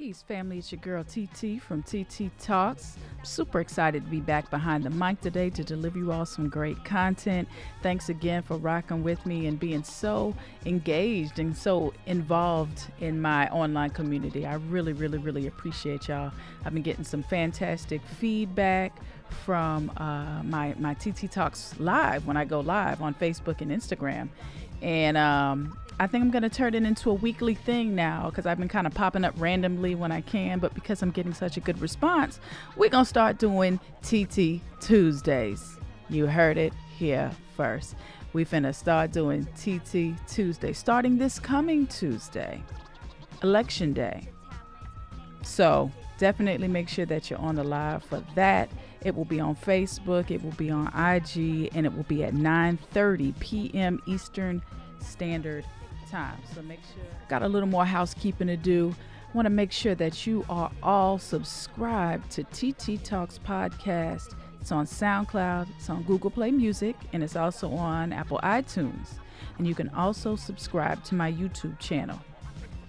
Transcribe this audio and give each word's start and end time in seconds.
Peace, 0.00 0.22
family. 0.22 0.56
It's 0.56 0.72
your 0.72 0.80
girl 0.80 1.04
TiTi 1.04 1.60
from 1.60 1.82
TiTi 1.82 2.30
Talks. 2.40 2.96
Super 3.22 3.60
excited 3.60 4.02
to 4.02 4.10
be 4.10 4.20
back 4.20 4.48
behind 4.48 4.82
the 4.82 4.88
mic 4.88 5.20
today 5.20 5.50
to 5.50 5.62
deliver 5.62 5.98
you 5.98 6.10
all 6.10 6.24
some 6.24 6.48
great 6.48 6.82
content. 6.86 7.46
Thanks 7.82 8.08
again 8.08 8.42
for 8.42 8.56
rocking 8.56 9.02
with 9.02 9.26
me 9.26 9.46
and 9.46 9.60
being 9.60 9.84
so 9.84 10.34
engaged 10.64 11.38
and 11.38 11.54
so 11.54 11.92
involved 12.06 12.86
in 13.00 13.20
my 13.20 13.50
online 13.50 13.90
community. 13.90 14.46
I 14.46 14.54
really, 14.54 14.94
really, 14.94 15.18
really 15.18 15.48
appreciate 15.48 16.08
y'all. 16.08 16.32
I've 16.64 16.72
been 16.72 16.82
getting 16.82 17.04
some 17.04 17.22
fantastic 17.22 18.00
feedback 18.00 18.96
from 19.44 19.92
uh, 19.98 20.42
my 20.44 20.74
my 20.78 20.94
TiTi 20.94 21.30
Talks 21.30 21.78
live 21.78 22.26
when 22.26 22.38
I 22.38 22.46
go 22.46 22.60
live 22.60 23.02
on 23.02 23.12
Facebook 23.12 23.60
and 23.60 23.70
Instagram, 23.70 24.30
and 24.80 25.18
um, 25.18 25.78
I 26.00 26.06
think 26.06 26.24
I'm 26.24 26.30
going 26.30 26.44
to 26.44 26.48
turn 26.48 26.74
it 26.74 26.82
into 26.82 27.10
a 27.10 27.14
weekly 27.14 27.54
thing 27.54 27.94
now 27.94 28.30
because 28.30 28.46
I've 28.46 28.58
been 28.58 28.68
kind 28.68 28.86
of 28.86 28.94
popping 28.94 29.22
up 29.22 29.34
randomly 29.36 29.94
when 29.94 30.10
I 30.10 30.22
can. 30.22 30.58
But 30.58 30.72
because 30.72 31.02
I'm 31.02 31.10
getting 31.10 31.34
such 31.34 31.58
a 31.58 31.60
good 31.60 31.78
response, 31.78 32.40
we're 32.74 32.88
going 32.88 33.04
to 33.04 33.08
start 33.08 33.36
doing 33.36 33.78
TiTi 34.02 34.62
Tuesdays. 34.80 35.76
You 36.08 36.26
heard 36.26 36.56
it 36.56 36.72
here 36.96 37.30
first. 37.54 37.96
We 38.32 38.46
finna 38.46 38.74
start 38.74 39.12
doing 39.12 39.44
TiTi 39.58 40.16
Tuesday 40.26 40.72
starting 40.72 41.18
this 41.18 41.38
coming 41.38 41.86
Tuesday, 41.86 42.62
Election 43.42 43.92
Day. 43.92 44.26
So 45.42 45.92
definitely 46.16 46.68
make 46.68 46.88
sure 46.88 47.04
that 47.06 47.28
you're 47.28 47.40
on 47.40 47.56
the 47.56 47.64
live 47.64 48.02
for 48.04 48.24
that. 48.36 48.70
It 49.02 49.14
will 49.14 49.26
be 49.26 49.38
on 49.38 49.54
Facebook, 49.54 50.30
it 50.30 50.42
will 50.42 50.52
be 50.52 50.70
on 50.70 50.86
IG, 50.86 51.68
and 51.74 51.84
it 51.84 51.94
will 51.94 52.04
be 52.04 52.24
at 52.24 52.32
9:30 52.32 53.38
p.m. 53.38 54.00
Eastern 54.06 54.62
Standard 55.00 55.66
time. 56.10 56.38
So 56.54 56.62
make 56.62 56.80
sure. 56.94 57.04
Got 57.28 57.42
a 57.42 57.48
little 57.48 57.68
more 57.68 57.84
housekeeping 57.84 58.48
to 58.48 58.56
do. 58.56 58.94
Want 59.32 59.46
to 59.46 59.50
make 59.50 59.70
sure 59.70 59.94
that 59.94 60.26
you 60.26 60.44
are 60.48 60.72
all 60.82 61.18
subscribed 61.18 62.30
to 62.32 62.42
TiTi 62.44 63.02
Talks 63.02 63.38
podcast. 63.38 64.34
It's 64.60 64.72
on 64.72 64.84
SoundCloud, 64.86 65.68
it's 65.78 65.88
on 65.88 66.02
Google 66.02 66.30
Play 66.30 66.50
Music, 66.50 66.96
and 67.12 67.22
it's 67.22 67.36
also 67.36 67.70
on 67.70 68.12
Apple 68.12 68.40
iTunes. 68.42 69.18
And 69.56 69.66
you 69.66 69.74
can 69.74 69.88
also 69.90 70.36
subscribe 70.36 71.02
to 71.04 71.14
my 71.14 71.32
YouTube 71.32 71.78
channel. 71.78 72.18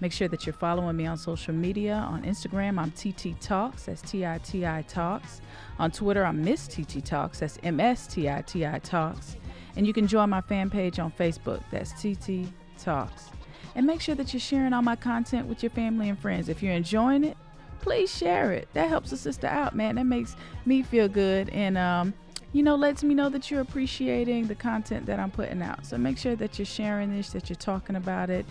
Make 0.00 0.12
sure 0.12 0.26
that 0.28 0.44
you're 0.44 0.52
following 0.52 0.96
me 0.96 1.06
on 1.06 1.16
social 1.16 1.54
media. 1.54 1.94
On 1.94 2.24
Instagram, 2.24 2.78
I'm 2.78 2.90
TiTi 2.90 3.38
Talks, 3.38 3.84
that's 3.84 4.02
T 4.02 4.26
I 4.26 4.38
T 4.38 4.66
I 4.66 4.82
Talks. 4.82 5.40
On 5.78 5.92
Twitter, 5.92 6.24
I'm 6.26 6.42
Miss 6.42 6.66
TiTi 6.66 7.04
Talks, 7.04 7.38
that's 7.38 7.58
M 7.62 7.78
S 7.78 8.08
T 8.08 8.28
I 8.28 8.42
T 8.42 8.66
I 8.66 8.80
Talks. 8.80 9.36
And 9.76 9.86
you 9.86 9.92
can 9.92 10.08
join 10.08 10.28
my 10.28 10.40
fan 10.40 10.70
page 10.70 10.98
on 10.98 11.12
Facebook, 11.12 11.62
that's 11.70 11.92
TiTi 11.92 12.48
Talks. 12.82 13.30
And 13.74 13.86
make 13.86 14.00
sure 14.00 14.14
that 14.14 14.34
you're 14.34 14.40
sharing 14.40 14.72
all 14.72 14.82
my 14.82 14.96
content 14.96 15.46
with 15.46 15.62
your 15.62 15.70
family 15.70 16.08
and 16.08 16.18
friends. 16.18 16.48
If 16.48 16.62
you're 16.62 16.74
enjoying 16.74 17.24
it, 17.24 17.36
please 17.80 18.14
share 18.14 18.52
it. 18.52 18.68
That 18.74 18.88
helps 18.88 19.12
a 19.12 19.16
sister 19.16 19.46
out, 19.46 19.74
man. 19.74 19.94
That 19.96 20.04
makes 20.04 20.36
me 20.66 20.82
feel 20.82 21.08
good 21.08 21.48
and 21.50 21.78
um, 21.78 22.12
you 22.52 22.62
know, 22.62 22.74
lets 22.76 23.02
me 23.02 23.14
know 23.14 23.28
that 23.30 23.50
you're 23.50 23.62
appreciating 23.62 24.46
the 24.46 24.54
content 24.54 25.06
that 25.06 25.18
I'm 25.18 25.30
putting 25.30 25.62
out. 25.62 25.86
So 25.86 25.96
make 25.96 26.18
sure 26.18 26.36
that 26.36 26.58
you're 26.58 26.66
sharing 26.66 27.14
this, 27.16 27.30
that 27.30 27.48
you're 27.48 27.56
talking 27.56 27.96
about 27.96 28.28
it. 28.28 28.44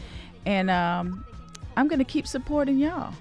And 0.45 0.71
um, 0.71 1.23
I'm 1.77 1.87
going 1.87 1.99
to 1.99 2.05
keep 2.05 2.25
supporting 2.25 2.79
y'all. 2.79 3.13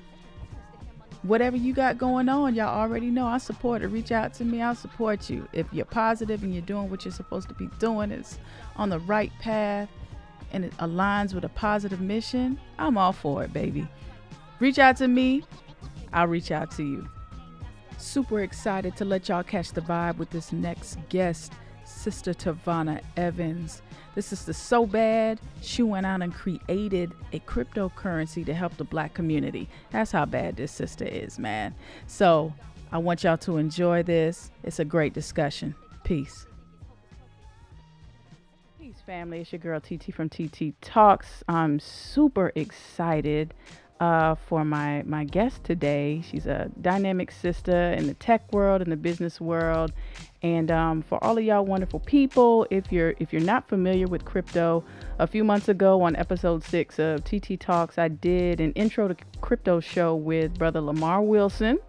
Whatever 1.22 1.58
you 1.58 1.74
got 1.74 1.98
going 1.98 2.30
on, 2.30 2.54
y'all 2.54 2.78
already 2.78 3.08
know 3.08 3.26
I 3.26 3.36
support 3.36 3.82
it. 3.82 3.88
Reach 3.88 4.10
out 4.10 4.32
to 4.34 4.44
me, 4.44 4.62
I'll 4.62 4.74
support 4.74 5.28
you. 5.28 5.46
If 5.52 5.66
you're 5.70 5.84
positive 5.84 6.42
and 6.42 6.54
you're 6.54 6.62
doing 6.62 6.88
what 6.88 7.04
you're 7.04 7.12
supposed 7.12 7.48
to 7.48 7.54
be 7.54 7.68
doing, 7.78 8.10
it's 8.10 8.38
on 8.76 8.88
the 8.88 9.00
right 9.00 9.30
path, 9.38 9.90
and 10.52 10.64
it 10.64 10.76
aligns 10.78 11.34
with 11.34 11.44
a 11.44 11.48
positive 11.50 12.00
mission, 12.00 12.58
I'm 12.78 12.98
all 12.98 13.12
for 13.12 13.42
it, 13.42 13.52
baby. 13.52 13.86
Reach 14.58 14.78
out 14.78 14.96
to 14.98 15.08
me, 15.08 15.44
I'll 16.12 16.26
reach 16.26 16.50
out 16.50 16.70
to 16.72 16.82
you. 16.82 17.08
Super 17.98 18.40
excited 18.40 18.96
to 18.96 19.04
let 19.04 19.28
y'all 19.28 19.42
catch 19.42 19.72
the 19.72 19.80
vibe 19.80 20.16
with 20.16 20.30
this 20.30 20.52
next 20.52 20.98
guest, 21.08 21.52
Sister 21.84 22.32
Tavonia 22.32 23.02
Evans. 23.16 23.82
This 24.14 24.32
is 24.32 24.44
the 24.44 24.54
so 24.54 24.86
bad 24.86 25.40
she 25.60 25.82
went 25.82 26.06
out 26.06 26.22
and 26.22 26.34
created 26.34 27.12
a 27.32 27.38
cryptocurrency 27.40 28.44
to 28.46 28.54
help 28.54 28.76
the 28.76 28.84
black 28.84 29.14
community. 29.14 29.68
That's 29.90 30.10
how 30.10 30.24
bad 30.24 30.56
this 30.56 30.72
sister 30.72 31.04
is, 31.04 31.38
man. 31.38 31.74
So 32.06 32.52
I 32.90 32.98
want 32.98 33.22
y'all 33.22 33.38
to 33.38 33.58
enjoy 33.58 34.02
this. 34.02 34.50
It's 34.64 34.80
a 34.80 34.84
great 34.84 35.12
discussion. 35.12 35.74
Peace 36.02 36.46
family. 39.10 39.40
It's 39.40 39.50
your 39.50 39.58
girl 39.58 39.80
TiTi 39.80 40.14
from 40.14 40.28
TiTi 40.28 40.72
Talks. 40.80 41.42
I'm 41.48 41.80
super 41.80 42.52
excited 42.54 43.52
uh, 43.98 44.36
for 44.36 44.64
my 44.64 45.02
my 45.04 45.24
guest 45.24 45.64
today. 45.64 46.22
She's 46.24 46.46
a 46.46 46.70
dynamic 46.80 47.32
sister 47.32 47.90
in 47.90 48.06
the 48.06 48.14
tech 48.14 48.52
world, 48.52 48.82
in 48.82 48.88
the 48.88 48.96
business 48.96 49.40
world, 49.40 49.92
and 50.44 50.70
um, 50.70 51.02
for 51.02 51.18
all 51.24 51.36
of 51.36 51.42
y'all 51.42 51.64
wonderful 51.64 51.98
people, 51.98 52.68
if 52.70 52.92
you're 52.92 53.14
if 53.18 53.32
you're 53.32 53.42
not 53.42 53.68
familiar 53.68 54.06
with 54.06 54.24
crypto, 54.24 54.84
a 55.18 55.26
few 55.26 55.42
months 55.42 55.68
ago 55.68 56.00
on 56.02 56.14
episode 56.14 56.62
six 56.62 57.00
of 57.00 57.24
TiTi 57.24 57.58
Talks, 57.58 57.98
I 57.98 58.06
did 58.06 58.60
an 58.60 58.70
intro 58.74 59.08
to 59.08 59.16
crypto 59.40 59.80
show 59.80 60.14
with 60.14 60.56
brother 60.56 60.80
Lamar 60.80 61.20
Wilson. 61.20 61.80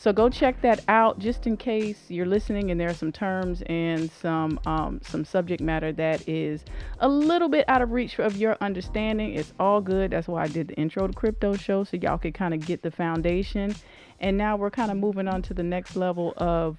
So 0.00 0.14
go 0.14 0.30
check 0.30 0.62
that 0.62 0.82
out 0.88 1.18
just 1.18 1.46
in 1.46 1.58
case 1.58 2.06
you're 2.08 2.24
listening 2.24 2.70
and 2.70 2.80
there 2.80 2.88
are 2.88 2.94
some 2.94 3.12
terms 3.12 3.62
and 3.66 4.10
some 4.10 4.58
um, 4.64 4.98
some 5.04 5.26
subject 5.26 5.60
matter 5.60 5.92
that 5.92 6.26
is 6.26 6.64
a 7.00 7.08
little 7.08 7.50
bit 7.50 7.66
out 7.68 7.82
of 7.82 7.92
reach 7.92 8.18
of 8.18 8.34
your 8.38 8.56
understanding. 8.62 9.34
It's 9.34 9.52
all 9.60 9.82
good. 9.82 10.12
That's 10.12 10.26
why 10.26 10.44
I 10.44 10.46
did 10.46 10.68
the 10.68 10.74
intro 10.76 11.06
to 11.06 11.12
crypto 11.12 11.54
show 11.54 11.84
so 11.84 11.98
y'all 11.98 12.16
could 12.16 12.32
kind 12.32 12.54
of 12.54 12.60
get 12.60 12.80
the 12.80 12.90
foundation. 12.90 13.74
And 14.20 14.38
now 14.38 14.56
we're 14.56 14.70
kind 14.70 14.90
of 14.90 14.96
moving 14.96 15.28
on 15.28 15.42
to 15.42 15.52
the 15.52 15.62
next 15.62 15.96
level 15.96 16.32
of 16.38 16.78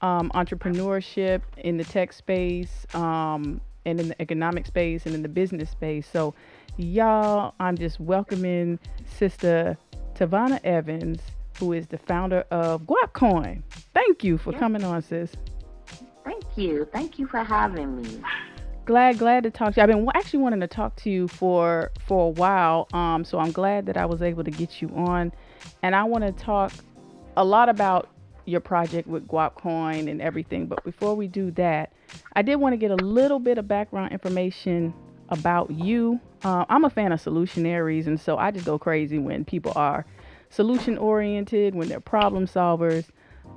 um, 0.00 0.30
entrepreneurship 0.34 1.42
in 1.58 1.76
the 1.76 1.84
tech 1.84 2.14
space 2.14 2.86
um, 2.94 3.60
and 3.84 4.00
in 4.00 4.08
the 4.08 4.22
economic 4.22 4.64
space 4.64 5.04
and 5.04 5.14
in 5.14 5.20
the 5.20 5.28
business 5.28 5.68
space. 5.68 6.08
So 6.10 6.32
y'all, 6.78 7.52
I'm 7.60 7.76
just 7.76 8.00
welcoming 8.00 8.78
Sister 9.04 9.76
Tavonia 10.14 10.58
Evans 10.64 11.20
who 11.58 11.72
is 11.72 11.86
the 11.86 11.98
founder 11.98 12.44
of 12.50 12.82
Guapcoin. 12.82 13.62
Thank 13.94 14.24
you 14.24 14.38
for 14.38 14.52
coming 14.52 14.84
on, 14.84 15.02
sis. 15.02 15.32
Thank 16.24 16.44
you. 16.56 16.86
Thank 16.92 17.18
you 17.18 17.26
for 17.26 17.42
having 17.42 18.00
me. 18.00 18.20
Glad, 18.84 19.18
glad 19.18 19.44
to 19.44 19.50
talk 19.50 19.74
to 19.74 19.80
you. 19.80 19.82
I've 19.82 19.88
been 19.88 20.08
actually 20.14 20.40
wanting 20.40 20.60
to 20.60 20.66
talk 20.66 20.96
to 20.96 21.10
you 21.10 21.28
for 21.28 21.92
for 22.06 22.26
a 22.26 22.30
while. 22.30 22.88
Um, 22.92 23.24
so 23.24 23.38
I'm 23.38 23.52
glad 23.52 23.86
that 23.86 23.96
I 23.96 24.06
was 24.06 24.22
able 24.22 24.42
to 24.42 24.50
get 24.50 24.82
you 24.82 24.88
on, 24.94 25.32
and 25.82 25.94
I 25.94 26.02
want 26.04 26.24
to 26.24 26.32
talk 26.32 26.72
a 27.36 27.44
lot 27.44 27.68
about 27.68 28.08
your 28.44 28.60
project 28.60 29.06
with 29.06 29.26
Guapcoin 29.28 30.10
and 30.10 30.20
everything. 30.20 30.66
But 30.66 30.82
before 30.82 31.14
we 31.14 31.28
do 31.28 31.52
that, 31.52 31.92
I 32.32 32.42
did 32.42 32.56
want 32.56 32.72
to 32.72 32.76
get 32.76 32.90
a 32.90 32.96
little 32.96 33.38
bit 33.38 33.56
of 33.56 33.68
background 33.68 34.12
information 34.12 34.92
about 35.28 35.70
you. 35.70 36.20
Uh, 36.44 36.64
I'm 36.68 36.84
a 36.84 36.90
fan 36.90 37.12
of 37.12 37.22
solutionaries, 37.22 38.08
and 38.08 38.20
so 38.20 38.36
I 38.36 38.50
just 38.50 38.66
go 38.66 38.78
crazy 38.78 39.18
when 39.18 39.44
people 39.44 39.72
are 39.76 40.04
solution 40.52 40.98
oriented, 40.98 41.74
when 41.74 41.88
they're 41.88 42.00
problem 42.00 42.46
solvers. 42.46 43.06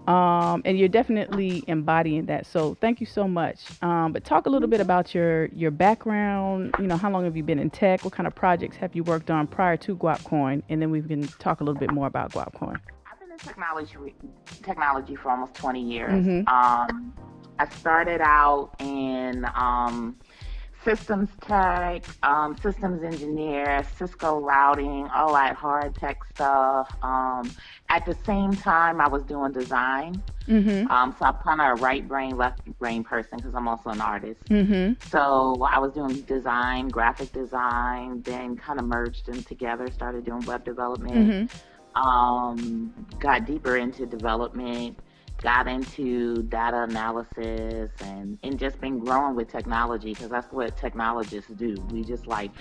Um, 0.07 0.61
and 0.65 0.77
you're 0.77 0.87
definitely 0.87 1.63
embodying 1.67 2.25
that. 2.27 2.45
So 2.45 2.75
thank 2.75 2.99
you 2.99 3.07
so 3.07 3.27
much. 3.27 3.59
Um, 3.81 4.11
but 4.13 4.23
talk 4.23 4.45
a 4.45 4.49
little 4.49 4.67
bit 4.67 4.79
about 4.79 5.15
your 5.15 5.47
your 5.47 5.71
background. 5.71 6.75
You 6.79 6.85
know, 6.85 6.97
how 6.97 7.09
long 7.09 7.23
have 7.23 7.35
you 7.35 7.43
been 7.43 7.57
in 7.57 7.71
tech? 7.71 8.03
What 8.03 8.13
kind 8.13 8.27
of 8.27 8.35
projects 8.35 8.77
have 8.77 8.95
you 8.95 9.03
worked 9.03 9.31
on 9.31 9.47
prior 9.47 9.77
to 9.77 9.95
Guapcoin? 9.95 10.61
And 10.69 10.81
then 10.81 10.91
we 10.91 11.01
can 11.01 11.23
talk 11.39 11.61
a 11.61 11.63
little 11.63 11.79
bit 11.79 11.91
more 11.91 12.05
about 12.05 12.31
Guapcoin. 12.31 12.79
I've 13.11 13.19
been 13.19 13.31
in 13.31 13.37
technology 13.37 13.95
technology 14.61 15.15
for 15.15 15.31
almost 15.31 15.55
20 15.55 15.81
years. 15.81 16.11
Mm-hmm. 16.11 16.47
Um, 16.47 17.13
I 17.57 17.67
started 17.69 18.21
out 18.21 18.75
in 18.79 19.45
um, 19.55 20.17
systems 20.85 21.29
tech, 21.41 22.05
um, 22.23 22.55
systems 22.61 23.03
engineer, 23.03 23.85
Cisco 23.97 24.39
routing, 24.39 25.07
all 25.07 25.33
that 25.33 25.55
hard 25.55 25.95
tech 25.95 26.23
stuff. 26.33 26.95
Um, 27.01 27.51
at 27.89 28.05
the 28.05 28.15
same 28.25 28.55
time, 28.55 29.01
I 29.01 29.07
was 29.07 29.23
doing 29.23 29.51
design. 29.51 30.21
Mm-hmm. 30.47 30.89
Um, 30.91 31.15
so 31.17 31.25
I'm 31.25 31.33
kind 31.35 31.59
of 31.59 31.79
a 31.79 31.81
right 31.81 32.07
brain, 32.07 32.37
left 32.37 32.63
brain 32.79 33.03
person 33.03 33.37
because 33.37 33.55
I'm 33.55 33.67
also 33.67 33.89
an 33.89 33.99
artist. 33.99 34.45
Mm-hmm. 34.45 34.93
So 35.09 35.67
I 35.67 35.79
was 35.79 35.91
doing 35.93 36.21
design, 36.21 36.87
graphic 36.89 37.33
design, 37.33 38.21
then 38.21 38.55
kind 38.55 38.79
of 38.79 38.85
merged 38.85 39.25
them 39.25 39.43
together, 39.43 39.89
started 39.91 40.23
doing 40.23 40.45
web 40.45 40.63
development. 40.63 41.49
Mm-hmm. 41.49 41.57
Um, 41.95 42.93
got 43.19 43.45
deeper 43.45 43.77
into 43.77 44.05
development 44.05 44.99
got 45.41 45.67
into 45.67 46.43
data 46.43 46.83
analysis 46.83 47.91
and, 48.01 48.39
and 48.43 48.59
just 48.59 48.79
been 48.81 48.99
growing 48.99 49.35
with 49.35 49.51
technology 49.51 50.13
because 50.13 50.29
that's 50.29 50.51
what 50.51 50.77
technologists 50.77 51.51
do. 51.51 51.75
We 51.91 52.03
just 52.03 52.27
like 52.27 52.51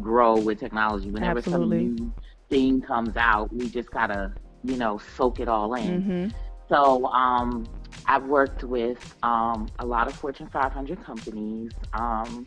grow 0.00 0.36
with 0.36 0.58
technology. 0.58 1.10
Whenever 1.10 1.38
Absolutely. 1.38 1.86
some 1.86 1.96
new 1.96 2.12
thing 2.48 2.80
comes 2.80 3.16
out, 3.16 3.52
we 3.54 3.68
just 3.68 3.90
gotta, 3.90 4.32
you 4.64 4.76
know, 4.76 4.98
soak 5.16 5.40
it 5.40 5.48
all 5.48 5.74
in. 5.74 6.02
Mm-hmm. 6.02 6.28
So 6.68 7.06
um, 7.06 7.68
I've 8.06 8.24
worked 8.24 8.64
with 8.64 9.14
um, 9.22 9.68
a 9.78 9.86
lot 9.86 10.08
of 10.08 10.14
Fortune 10.14 10.48
500 10.52 11.04
companies. 11.04 11.70
Um, 11.92 12.46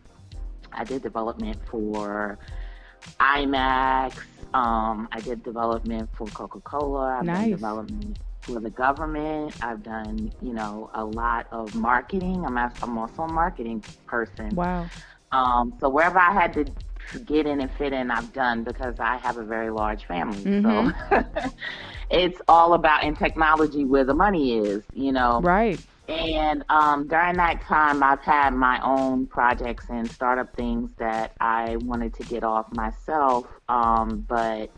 I 0.74 0.84
did 0.84 1.04
development 1.04 1.58
for 1.70 2.38
IMAX, 3.20 4.18
Um, 4.54 5.08
I 5.12 5.20
did 5.20 5.44
development 5.44 6.10
for 6.14 6.28
Coca 6.28 6.60
Cola. 6.62 7.18
I've 7.20 7.26
nice. 7.26 7.42
done 7.42 7.50
development 7.52 8.20
for 8.46 8.60
the 8.60 8.70
government. 8.70 9.56
I've 9.64 9.84
done, 9.84 10.32
you 10.42 10.54
know, 10.54 10.90
a 10.94 11.04
lot 11.04 11.48
of 11.52 11.74
marketing. 11.76 12.46
I'm, 12.46 12.58
I'm 12.58 12.98
also 12.98 13.24
a 13.24 13.32
marketing 13.32 13.84
person. 14.06 14.56
Wow. 14.56 14.88
Um, 15.32 15.74
so 15.80 15.90
wherever 15.90 16.20
I 16.20 16.32
had 16.32 16.54
to 16.54 16.66
get 17.26 17.46
in 17.48 17.62
and 17.62 17.72
fit 17.72 17.94
in, 17.94 18.12
I've 18.12 18.32
done 18.34 18.64
because 18.64 19.00
I 19.00 19.18
have 19.18 19.38
a 19.38 19.44
very 19.44 19.70
large 19.70 20.06
family. 20.06 20.44
Mm-hmm. 20.44 21.10
So 21.10 21.50
it's 22.12 22.40
all 22.48 22.74
about 22.74 23.04
in 23.04 23.16
technology 23.16 23.84
where 23.84 24.04
the 24.04 24.14
money 24.14 24.58
is, 24.60 24.84
you 24.94 25.12
know. 25.12 25.42
Right. 25.42 25.80
And 26.08 26.64
um, 26.70 27.08
during 27.08 27.38
that 27.38 27.62
time, 27.64 28.04
I've 28.04 28.22
had 28.22 28.54
my 28.54 28.80
own 28.84 29.26
projects 29.26 29.88
and 29.90 30.10
startup 30.10 30.56
things 30.56 30.92
that 30.98 31.32
I 31.42 31.78
wanted 31.78 32.14
to 32.16 32.24
get 32.24 32.44
off 32.44 32.72
myself, 32.76 33.48
um, 33.70 34.24
but 34.28 34.70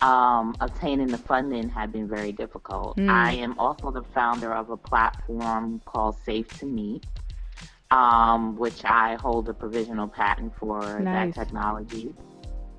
um, 0.00 0.54
obtaining 0.60 1.08
the 1.08 1.18
funding 1.18 1.68
had 1.68 1.92
been 1.92 2.08
very 2.08 2.32
difficult. 2.32 2.96
Mm. 2.96 3.10
I 3.10 3.34
am 3.34 3.58
also 3.58 3.90
the 3.90 4.02
founder 4.02 4.52
of 4.52 4.70
a 4.70 4.76
platform 4.76 5.80
called 5.84 6.16
Safe 6.24 6.48
to 6.60 6.66
Meet, 6.66 7.06
um, 7.90 8.56
which 8.56 8.84
I 8.84 9.16
hold 9.16 9.48
a 9.48 9.54
provisional 9.54 10.08
patent 10.08 10.56
for 10.56 11.00
nice. 11.00 11.34
that 11.34 11.44
technology. 11.44 12.14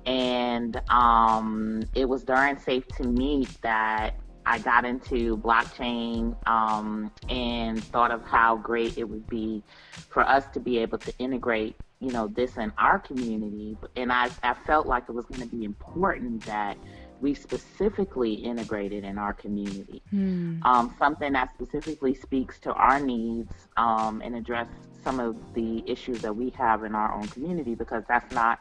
And 0.04 0.80
um, 0.90 1.84
it 1.94 2.08
was 2.08 2.24
during 2.24 2.58
Safe 2.58 2.86
to 2.96 3.04
Meet 3.04 3.62
that 3.62 4.16
I 4.44 4.58
got 4.58 4.84
into 4.84 5.36
blockchain 5.36 6.36
um, 6.48 7.12
and 7.28 7.82
thought 7.84 8.10
of 8.10 8.24
how 8.24 8.56
great 8.56 8.98
it 8.98 9.04
would 9.04 9.28
be 9.28 9.62
for 10.08 10.22
us 10.22 10.46
to 10.54 10.60
be 10.60 10.78
able 10.78 10.98
to 10.98 11.16
integrate, 11.18 11.76
you 12.00 12.10
know, 12.10 12.26
this 12.26 12.56
in 12.56 12.72
our 12.78 12.98
community. 12.98 13.76
And 13.94 14.12
I, 14.12 14.30
I 14.42 14.54
felt 14.54 14.86
like 14.86 15.04
it 15.08 15.12
was 15.12 15.26
going 15.26 15.48
to 15.48 15.56
be 15.56 15.64
important 15.64 16.44
that 16.46 16.76
we 17.22 17.34
specifically 17.34 18.34
integrated 18.34 19.04
in 19.04 19.16
our 19.16 19.32
community. 19.32 20.02
Hmm. 20.10 20.58
Um, 20.64 20.94
something 20.98 21.32
that 21.32 21.54
specifically 21.54 22.14
speaks 22.14 22.58
to 22.60 22.72
our 22.72 23.00
needs 23.00 23.54
um, 23.76 24.20
and 24.22 24.34
address 24.34 24.66
some 25.04 25.20
of 25.20 25.36
the 25.54 25.82
issues 25.86 26.20
that 26.22 26.34
we 26.34 26.50
have 26.50 26.84
in 26.84 26.94
our 26.94 27.14
own 27.14 27.28
community 27.28 27.74
because 27.74 28.02
that's 28.08 28.32
not 28.34 28.58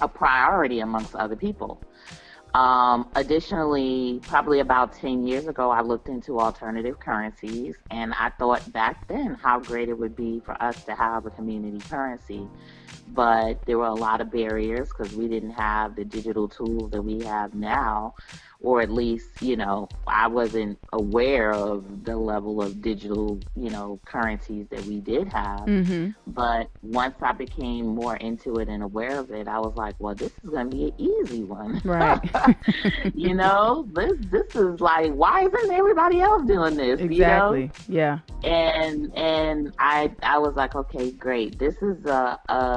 a 0.00 0.08
priority 0.08 0.80
amongst 0.80 1.14
other 1.16 1.36
people. 1.36 1.82
Um, 2.54 3.08
additionally, 3.16 4.20
probably 4.22 4.60
about 4.60 4.92
10 4.92 5.26
years 5.26 5.48
ago, 5.48 5.70
I 5.70 5.80
looked 5.80 6.08
into 6.08 6.38
alternative 6.38 7.00
currencies 7.00 7.74
and 7.90 8.14
I 8.14 8.30
thought 8.30 8.72
back 8.72 9.08
then 9.08 9.34
how 9.34 9.58
great 9.58 9.88
it 9.88 9.98
would 9.98 10.14
be 10.14 10.40
for 10.44 10.60
us 10.62 10.84
to 10.84 10.94
have 10.94 11.26
a 11.26 11.30
community 11.30 11.80
currency 11.90 12.48
but 13.14 13.64
there 13.66 13.78
were 13.78 13.86
a 13.86 13.94
lot 13.94 14.20
of 14.20 14.30
barriers 14.30 14.88
because 14.88 15.14
we 15.14 15.28
didn't 15.28 15.52
have 15.52 15.94
the 15.94 16.04
digital 16.04 16.48
tools 16.48 16.90
that 16.90 17.02
we 17.02 17.22
have 17.22 17.54
now, 17.54 18.14
or 18.60 18.80
at 18.80 18.90
least, 18.90 19.42
you 19.42 19.56
know, 19.56 19.88
I 20.06 20.26
wasn't 20.26 20.78
aware 20.92 21.52
of 21.52 22.04
the 22.04 22.16
level 22.16 22.62
of 22.62 22.80
digital, 22.80 23.38
you 23.54 23.70
know, 23.70 24.00
currencies 24.06 24.66
that 24.70 24.84
we 24.86 25.00
did 25.00 25.30
have. 25.32 25.60
Mm-hmm. 25.60 26.10
But 26.26 26.70
once 26.82 27.14
I 27.20 27.32
became 27.32 27.86
more 27.86 28.16
into 28.16 28.56
it 28.56 28.68
and 28.68 28.82
aware 28.82 29.18
of 29.18 29.30
it, 29.30 29.48
I 29.48 29.58
was 29.58 29.76
like, 29.76 29.94
well, 29.98 30.14
this 30.14 30.32
is 30.42 30.50
going 30.50 30.70
to 30.70 30.76
be 30.76 30.84
an 30.84 30.94
easy 30.98 31.44
one. 31.44 31.82
Right. 31.84 32.18
you 33.14 33.34
know, 33.34 33.86
this 33.92 34.14
this 34.30 34.56
is 34.56 34.80
like, 34.80 35.12
why 35.12 35.44
isn't 35.44 35.70
everybody 35.70 36.20
else 36.20 36.42
doing 36.46 36.76
this? 36.76 37.00
Exactly. 37.00 37.60
You 37.60 37.66
know? 37.66 37.72
Yeah. 37.88 38.18
And 38.42 39.14
and 39.14 39.74
I 39.78 40.10
I 40.22 40.38
was 40.38 40.54
like, 40.56 40.74
okay, 40.74 41.10
great. 41.10 41.58
This 41.58 41.76
is 41.82 42.04
a, 42.06 42.40
a 42.48 42.73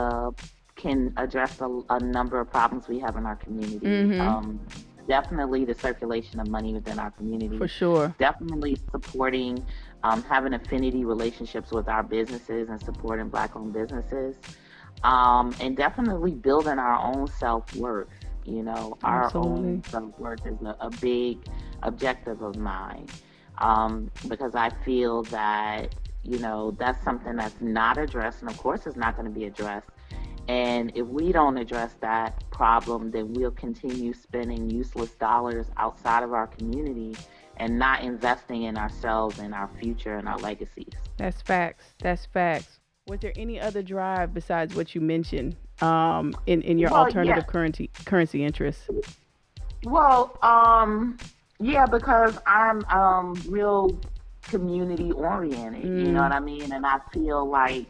can 0.75 1.13
address 1.17 1.59
a, 1.59 1.81
a, 1.89 1.99
number 1.99 2.39
of 2.39 2.51
problems 2.51 2.87
we 2.87 2.99
have 2.99 3.15
in 3.15 3.25
our 3.25 3.35
community. 3.35 3.85
Mm-hmm. 3.85 4.21
Um, 4.21 4.59
definitely 5.07 5.65
the 5.65 5.73
circulation 5.73 6.39
of 6.39 6.47
money 6.47 6.73
within 6.73 6.99
our 6.99 7.11
community. 7.11 7.57
For 7.57 7.67
sure. 7.67 8.15
Definitely 8.19 8.77
supporting, 8.91 9.65
um, 10.03 10.21
having 10.23 10.53
affinity 10.53 11.05
relationships 11.05 11.71
with 11.71 11.87
our 11.87 12.03
businesses 12.03 12.69
and 12.69 12.79
supporting 12.81 13.29
black 13.29 13.55
owned 13.55 13.73
businesses. 13.73 14.35
Um, 15.03 15.55
and 15.59 15.77
definitely 15.77 16.31
building 16.31 16.79
our 16.79 16.97
own 16.97 17.27
self 17.27 17.75
worth. 17.75 18.09
You 18.45 18.63
know, 18.63 18.97
Absolutely. 19.03 19.49
our 19.51 19.65
own 19.65 19.83
self 19.83 20.19
worth 20.19 20.45
is 20.45 20.61
a, 20.61 20.75
a, 20.79 20.89
big 21.01 21.39
objective 21.83 22.41
of 22.41 22.55
mine 22.55 23.07
um, 23.57 24.09
because 24.27 24.55
I 24.55 24.69
feel 24.85 25.23
that, 25.23 25.93
you 26.27 26.39
know, 26.39 26.71
that's 26.71 27.03
something 27.03 27.35
that's 27.35 27.59
not 27.61 27.97
addressed. 27.97 28.41
And 28.41 28.51
of 28.51 28.57
course, 28.57 28.85
it's 28.85 28.97
not 28.97 29.15
going 29.15 29.31
to 29.31 29.39
be 29.39 29.45
addressed 29.45 29.87
and 30.47 30.93
if 30.95 31.05
we 31.07 31.31
don't 31.31 31.57
address 31.57 31.95
that 31.99 32.41
problem, 32.51 33.11
then 33.11 33.33
we'll 33.33 33.51
continue 33.51 34.13
spending 34.13 34.69
useless 34.69 35.11
dollars 35.11 35.67
outside 35.75 36.23
of 36.23 36.33
our 36.33 36.47
community 36.47 37.15
and 37.57 37.77
not 37.77 38.01
investing 38.01 38.63
in 38.63 38.77
ourselves 38.77 39.39
and 39.39 39.53
our 39.53 39.69
future 39.79 40.15
and 40.15 40.27
our 40.27 40.37
legacies. 40.37 40.93
That's 41.17 41.41
facts. 41.41 41.85
That's 41.99 42.25
facts. 42.25 42.79
Was 43.07 43.19
there 43.19 43.33
any 43.35 43.59
other 43.59 43.81
drive 43.81 44.33
besides 44.33 44.75
what 44.75 44.95
you 44.95 45.01
mentioned 45.01 45.55
um, 45.81 46.33
in 46.45 46.61
in 46.61 46.77
your 46.77 46.91
well, 46.91 47.05
alternative 47.05 47.43
yeah. 47.45 47.51
currency 47.51 47.89
currency 48.05 48.43
interests? 48.43 48.89
Well, 49.83 50.37
um, 50.41 51.17
yeah, 51.59 51.85
because 51.85 52.37
I'm 52.45 52.83
um, 52.85 53.41
real 53.47 53.97
community 54.49 55.11
oriented. 55.11 55.83
Mm. 55.83 56.05
You 56.05 56.11
know 56.11 56.21
mm. 56.21 56.29
what 56.29 56.31
I 56.31 56.39
mean? 56.39 56.71
And 56.71 56.85
I 56.85 56.99
feel 57.11 57.49
like 57.49 57.87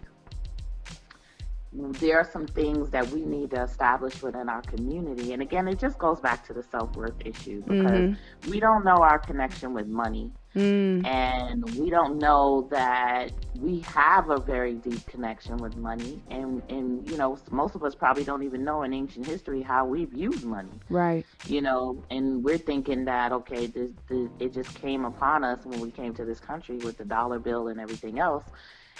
there 1.73 2.17
are 2.17 2.23
some 2.31 2.47
things 2.47 2.89
that 2.89 3.07
we 3.09 3.21
need 3.21 3.51
to 3.51 3.61
establish 3.63 4.21
within 4.21 4.49
our 4.49 4.61
community. 4.63 5.33
And 5.33 5.41
again, 5.41 5.67
it 5.67 5.79
just 5.79 5.97
goes 5.97 6.19
back 6.19 6.45
to 6.47 6.53
the 6.53 6.63
self 6.63 6.95
worth 6.95 7.13
issue 7.25 7.61
because 7.61 7.91
mm-hmm. 7.91 8.51
we 8.51 8.59
don't 8.59 8.83
know 8.83 8.97
our 8.97 9.19
connection 9.19 9.73
with 9.73 9.87
money. 9.87 10.31
Mm. 10.57 11.05
And 11.05 11.63
we 11.75 11.89
don't 11.89 12.17
know 12.17 12.67
that 12.71 13.31
we 13.59 13.79
have 13.81 14.29
a 14.29 14.39
very 14.39 14.73
deep 14.73 15.05
connection 15.05 15.57
with 15.57 15.77
money. 15.77 16.21
And, 16.29 16.63
and, 16.69 17.07
you 17.09 17.17
know, 17.17 17.37
most 17.51 17.75
of 17.75 17.83
us 17.83 17.93
probably 17.93 18.23
don't 18.23 18.43
even 18.43 18.63
know 18.63 18.81
in 18.83 18.93
ancient 18.93 19.27
history 19.27 19.61
how 19.61 19.85
we've 19.85 20.13
used 20.13 20.43
money. 20.43 20.71
Right. 20.89 21.25
You 21.45 21.61
know, 21.61 22.03
and 22.09 22.43
we're 22.43 22.57
thinking 22.57 23.05
that, 23.05 23.31
okay, 23.31 23.67
this, 23.67 23.91
this, 24.09 24.29
it 24.39 24.53
just 24.53 24.73
came 24.81 25.05
upon 25.05 25.43
us 25.43 25.63
when 25.63 25.79
we 25.79 25.91
came 25.91 26.13
to 26.15 26.25
this 26.25 26.39
country 26.39 26.77
with 26.77 26.97
the 26.97 27.05
dollar 27.05 27.39
bill 27.39 27.67
and 27.67 27.79
everything 27.79 28.19
else 28.19 28.43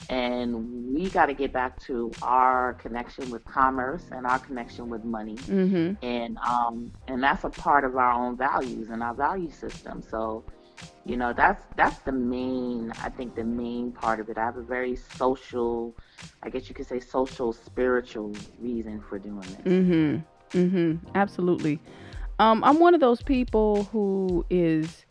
and 0.09 0.93
we 0.93 1.09
got 1.09 1.25
to 1.25 1.33
get 1.33 1.51
back 1.51 1.79
to 1.81 2.11
our 2.21 2.73
connection 2.75 3.29
with 3.29 3.43
commerce 3.45 4.03
and 4.11 4.25
our 4.25 4.39
connection 4.39 4.89
with 4.89 5.03
money 5.03 5.35
mm-hmm. 5.35 5.93
and 6.05 6.37
um 6.37 6.91
and 7.07 7.23
that's 7.23 7.43
a 7.43 7.49
part 7.49 7.83
of 7.83 7.95
our 7.95 8.11
own 8.11 8.37
values 8.37 8.89
and 8.89 9.01
our 9.01 9.13
value 9.13 9.49
system 9.49 10.01
so 10.09 10.43
you 11.05 11.17
know 11.17 11.33
that's 11.33 11.65
that's 11.75 11.99
the 11.99 12.11
main 12.11 12.91
i 13.03 13.09
think 13.09 13.35
the 13.35 13.43
main 13.43 13.91
part 13.91 14.19
of 14.19 14.29
it. 14.29 14.37
I 14.37 14.45
have 14.45 14.57
a 14.57 14.61
very 14.61 14.95
social 14.95 15.95
i 16.43 16.49
guess 16.49 16.69
you 16.69 16.75
could 16.75 16.87
say 16.87 16.99
social 16.99 17.53
spiritual 17.53 18.35
reason 18.59 19.01
for 19.01 19.19
doing 19.19 19.41
this 19.41 19.51
mm-hmm. 19.65 20.57
Mm-hmm. 20.57 21.07
Absolutely. 21.15 21.79
Um 22.39 22.63
i'm 22.63 22.79
one 22.79 22.93
of 22.93 23.01
those 23.01 23.21
people 23.21 23.83
who 23.91 24.45
is 24.49 25.05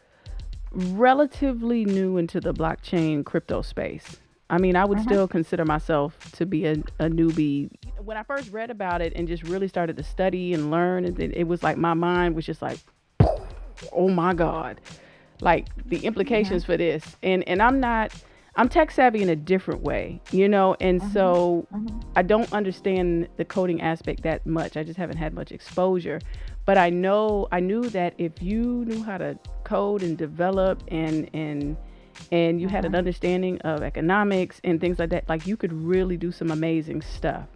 relatively 0.77 1.85
new 1.85 2.19
into 2.19 2.41
the 2.41 2.53
blockchain 2.53 3.25
crypto 3.25 3.63
space. 3.63 4.19
I 4.49 4.59
mean, 4.59 4.77
I 4.77 4.85
would 4.85 4.99
uh-huh. 4.99 5.09
still 5.09 5.29
consider 5.29 5.65
myself 5.65 6.31
to 6.33 6.47
be 6.47 6.67
a, 6.67 6.73
a, 7.01 7.09
newbie. 7.09 7.71
When 8.05 8.17
I 8.17 8.23
first 8.23 8.53
read 8.53 8.71
about 8.71 9.03
it 9.03 9.13
and 9.17 9.27
just 9.27 9.43
really 9.43 9.67
started 9.67 9.97
to 9.97 10.05
study 10.05 10.55
and 10.55 10.71
learn, 10.71 11.05
it, 11.05 11.19
it 11.19 11.49
was 11.49 11.65
like 11.65 11.77
my 11.77 11.95
mind 11.95 12.37
was 12.37 12.47
just 12.47 12.63
like, 12.63 12.79
oh 13.93 14.09
my 14.09 14.35
God, 14.35 14.81
like 15.41 15.69
the 15.87 15.99
implications 15.99 16.63
yeah. 16.63 16.67
for 16.67 16.77
this. 16.77 17.17
And 17.23 17.47
and 17.49 17.63
I'm 17.63 17.81
not, 17.81 18.13
I'm 18.57 18.69
tech 18.69 18.91
savvy 18.91 19.23
in 19.23 19.29
a 19.29 19.37
different 19.37 19.83
way, 19.83 20.21
you 20.31 20.49
know, 20.49 20.77
and 20.81 21.01
uh-huh. 21.01 21.13
so 21.13 21.67
uh-huh. 21.73 22.01
I 22.17 22.23
don't 22.23 22.53
understand 22.53 23.29
the 23.37 23.45
coding 23.45 23.81
aspect 23.83 24.23
that 24.23 24.47
much. 24.47 24.77
I 24.77 24.83
just 24.83 24.99
haven't 24.99 25.19
had 25.19 25.35
much 25.35 25.53
exposure. 25.53 26.21
But 26.65 26.79
I 26.79 26.91
know, 26.91 27.47
I 27.53 27.61
knew 27.61 27.89
that 27.91 28.15
if 28.19 28.43
you 28.43 28.85
knew 28.87 29.03
how 29.03 29.19
to 29.19 29.39
code 29.63 30.03
and 30.03 30.19
develop 30.19 30.83
and 30.89 31.31
and 31.33 31.77
and 32.33 32.61
you 32.61 32.69
had 32.69 32.85
an 32.85 32.93
uh-huh. 32.93 32.99
understanding 32.99 33.61
of 33.61 33.83
economics 33.83 34.61
and 34.65 34.81
things 34.81 34.99
like 34.99 35.11
that, 35.11 35.29
like 35.29 35.47
you 35.47 35.57
could 35.57 35.73
really 35.73 36.17
do 36.17 36.33
some 36.33 36.51
amazing 36.51 37.03
stuff. 37.03 37.47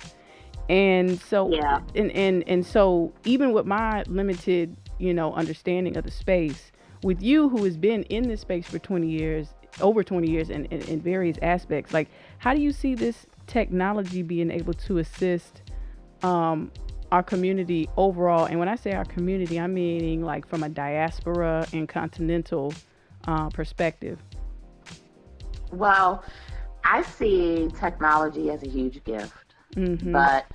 And 0.69 1.21
so, 1.23 1.51
yeah. 1.51 1.81
and, 1.97 2.13
and, 2.13 2.45
and 2.47 2.65
so 2.65 3.13
even 3.25 3.53
with 3.53 3.67
my 3.67 4.05
limited, 4.07 4.77
you 4.99 5.13
know, 5.13 5.35
understanding 5.35 5.97
of 5.97 6.05
the 6.05 6.13
space, 6.13 6.70
with 7.03 7.23
you 7.23 7.49
who 7.49 7.65
has 7.65 7.77
been 7.77 8.03
in 8.05 8.29
this 8.29 8.41
space 8.41 8.67
for 8.67 8.79
20 8.79 9.09
years, 9.09 9.49
over 9.81 10.03
20 10.03 10.31
years 10.31 10.51
in, 10.51 10.67
in, 10.67 10.83
in 10.83 11.01
various 11.01 11.39
aspects, 11.43 11.95
like 11.95 12.09
how 12.39 12.55
do 12.55 12.61
you 12.61 12.73
see 12.73 12.95
this 12.95 13.27
technology 13.47 14.23
being 14.23 14.51
able 14.51 14.75
to 14.75 14.99
assist 14.99 15.63
um, 16.23 16.71
our 17.11 17.23
community 17.23 17.89
overall? 17.97 18.45
And 18.45 18.59
when 18.59 18.69
I 18.69 18.77
say 18.77 18.93
our 18.93 19.05
community, 19.05 19.59
I'm 19.59 19.75
meaning 19.75 20.23
like 20.23 20.47
from 20.47 20.63
a 20.63 20.69
diaspora 20.69 21.67
and 21.73 21.89
continental 21.89 22.75
uh, 23.27 23.49
perspective. 23.49 24.19
Well, 25.73 26.25
I 26.85 27.03
see 27.03 27.71
technology 27.79 28.51
as 28.51 28.63
a 28.63 28.69
huge 28.69 29.03
gift, 29.05 29.55
mm-hmm. 29.77 30.13
but 30.13 30.47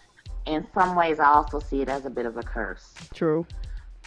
in 0.46 0.68
some 0.74 0.96
ways, 0.96 1.20
I 1.20 1.28
also 1.28 1.60
see 1.60 1.82
it 1.82 1.90
as 1.90 2.06
a 2.06 2.10
bit 2.10 2.26
of 2.26 2.38
a 2.38 2.44
curse. 2.44 2.94
True. 3.14 3.46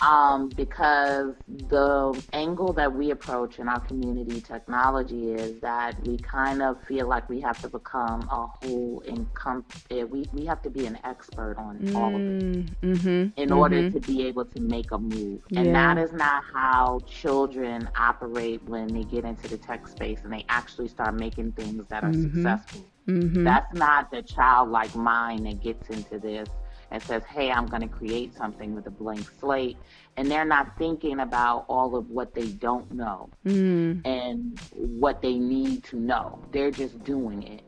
Um, 0.01 0.49
because 0.51 1.35
the 1.69 2.23
angle 2.33 2.73
that 2.75 2.93
we 2.93 3.11
approach 3.11 3.59
in 3.59 3.69
our 3.69 3.81
community 3.81 4.41
technology 4.41 5.33
is 5.33 5.61
that 5.61 6.01
we 6.07 6.17
kind 6.19 6.63
of 6.63 6.81
feel 6.85 7.09
like 7.09 7.29
we 7.29 7.41
have 7.41 7.61
to 7.63 7.69
become 7.69 8.23
a 8.31 8.47
whole 8.47 9.03
income. 9.07 9.65
Eh, 9.91 10.05
we, 10.05 10.25
we 10.33 10.47
have 10.47 10.63
to 10.63 10.71
be 10.71 10.87
an 10.87 10.99
expert 11.05 11.57
on 11.59 11.79
mm, 11.79 11.95
all 11.97 12.15
of 12.15 12.21
it 12.21 12.81
mm-hmm, 12.81 13.09
in 13.09 13.31
mm-hmm. 13.35 13.59
order 13.59 13.91
to 13.91 14.01
be 14.01 14.27
able 14.27 14.45
to 14.45 14.61
make 14.61 14.91
a 14.93 14.99
move. 14.99 15.41
And 15.57 15.75
that 15.75 15.99
is 15.99 16.13
not 16.13 16.45
how 16.53 17.01
children 17.07 17.89
operate 17.99 18.63
when 18.65 18.89
they 18.89 19.05
get 19.05 19.25
into 19.25 19.49
the 19.49 19.59
tech 19.59 19.89
space 19.89 20.21
and 20.23 20.33
they 20.33 20.45
actually 20.49 20.89
start 20.89 21.15
making 21.15 21.53
things 21.53 21.87
that 21.89 22.05
are 22.05 22.11
mm-hmm. 22.11 22.43
successful. 22.43 22.85
Mm-hmm. 23.09 23.43
That's 23.43 23.75
not 23.75 24.11
the 24.11 24.23
childlike 24.23 24.95
mind 24.95 25.47
that 25.47 25.63
gets 25.63 25.89
into 25.89 26.19
this 26.19 26.49
and 26.91 27.03
says, 27.03 27.23
hey, 27.25 27.51
I'm 27.51 27.67
going 27.67 27.83
to 27.83 27.89
create 27.89 28.35
something 28.35 28.75
with 28.75 28.87
a 28.87 28.91
blank 28.91 29.31
slate. 29.41 29.77
And 30.17 30.31
they're 30.31 30.45
not 30.45 30.77
thinking 30.79 31.21
about 31.21 31.65
all 31.69 31.95
of 31.95 32.11
what 32.11 32.35
they 32.35 32.49
don't 32.49 32.91
know 32.93 33.31
mm. 33.47 34.05
and 34.05 34.59
what 34.75 35.23
they 35.23 35.35
need 35.35 35.85
to 35.85 35.97
know. 35.97 36.39
They're 36.51 36.71
just 36.71 37.03
doing 37.05 37.43
it. 37.43 37.63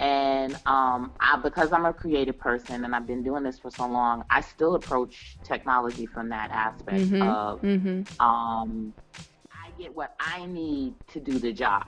And 0.00 0.54
um, 0.66 1.12
I, 1.18 1.38
because 1.42 1.72
I'm 1.72 1.84
a 1.84 1.92
creative 1.92 2.38
person 2.38 2.84
and 2.84 2.94
I've 2.94 3.06
been 3.06 3.22
doing 3.22 3.42
this 3.42 3.58
for 3.58 3.70
so 3.70 3.86
long, 3.86 4.24
I 4.30 4.40
still 4.40 4.76
approach 4.76 5.38
technology 5.42 6.06
from 6.06 6.28
that 6.28 6.50
aspect 6.50 6.98
mm-hmm. 6.98 7.22
of 7.22 7.60
mm-hmm. 7.62 8.22
Um, 8.22 8.94
I 9.52 9.70
get 9.78 9.94
what 9.94 10.14
I 10.20 10.46
need 10.46 10.94
to 11.12 11.20
do 11.20 11.38
the 11.38 11.52
job. 11.52 11.86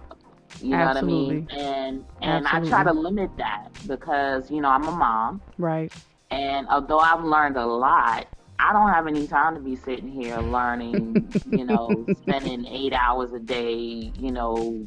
You 0.60 0.70
know 0.70 0.78
Absolutely. 0.78 1.40
what 1.40 1.52
I 1.52 1.56
mean? 1.56 1.66
And 1.66 2.04
and 2.20 2.46
Absolutely. 2.46 2.68
I 2.68 2.70
try 2.70 2.84
to 2.84 2.98
limit 2.98 3.30
that 3.36 3.68
because 3.86 4.50
you 4.50 4.60
know 4.60 4.68
I'm 4.68 4.84
a 4.86 4.92
mom. 4.92 5.40
Right. 5.56 5.92
And 6.30 6.68
although 6.68 6.98
I've 6.98 7.24
learned 7.24 7.56
a 7.56 7.66
lot, 7.66 8.26
I 8.58 8.72
don't 8.72 8.90
have 8.90 9.06
any 9.06 9.26
time 9.26 9.54
to 9.54 9.60
be 9.60 9.74
sitting 9.74 10.08
here 10.08 10.38
learning, 10.38 11.32
you 11.50 11.64
know, 11.64 12.06
spending 12.22 12.66
eight 12.66 12.92
hours 12.92 13.32
a 13.32 13.40
day, 13.40 14.12
you 14.18 14.30
know, 14.30 14.86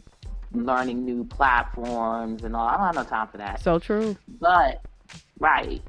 learning 0.54 1.04
new 1.04 1.24
platforms 1.26 2.44
and 2.44 2.56
all. 2.56 2.68
I 2.68 2.78
don't 2.78 2.86
have 2.86 2.96
no 2.96 3.04
time 3.04 3.28
for 3.28 3.38
that. 3.38 3.60
So 3.62 3.80
true. 3.80 4.16
But 4.40 4.82
right. 5.40 5.82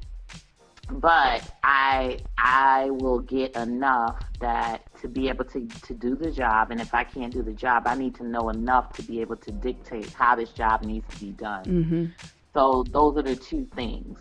But 0.89 1.49
I 1.63 2.19
I 2.37 2.89
will 2.91 3.19
get 3.19 3.55
enough 3.55 4.23
that 4.39 4.83
to 5.01 5.07
be 5.07 5.29
able 5.29 5.45
to, 5.45 5.67
to 5.67 5.93
do 5.93 6.15
the 6.15 6.31
job 6.31 6.71
and 6.71 6.79
if 6.81 6.93
I 6.93 7.03
can't 7.03 7.33
do 7.33 7.41
the 7.41 7.53
job, 7.53 7.83
I 7.85 7.95
need 7.95 8.15
to 8.15 8.23
know 8.23 8.49
enough 8.49 8.93
to 8.93 9.03
be 9.03 9.21
able 9.21 9.35
to 9.37 9.51
dictate 9.51 10.11
how 10.13 10.35
this 10.35 10.49
job 10.49 10.83
needs 10.83 11.07
to 11.15 11.25
be 11.25 11.31
done. 11.31 11.65
Mm-hmm. 11.65 12.05
So 12.53 12.83
those 12.89 13.17
are 13.17 13.23
the 13.23 13.35
two 13.35 13.65
things. 13.75 14.19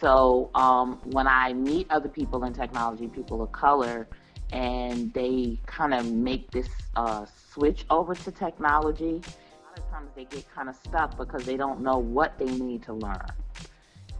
So 0.00 0.50
um, 0.54 0.98
when 1.04 1.26
I 1.26 1.52
meet 1.52 1.86
other 1.90 2.08
people 2.08 2.44
in 2.44 2.54
technology, 2.54 3.06
people 3.06 3.42
of 3.42 3.52
color, 3.52 4.08
and 4.52 5.12
they 5.12 5.58
kind 5.66 5.94
of 5.94 6.10
make 6.10 6.50
this 6.50 6.68
uh, 6.96 7.26
switch 7.52 7.84
over 7.90 8.14
to 8.14 8.30
technology, 8.30 9.20
a 9.20 9.68
lot 9.68 9.78
of 9.78 9.90
times 9.90 10.10
they 10.16 10.24
get 10.24 10.44
kind 10.54 10.68
of 10.68 10.76
stuck 10.76 11.16
because 11.16 11.44
they 11.44 11.56
don't 11.56 11.80
know 11.80 11.98
what 11.98 12.38
they 12.38 12.46
need 12.46 12.82
to 12.84 12.94
learn. 12.94 13.26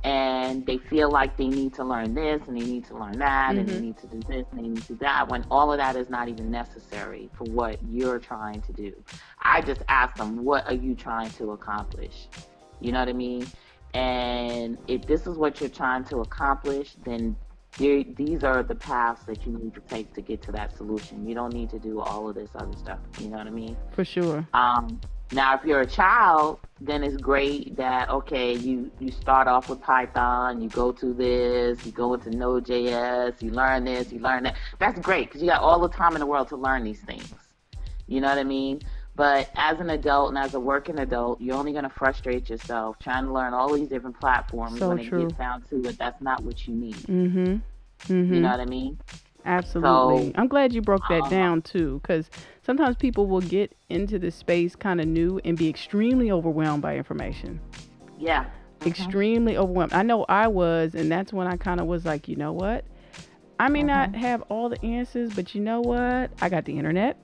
And 0.05 0.65
they 0.65 0.79
feel 0.79 1.11
like 1.11 1.37
they 1.37 1.49
need 1.49 1.75
to 1.75 1.85
learn 1.85 2.15
this 2.15 2.41
and 2.47 2.57
they 2.57 2.65
need 2.65 2.87
to 2.87 2.97
learn 2.97 3.19
that 3.19 3.51
mm-hmm. 3.51 3.59
and 3.59 3.69
they 3.69 3.73
mm-hmm. 3.75 3.85
need 3.85 3.99
to 3.99 4.07
do 4.07 4.21
this 4.21 4.47
and 4.51 4.59
they 4.59 4.69
need 4.69 4.83
to 4.83 4.89
do 4.95 4.99
that 5.01 5.29
when 5.29 5.45
all 5.51 5.73
of 5.73 5.79
that 5.79 5.97
is 5.97 6.09
not 6.09 6.29
even 6.29 6.51
necessary 6.51 7.29
for 7.35 7.45
what 7.45 7.79
you're 7.91 8.19
trying 8.19 8.63
to 8.63 8.73
do. 8.73 8.95
I 9.43 9.61
just 9.61 9.83
ask 9.89 10.17
them, 10.17 10.45
what 10.45 10.67
are 10.67 10.75
you 10.75 10.95
trying 10.95 11.31
to 11.33 11.51
accomplish? 11.51 12.29
You 12.81 12.93
know 12.93 13.01
what 13.01 13.09
I 13.09 13.13
mean? 13.13 13.47
And 13.95 14.79
if 14.89 15.07
this 15.07 15.27
is 15.27 15.37
what 15.37 15.61
you're 15.61 15.69
trying 15.69 16.05
to 16.05 16.19
accomplish, 16.19 16.95
then 17.05 17.37
these 17.79 18.45
are 18.45 18.63
the 18.63 18.75
paths 18.75 19.23
that 19.25 19.47
you 19.47 19.53
need 19.53 19.75
to 19.75 19.81
take 19.83 20.13
to 20.15 20.21
get 20.21 20.43
to 20.43 20.53
that 20.53 20.77
solution. 20.77 21.27
You 21.27 21.35
don't 21.35 21.55
need 21.55 21.71
to 21.71 21.79
do 21.79 22.01
all 22.01 22.29
of 22.29 22.35
this 22.35 22.51
other 22.55 22.77
stuff. 22.77 22.99
You 23.19 23.29
know 23.29 23.39
what 23.39 23.47
I 23.47 23.51
mean? 23.51 23.77
For 23.93 24.05
sure. 24.05 24.47
Um, 24.53 25.01
now, 25.33 25.55
if 25.55 25.65
you're 25.65 25.81
a 25.81 25.87
child, 25.87 26.59
then 26.81 27.05
it's 27.05 27.17
great 27.17 27.77
that 27.77 28.11
okay, 28.11 28.55
you 28.55 28.91
you 28.99 29.13
start 29.13 29.47
off 29.47 29.69
with 29.69 29.81
Python, 29.81 30.61
you 30.61 30.69
go 30.69 30.91
to 30.93 31.15
this, 31.15 31.87
you 31.87 31.93
go 31.93 32.15
into 32.15 32.31
Node.js, 32.31 33.41
you 33.41 33.51
learn 33.53 33.85
this, 33.85 34.11
you 34.13 34.19
learn 34.19 34.43
that. 34.45 34.57
That's 34.79 34.99
great 34.99 35.29
because 35.29 35.41
you 35.41 35.49
got 35.49 35.63
all 35.63 35.79
the 35.79 35.89
time 35.89 36.15
in 36.15 36.21
the 36.21 36.27
world 36.27 36.49
to 36.49 36.57
learn 36.57 36.83
these 36.83 37.01
things. 37.01 37.33
You 38.09 38.21
know 38.21 38.29
what 38.29 38.39
I 38.39 38.45
mean? 38.45 38.81
But 39.17 39.51
as 39.57 39.81
an 39.81 39.91
adult 39.91 40.31
and 40.31 40.39
as 40.39 40.55
a 40.55 40.61
working 40.61 40.99
adult, 40.99 41.41
you're 41.41 41.57
only 41.57 41.73
going 41.73 41.85
to 41.85 41.91
frustrate 41.91 42.49
yourself 42.49 42.99
trying 43.01 43.27
to 43.27 43.33
learn 43.33 43.53
all 43.53 43.73
these 43.73 43.89
different 43.89 44.19
platforms 44.19 44.79
so 44.79 44.89
when 44.89 45.05
true. 45.07 45.21
it 45.21 45.29
gets 45.29 45.39
down 45.39 45.63
to 45.71 45.85
it. 45.89 45.99
That's 45.99 46.21
not 46.23 46.43
what 46.43 46.67
you 46.67 46.75
need. 46.75 46.97
Mm-hmm. 46.97 47.57
Mm-hmm. 48.13 48.35
You 48.35 48.41
know 48.41 48.51
what 48.51 48.61
I 48.61 48.65
mean? 48.65 48.99
Absolutely. 49.45 50.33
So, 50.33 50.33
I'm 50.37 50.49
glad 50.49 50.73
you 50.73 50.83
broke 50.83 51.03
that 51.09 51.23
um, 51.23 51.31
down 51.31 51.63
too, 51.63 52.01
because 52.03 52.31
sometimes 52.63 52.97
people 52.97 53.27
will 53.27 53.41
get 53.41 53.75
into 53.89 54.19
the 54.19 54.31
space 54.31 54.77
kind 54.77 55.01
of 55.01 55.07
new 55.07 55.41
and 55.45 55.57
be 55.57 55.69
extremely 55.69 56.31
overwhelmed 56.31 56.83
by 56.83 56.97
information. 56.97 57.61
Yeah. 58.19 58.45
Mm-hmm. 58.45 58.89
Extremely 58.89 59.57
overwhelmed. 59.57 59.93
I 59.93 60.03
know 60.03 60.25
I 60.29 60.47
was, 60.47 60.95
and 60.95 61.11
that's 61.11 61.33
when 61.33 61.47
I 61.47 61.57
kind 61.57 61.81
of 61.81 61.87
was 61.87 62.05
like, 62.05 62.29
you 62.29 62.37
know 62.37 62.53
what? 62.53 62.85
I 63.59 63.69
may 63.69 63.83
not 63.83 64.13
mm-hmm. 64.13 64.21
have 64.21 64.43
all 64.49 64.71
the 64.71 64.83
answers, 64.83 65.35
but 65.35 65.55
you 65.55 65.61
know 65.61 65.81
what? 65.81 66.31
I 66.41 66.49
got 66.49 66.65
the 66.65 66.79
internet. 66.79 67.19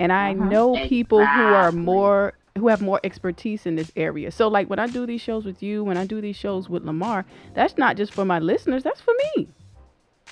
And 0.00 0.12
I 0.12 0.32
uh-huh. 0.32 0.48
know 0.48 0.74
people 0.88 1.20
exactly. 1.20 1.44
who 1.44 1.54
are 1.54 1.72
more 1.72 2.34
who 2.58 2.66
have 2.68 2.82
more 2.82 3.00
expertise 3.04 3.64
in 3.64 3.76
this 3.76 3.92
area. 3.94 4.30
So 4.30 4.48
like 4.48 4.68
when 4.68 4.80
I 4.80 4.88
do 4.88 5.06
these 5.06 5.20
shows 5.20 5.44
with 5.44 5.62
you, 5.62 5.84
when 5.84 5.96
I 5.96 6.04
do 6.04 6.20
these 6.20 6.36
shows 6.36 6.68
with 6.68 6.84
Lamar, 6.84 7.24
that's 7.54 7.78
not 7.78 7.96
just 7.96 8.12
for 8.12 8.24
my 8.24 8.40
listeners, 8.40 8.82
that's 8.82 9.00
for 9.00 9.14
me. 9.36 9.48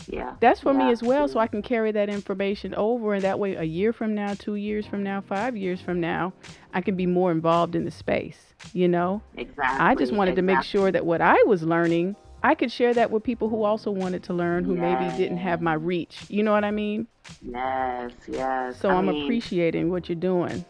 Yeah. 0.09 0.35
That's 0.41 0.61
for 0.61 0.73
yeah, 0.73 0.87
me 0.87 0.93
as 0.93 1.03
well 1.03 1.29
so 1.29 1.39
I 1.39 1.47
can 1.47 1.63
carry 1.63 1.93
that 1.93 2.09
information 2.09 2.75
over 2.75 3.15
and 3.15 3.23
that 3.23 3.39
way 3.39 3.55
a 3.55 3.63
year 3.63 3.93
from 3.93 4.15
now, 4.15 4.35
2 4.35 4.57
years 4.57 4.85
from 4.85 5.03
now, 5.03 5.21
5 5.21 5.57
years 5.57 5.81
from 5.81 6.01
now, 6.01 6.33
I 6.75 6.81
can 6.81 6.97
be 6.97 7.07
more 7.07 7.31
involved 7.31 7.75
in 7.75 7.85
the 7.85 7.91
space, 7.91 8.55
you 8.73 8.89
know? 8.89 9.23
Exactly. 9.37 9.87
I 9.87 9.95
just 9.95 10.13
wanted 10.13 10.33
exactly. 10.33 10.55
to 10.55 10.57
make 10.57 10.65
sure 10.65 10.93
that 10.93 11.07
what 11.07 11.21
I 11.21 11.43
was 11.45 11.63
learning 11.63 12.17
I 12.43 12.55
could 12.55 12.71
share 12.71 12.95
that 12.95 13.11
with 13.11 13.25
people 13.25 13.49
who 13.49 13.65
also 13.65 13.91
wanted 13.91 14.23
to 14.25 14.35
learn 14.35 14.65
who 14.65 14.75
yes. 14.77 14.81
maybe 14.81 15.17
didn't 15.17 15.39
have 15.39 15.61
my 15.61 15.75
reach. 15.75 16.25
You 16.29 16.43
know 16.43 16.53
what 16.53 16.65
I 16.65 16.71
mean? 16.71 17.07
Yes, 17.43 18.13
yes. 18.29 18.79
So 18.79 18.91
I 18.91 18.99
am 18.99 19.07
mean, 19.07 19.25
appreciating 19.25 19.91
what 19.91 20.09
you're 20.09 20.17
doing. 20.17 20.65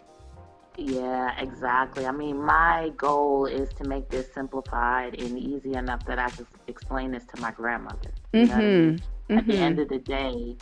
Yeah, 0.78 1.38
exactly. 1.40 2.06
I 2.06 2.12
mean, 2.12 2.40
my 2.40 2.92
goal 2.96 3.46
is 3.46 3.68
to 3.74 3.84
make 3.84 4.08
this 4.08 4.32
simplified 4.32 5.20
and 5.20 5.36
easy 5.36 5.74
enough 5.74 6.06
that 6.06 6.18
I 6.18 6.30
can 6.30 6.46
explain 6.68 7.10
this 7.10 7.24
to 7.34 7.40
my 7.40 7.50
grandmother. 7.50 8.10
Mm-hmm. 8.32 8.52
I 8.52 8.58
mean? 8.58 9.02
mm-hmm. 9.28 9.38
At 9.38 9.46
the 9.46 9.56
end 9.56 9.78
mm-hmm. 9.78 9.82
of 9.82 9.88
the 9.88 9.98
day, 9.98 10.56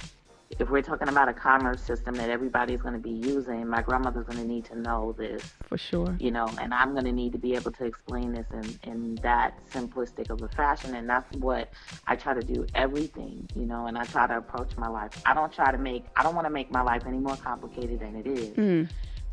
if 0.58 0.70
we're 0.70 0.82
talking 0.82 1.08
about 1.08 1.28
a 1.28 1.32
commerce 1.32 1.82
system 1.82 2.14
that 2.14 2.30
everybody's 2.30 2.80
going 2.80 2.94
to 2.94 3.00
be 3.00 3.10
using, 3.10 3.66
my 3.66 3.82
grandmother's 3.82 4.26
going 4.26 4.38
to 4.38 4.46
need 4.46 4.64
to 4.66 4.78
know 4.78 5.12
this. 5.18 5.42
For 5.68 5.76
sure. 5.76 6.16
You 6.20 6.30
know, 6.30 6.48
and 6.60 6.72
I'm 6.72 6.92
going 6.92 7.04
to 7.04 7.12
need 7.12 7.32
to 7.32 7.38
be 7.38 7.54
able 7.54 7.72
to 7.72 7.84
explain 7.84 8.32
this 8.32 8.46
in, 8.52 8.90
in 8.90 9.14
that 9.16 9.54
simplistic 9.70 10.30
of 10.30 10.42
a 10.42 10.48
fashion. 10.48 10.94
And 10.94 11.08
that's 11.08 11.34
what 11.36 11.72
I 12.06 12.14
try 12.14 12.32
to 12.32 12.42
do 12.42 12.64
everything, 12.74 13.48
you 13.56 13.66
know, 13.66 13.86
and 13.86 13.98
I 13.98 14.04
try 14.04 14.26
to 14.26 14.36
approach 14.38 14.76
my 14.76 14.88
life. 14.88 15.20
I 15.26 15.34
don't 15.34 15.52
try 15.52 15.72
to 15.72 15.78
make, 15.78 16.04
I 16.14 16.22
don't 16.22 16.34
want 16.34 16.46
to 16.46 16.52
make 16.52 16.70
my 16.70 16.82
life 16.82 17.02
any 17.06 17.18
more 17.18 17.36
complicated 17.36 18.00
than 18.00 18.14
it 18.14 18.26
is. 18.26 18.56
Mm. 18.56 18.88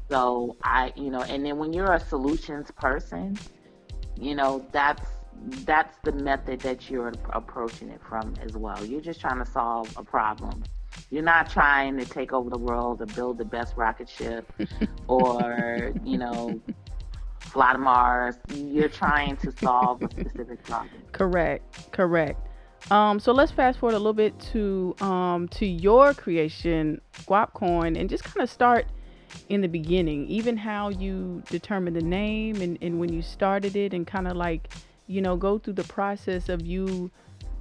So 0.09 0.57
I, 0.63 0.93
you 0.95 1.11
know, 1.11 1.21
and 1.21 1.45
then 1.45 1.57
when 1.57 1.73
you're 1.73 1.93
a 1.93 1.99
solutions 1.99 2.71
person, 2.71 3.37
you 4.19 4.35
know, 4.35 4.65
that's, 4.71 5.05
that's 5.65 5.97
the 6.03 6.11
method 6.11 6.59
that 6.61 6.89
you're 6.89 7.13
approaching 7.31 7.89
it 7.89 8.01
from 8.01 8.33
as 8.41 8.57
well. 8.57 8.83
You're 8.83 9.01
just 9.01 9.21
trying 9.21 9.43
to 9.43 9.49
solve 9.49 9.95
a 9.95 10.03
problem 10.03 10.63
you're 11.13 11.21
not 11.21 11.47
trying 11.47 11.95
to 11.95 12.05
take 12.05 12.33
over 12.33 12.49
the 12.49 12.57
world 12.57 12.99
or 12.99 13.05
build 13.05 13.37
the 13.37 13.45
best 13.45 13.77
rocket 13.77 14.09
ship 14.09 14.51
or, 15.07 15.93
you 16.03 16.17
know, 16.17 16.59
fly 17.39 17.71
to 17.71 17.77
Mars. 17.77 18.35
You're 18.51 18.89
trying 18.89 19.37
to 19.37 19.51
solve 19.51 20.01
a 20.01 20.09
specific 20.09 20.63
problem. 20.63 20.89
Correct. 21.11 21.91
Correct. 21.91 22.47
Um, 22.89 23.19
so 23.19 23.31
let's 23.31 23.51
fast 23.51 23.77
forward 23.77 23.93
a 23.93 23.99
little 23.99 24.13
bit 24.13 24.37
to 24.53 24.95
um, 25.01 25.47
to 25.49 25.67
your 25.67 26.15
creation, 26.15 26.99
Guapcoin, 27.27 27.95
and 27.97 28.09
just 28.09 28.23
kind 28.23 28.41
of 28.41 28.49
start 28.49 28.87
in 29.49 29.61
the 29.61 29.69
beginning, 29.69 30.25
even 30.27 30.57
how 30.57 30.89
you 30.89 31.43
determined 31.49 31.95
the 31.95 32.01
name 32.01 32.59
and, 32.59 32.77
and 32.81 32.99
when 32.99 33.13
you 33.13 33.21
started 33.21 33.75
it, 33.75 33.93
and 33.93 34.07
kind 34.07 34.27
of 34.27 34.35
like, 34.35 34.73
you 35.05 35.21
know, 35.21 35.37
go 35.37 35.59
through 35.59 35.73
the 35.73 35.83
process 35.83 36.49
of 36.49 36.65
you 36.65 37.11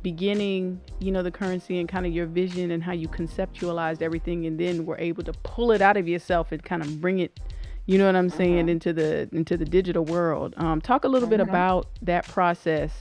beginning, 0.02 0.80
you 0.98 1.12
know, 1.12 1.22
the 1.22 1.30
currency 1.30 1.78
and 1.78 1.88
kind 1.88 2.06
of 2.06 2.12
your 2.12 2.26
vision 2.26 2.70
and 2.70 2.82
how 2.82 2.92
you 2.92 3.08
conceptualized 3.08 4.02
everything, 4.02 4.46
and 4.46 4.58
then 4.58 4.84
were 4.84 4.98
able 4.98 5.22
to 5.24 5.32
pull 5.42 5.72
it 5.72 5.80
out 5.80 5.96
of 5.96 6.08
yourself 6.08 6.52
and 6.52 6.62
kind 6.62 6.82
of 6.82 7.00
bring 7.00 7.20
it, 7.20 7.40
you 7.86 7.98
know 7.98 8.06
what 8.06 8.16
I'm 8.16 8.28
saying, 8.28 8.66
mm-hmm. 8.66 8.70
into 8.70 8.92
the 8.92 9.28
into 9.32 9.56
the 9.56 9.64
digital 9.64 10.04
world. 10.04 10.54
Um, 10.56 10.80
talk 10.80 11.04
a 11.04 11.08
little 11.08 11.28
mm-hmm. 11.28 11.38
bit 11.38 11.48
about 11.48 11.86
that 12.02 12.26
process. 12.28 12.92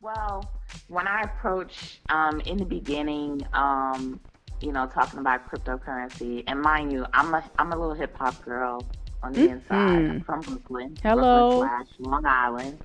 Well, 0.00 0.50
when 0.88 1.06
I 1.06 1.22
approach 1.22 2.00
um, 2.08 2.40
in 2.40 2.56
the 2.56 2.64
beginning, 2.64 3.46
um, 3.52 4.18
you 4.60 4.72
know, 4.72 4.86
talking 4.86 5.20
about 5.20 5.48
cryptocurrency, 5.48 6.44
and 6.46 6.60
mind 6.60 6.92
you, 6.92 7.06
I'm 7.12 7.34
a 7.34 7.44
I'm 7.58 7.72
a 7.72 7.78
little 7.78 7.94
hip 7.94 8.16
hop 8.16 8.42
girl. 8.44 8.84
on 9.22 9.32
the 9.32 9.40
mm-hmm. 9.40 9.52
inside. 9.52 9.76
I'm 9.76 10.20
from 10.22 10.40
Brooklyn. 10.40 10.96
Hello. 11.02 11.60
Brooklyn 11.60 11.68
slash 11.68 11.88
Long 12.00 12.26
Island. 12.26 12.78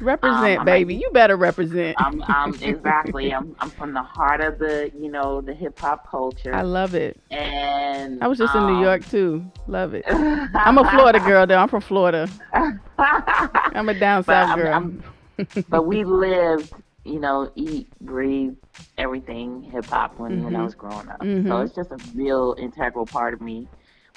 Represent, 0.00 0.60
um, 0.60 0.64
baby. 0.64 0.94
Like, 0.94 1.02
you 1.02 1.10
better 1.12 1.36
represent. 1.36 1.96
I'm, 2.00 2.22
I'm 2.26 2.54
exactly. 2.62 3.32
I'm, 3.32 3.54
I'm 3.60 3.70
from 3.70 3.92
the 3.92 4.02
heart 4.02 4.40
of 4.40 4.58
the, 4.58 4.90
you 4.98 5.10
know, 5.10 5.40
the 5.40 5.54
hip 5.54 5.78
hop 5.78 6.08
culture. 6.10 6.54
I 6.54 6.62
love 6.62 6.94
it. 6.94 7.20
And 7.30 8.22
I 8.22 8.28
was 8.28 8.38
just 8.38 8.54
um, 8.54 8.68
in 8.68 8.74
New 8.74 8.82
York 8.82 9.06
too. 9.08 9.44
Love 9.66 9.94
it. 9.94 10.04
I'm 10.08 10.78
a 10.78 10.90
Florida 10.90 11.20
girl, 11.20 11.46
though. 11.46 11.58
I'm 11.58 11.68
from 11.68 11.82
Florida. 11.82 12.28
I'm 12.52 13.88
a 13.88 13.94
down 13.94 14.24
south 14.24 14.56
girl. 14.56 14.74
I'm, 14.74 15.02
I'm, 15.38 15.64
but 15.68 15.86
we 15.86 16.04
lived, 16.04 16.72
you 17.04 17.20
know, 17.20 17.50
eat, 17.54 17.88
breathe, 18.00 18.54
everything 18.98 19.62
hip 19.62 19.86
hop 19.86 20.18
when, 20.18 20.32
mm-hmm. 20.32 20.44
when 20.44 20.54
I 20.54 20.58
mm-hmm. 20.58 20.64
was 20.64 20.74
growing 20.74 21.08
up. 21.08 21.20
Mm-hmm. 21.20 21.48
So 21.48 21.60
it's 21.60 21.74
just 21.74 21.90
a 21.90 21.98
real 22.14 22.54
integral 22.58 23.06
part 23.06 23.34
of 23.34 23.40
me. 23.40 23.68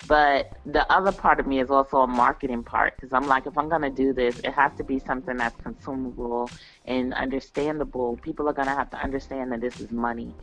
But 0.04 0.48
the 0.66 0.92
other 0.92 1.12
part 1.12 1.40
of 1.40 1.48
me 1.48 1.60
is 1.60 1.72
also 1.72 1.98
a 1.98 2.08
marketing 2.08 2.64
part 2.64 2.94
because 2.96 3.14
I'm 3.14 3.28
like, 3.28 3.48
if 3.48 3.58
I'm 3.58 3.70
going 3.70 3.82
to 3.82 3.90
do 3.90 4.14
this, 4.14 4.38
it 4.44 4.52
has 4.54 4.72
to 4.78 4.84
be 4.84 5.00
something 5.00 5.38
that's 5.38 5.58
consumable 5.64 6.54
and 6.86 7.14
understandable. 7.14 8.18
People 8.18 8.48
are 8.48 8.54
going 8.54 8.68
to 8.68 8.76
have 8.76 8.90
to 8.92 8.98
understand 8.98 9.52
that 9.52 9.62
this 9.62 9.80
is 9.80 9.92
money. 9.92 10.36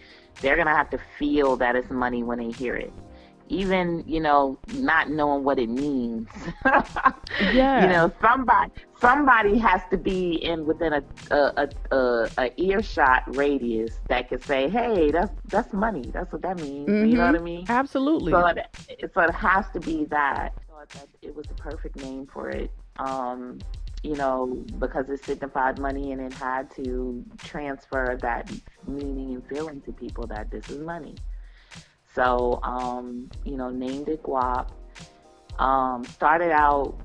They're 0.42 0.56
going 0.56 0.66
to 0.66 0.74
have 0.74 0.90
to 0.90 0.98
feel 1.18 1.56
that 1.58 1.76
it's 1.76 1.90
money 1.90 2.24
when 2.24 2.38
they 2.38 2.50
hear 2.52 2.76
it 2.76 2.92
even 3.52 4.02
you 4.06 4.20
know 4.20 4.58
not 4.74 5.10
knowing 5.10 5.44
what 5.44 5.58
it 5.58 5.68
means. 5.68 6.28
Yeah. 7.52 7.82
You 7.82 7.88
know 7.88 8.12
somebody 8.20 8.72
somebody 9.00 9.58
has 9.58 9.80
to 9.90 9.96
be 9.96 10.34
in 10.44 10.66
within 10.66 10.92
a 10.92 11.02
a, 11.30 11.68
a, 11.90 12.30
a 12.38 12.60
earshot 12.60 13.22
radius 13.36 13.98
that 14.08 14.28
could 14.28 14.44
say 14.44 14.68
hey 14.68 15.10
that's 15.10 15.32
that's 15.48 15.72
money. 15.72 16.10
That's 16.12 16.30
what 16.30 16.42
that 16.42 16.58
means. 16.60 16.88
Mm-hmm. 16.88 17.06
you 17.06 17.16
know 17.16 17.26
what 17.26 17.34
i 17.34 17.38
mm-hmm. 17.38 17.44
mean? 17.44 17.66
Absolutely. 17.68 18.32
So 18.32 18.46
it, 18.46 19.10
so 19.14 19.20
it 19.22 19.34
has 19.34 19.64
to 19.72 19.80
be 19.80 20.04
that 20.06 20.52
it 21.22 21.34
was 21.34 21.46
the 21.46 21.54
perfect 21.54 21.96
name 21.96 22.26
for 22.26 22.50
it. 22.50 22.70
Um 22.98 23.58
you 24.02 24.16
know, 24.16 24.64
because 24.78 25.08
it 25.08 25.24
signified 25.24 25.78
money 25.78 26.12
and 26.12 26.20
it 26.20 26.34
had 26.34 26.70
to 26.72 27.24
transfer 27.38 28.18
that 28.20 28.50
meaning 28.86 29.34
and 29.34 29.46
feeling 29.48 29.80
to 29.82 29.92
people 29.92 30.26
that 30.26 30.50
this 30.50 30.68
is 30.70 30.78
money. 30.78 31.14
So, 32.14 32.60
um, 32.62 33.30
you 33.44 33.56
know, 33.56 33.70
named 33.70 34.08
it 34.08 34.22
Guap. 34.22 34.68
Um, 35.58 36.04
started 36.04 36.50
out, 36.50 36.98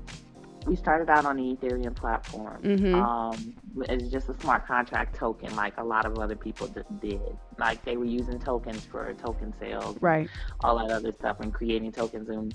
we 0.66 0.76
started 0.76 1.08
out 1.08 1.24
on 1.24 1.36
the 1.36 1.56
Ethereum 1.56 1.94
platform. 1.94 2.62
Mm-hmm. 2.62 2.94
Um, 2.94 3.54
it's 3.88 4.08
just 4.10 4.28
a 4.28 4.38
smart 4.40 4.66
contract 4.66 5.14
token, 5.16 5.54
like 5.56 5.78
a 5.78 5.84
lot 5.84 6.04
of 6.04 6.18
other 6.18 6.36
people 6.36 6.68
did. 7.00 7.20
Like 7.58 7.84
they 7.84 7.96
were 7.96 8.04
using 8.04 8.38
tokens 8.38 8.84
for 8.84 9.12
token 9.14 9.54
sales, 9.60 9.96
right? 10.00 10.28
All 10.60 10.78
that 10.78 10.90
other 10.90 11.12
stuff, 11.12 11.40
and 11.40 11.52
creating 11.52 11.92
tokens. 11.92 12.28
And 12.28 12.54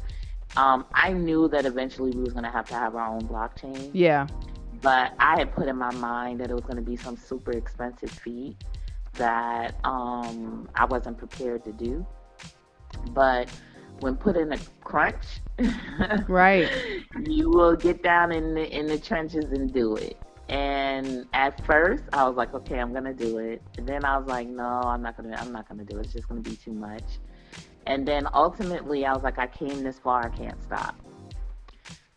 um, 0.58 0.86
I 0.94 1.14
knew 1.14 1.48
that 1.50 1.66
eventually 1.66 2.12
we 2.12 2.22
was 2.22 2.34
going 2.34 2.46
to 2.46 2.52
have 2.52 2.68
to 2.70 2.76
have 2.76 2.96
our 2.96 3.08
own 3.08 3.22
blockchain. 3.22 3.90
Yeah. 3.94 4.28
But 4.82 5.14
I 5.18 5.38
had 5.38 5.54
put 5.56 5.68
in 5.68 5.78
my 5.78 5.94
mind 5.94 6.42
that 6.42 6.52
it 6.52 6.54
was 6.54 6.66
going 6.66 6.76
to 6.76 6.82
be 6.82 6.98
some 6.98 7.16
super 7.16 7.54
expensive 7.54 8.12
feat 8.12 8.58
that 9.14 9.76
um, 9.86 10.68
I 10.76 10.86
wasn't 10.86 11.18
prepared 11.18 11.64
to 11.66 11.72
do. 11.72 12.06
But 13.08 13.50
when 14.00 14.16
put 14.16 14.36
in 14.38 14.52
a 14.54 14.58
crunch, 14.84 15.42
right, 16.28 16.70
you 17.22 17.50
will 17.50 17.76
get 17.76 18.04
down 18.04 18.32
in 18.32 18.54
the 18.54 18.70
in 18.70 18.88
the 18.88 18.98
trenches 18.98 19.52
and 19.52 19.74
do 19.74 19.96
it. 19.96 20.18
And 20.50 21.26
at 21.34 21.66
first, 21.66 22.04
I 22.12 22.28
was 22.28 22.36
like, 22.36 22.54
okay, 22.54 22.80
I'm 22.80 22.94
gonna 22.94 23.14
do 23.14 23.38
it. 23.38 23.62
And 23.78 23.88
then 23.88 24.06
I 24.06 24.18
was 24.18 24.28
like, 24.28 24.48
no, 24.48 24.64
I'm 24.64 25.02
not 25.02 25.18
gonna. 25.18 25.36
I'm 25.40 25.52
not 25.52 25.68
gonna 25.68 25.86
do 25.86 25.98
it. 25.98 26.02
It's 26.02 26.14
just 26.14 26.28
gonna 26.28 26.42
be 26.42 26.56
too 26.56 26.74
much. 26.74 27.20
And 27.86 28.08
then 28.08 28.28
ultimately, 28.34 29.06
I 29.06 29.14
was 29.14 29.24
like, 29.24 29.40
I 29.40 29.48
came 29.48 29.84
this 29.84 30.00
far. 30.00 30.26
I 30.26 30.30
can't 30.30 30.62
stop. 30.64 30.96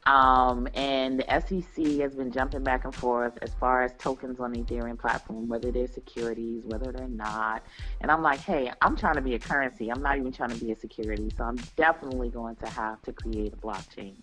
Um, 0.06 0.68
and 0.74 1.18
the 1.18 1.24
SEC 1.40 2.00
has 2.00 2.14
been 2.14 2.30
jumping 2.30 2.62
back 2.62 2.84
and 2.84 2.94
forth 2.94 3.36
as 3.42 3.52
far 3.54 3.82
as 3.82 3.92
tokens 3.98 4.38
on 4.38 4.52
the 4.52 4.60
Ethereum 4.60 4.98
platform, 4.98 5.48
whether 5.48 5.72
they're 5.72 5.88
securities, 5.88 6.62
whether 6.64 6.92
they're 6.92 7.08
not. 7.08 7.64
And 8.00 8.10
I'm 8.10 8.22
like, 8.22 8.38
hey, 8.38 8.70
I'm 8.82 8.96
trying 8.96 9.16
to 9.16 9.20
be 9.20 9.34
a 9.34 9.38
currency. 9.38 9.90
I'm 9.90 10.02
not 10.02 10.16
even 10.16 10.30
trying 10.30 10.50
to 10.50 10.64
be 10.64 10.70
a 10.70 10.76
security. 10.76 11.28
So 11.36 11.42
I'm 11.42 11.58
definitely 11.76 12.30
going 12.30 12.54
to 12.56 12.68
have 12.68 13.02
to 13.02 13.12
create 13.12 13.52
a 13.52 13.56
blockchain 13.56 14.14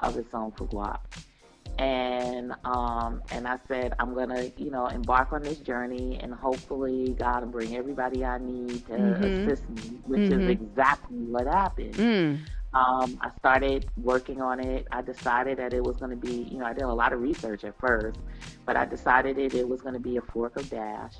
of 0.00 0.16
its 0.16 0.32
own 0.32 0.52
for 0.52 0.66
Guap. 0.66 1.00
And 1.78 2.54
um, 2.64 3.22
and 3.30 3.46
I 3.46 3.58
said 3.68 3.94
I'm 4.00 4.14
gonna, 4.14 4.50
you 4.56 4.70
know, 4.70 4.86
embark 4.86 5.32
on 5.32 5.42
this 5.42 5.58
journey, 5.58 6.18
and 6.20 6.34
hopefully 6.34 7.14
God 7.16 7.44
will 7.44 7.50
bring 7.50 7.76
everybody 7.76 8.24
I 8.24 8.38
need 8.38 8.84
to 8.86 8.94
mm-hmm. 8.94 9.24
assist 9.24 9.68
me, 9.68 9.98
which 10.04 10.20
mm-hmm. 10.22 10.40
is 10.40 10.48
exactly 10.48 11.18
what 11.18 11.46
happened. 11.46 11.94
Mm. 11.94 12.40
Um, 12.74 13.18
I 13.22 13.30
started 13.38 13.86
working 13.96 14.42
on 14.42 14.60
it. 14.60 14.86
I 14.92 15.00
decided 15.00 15.58
that 15.58 15.72
it 15.72 15.82
was 15.82 15.96
going 15.96 16.10
to 16.10 16.16
be, 16.16 16.42
you 16.50 16.58
know, 16.58 16.66
I 16.66 16.74
did 16.74 16.82
a 16.82 16.92
lot 16.92 17.12
of 17.12 17.20
research 17.20 17.64
at 17.64 17.78
first, 17.78 18.18
but 18.66 18.76
I 18.76 18.84
decided 18.84 19.38
it, 19.38 19.54
it 19.54 19.66
was 19.66 19.80
going 19.80 19.94
to 19.94 20.00
be 20.00 20.18
a 20.18 20.22
fork 20.22 20.56
of 20.56 20.68
Dash. 20.68 21.14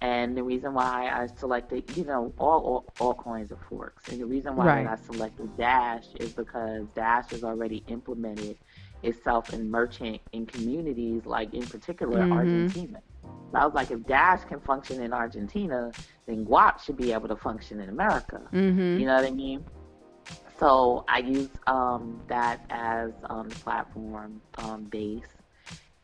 And 0.00 0.36
the 0.36 0.42
reason 0.42 0.74
why 0.74 1.08
I 1.08 1.26
selected, 1.38 1.96
you 1.96 2.04
know, 2.04 2.32
all, 2.38 2.60
all, 2.60 2.92
all 3.00 3.14
coins 3.14 3.52
are 3.52 3.58
forks. 3.68 4.08
And 4.08 4.20
the 4.20 4.26
reason 4.26 4.56
why 4.56 4.66
right. 4.66 4.86
I 4.86 4.96
selected 4.96 5.56
Dash 5.56 6.06
is 6.18 6.32
because 6.32 6.86
Dash 6.94 7.30
has 7.30 7.44
already 7.44 7.84
implemented 7.88 8.56
itself 9.02 9.52
in 9.52 9.70
merchant 9.70 10.20
in 10.32 10.46
communities, 10.46 11.24
like 11.24 11.54
in 11.54 11.66
particular 11.66 12.20
mm-hmm. 12.20 12.32
Argentina. 12.32 13.00
So 13.22 13.58
I 13.58 13.64
was 13.64 13.74
like, 13.74 13.90
if 13.90 14.04
Dash 14.06 14.44
can 14.44 14.60
function 14.60 15.02
in 15.02 15.12
Argentina, 15.12 15.92
then 16.26 16.44
Guap 16.44 16.82
should 16.82 16.96
be 16.96 17.12
able 17.12 17.28
to 17.28 17.36
function 17.36 17.80
in 17.80 17.88
America. 17.88 18.40
Mm-hmm. 18.52 18.98
You 18.98 19.06
know 19.06 19.14
what 19.14 19.24
I 19.24 19.30
mean? 19.30 19.64
So 20.58 21.04
I 21.08 21.18
use 21.18 21.48
um, 21.66 22.20
that 22.28 22.64
as 22.70 23.12
um, 23.28 23.48
the 23.48 23.56
platform 23.56 24.40
um, 24.58 24.84
base. 24.84 25.22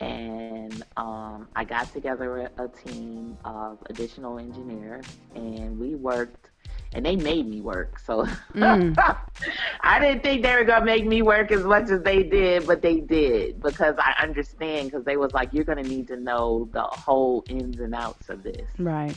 And 0.01 0.83
um, 0.97 1.49
I 1.55 1.65
got 1.65 1.93
together 1.93 2.51
a, 2.57 2.65
a 2.65 2.69
team 2.69 3.37
of 3.45 3.79
additional 3.91 4.39
engineers, 4.39 5.05
and 5.35 5.79
we 5.79 5.95
worked 5.95 6.51
and 6.93 7.05
they 7.05 7.17
made 7.17 7.47
me 7.47 7.61
work. 7.61 7.99
So 7.99 8.25
mm. 8.55 8.97
I 9.81 10.01
didn't 10.01 10.23
think 10.23 10.43
they 10.43 10.55
were 10.55 10.65
gonna 10.65 10.85
make 10.85 11.07
me 11.07 11.23
work 11.23 11.53
as 11.53 11.63
much 11.63 11.91
as 11.91 12.03
they 12.03 12.23
did, 12.23 12.67
but 12.67 12.83
they 12.83 13.01
did 13.01 13.61
because 13.63 13.95
I 13.99 14.15
understand 14.23 14.91
because 14.91 15.05
they 15.05 15.17
was 15.17 15.33
like, 15.33 15.53
you're 15.53 15.65
gonna 15.65 15.83
need 15.83 16.09
to 16.09 16.17
know 16.17 16.69
the 16.73 16.83
whole 16.83 17.45
ins 17.49 17.81
and 17.81 17.95
outs 17.95 18.29
of 18.29 18.43
this. 18.43 18.69
Right. 18.79 19.17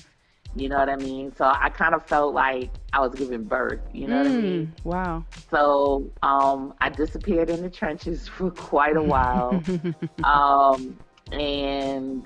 You 0.56 0.70
know 0.70 0.78
what 0.78 0.89
I 0.89 0.96
mean? 0.96 1.34
So 1.36 1.46
I 1.46 1.70
kind 1.70 1.96
of 1.96 2.06
felt 2.06 2.34
like 2.34 2.72
I 2.94 3.00
was 3.00 3.16
giving 3.16 3.44
birth. 3.44 3.82
You 3.94 4.08
know 4.08 4.18
mm, 4.18 4.24
what 4.24 4.28
I 4.28 4.34
mean? 4.34 4.68
Mm, 4.68 4.86
wow. 4.86 5.26
So 5.50 6.12
um, 6.22 6.74
I 6.82 6.89
disappeared 6.89 7.50
in 7.50 7.62
the 7.62 7.70
trenches 7.70 8.28
for 8.38 8.52
quite 8.52 8.98
a 8.98 9.04
while, 9.04 9.66
um, 10.24 10.98
and 11.32 12.26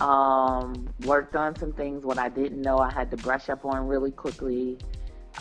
um, 0.00 0.92
worked 1.00 1.34
on 1.36 1.56
some 1.58 1.72
things 1.72 2.04
what 2.04 2.18
I 2.18 2.28
didn't 2.28 2.62
know 2.62 2.78
I 2.78 2.90
had 2.92 3.10
to 3.10 3.16
brush 3.16 3.48
up 3.48 3.64
on 3.64 3.86
really 3.88 4.12
quickly 4.12 4.78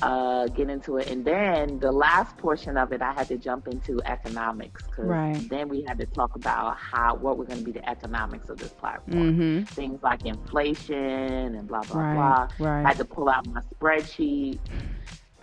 uh, 0.01 0.47
get 0.47 0.69
into 0.69 0.97
it. 0.97 1.09
And 1.09 1.23
then 1.25 1.79
the 1.79 1.91
last 1.91 2.37
portion 2.37 2.77
of 2.77 2.91
it, 2.91 3.01
I 3.01 3.13
had 3.13 3.27
to 3.29 3.37
jump 3.37 3.67
into 3.67 4.01
economics 4.05 4.83
because 4.85 5.05
right. 5.05 5.49
then 5.49 5.69
we 5.69 5.83
had 5.83 5.97
to 5.99 6.05
talk 6.05 6.35
about 6.35 6.77
how 6.77 7.15
what 7.15 7.37
were 7.37 7.45
going 7.45 7.59
to 7.59 7.65
be 7.65 7.71
the 7.71 7.87
economics 7.89 8.49
of 8.49 8.57
this 8.57 8.71
platform. 8.71 9.37
Mm-hmm. 9.37 9.63
Things 9.63 10.01
like 10.03 10.25
inflation 10.25 11.55
and 11.55 11.67
blah 11.67 11.83
blah 11.83 12.01
right. 12.01 12.13
blah. 12.13 12.67
Right. 12.67 12.85
I 12.85 12.87
had 12.89 12.97
to 12.97 13.05
pull 13.05 13.29
out 13.29 13.47
my 13.47 13.61
spreadsheet 13.75 14.59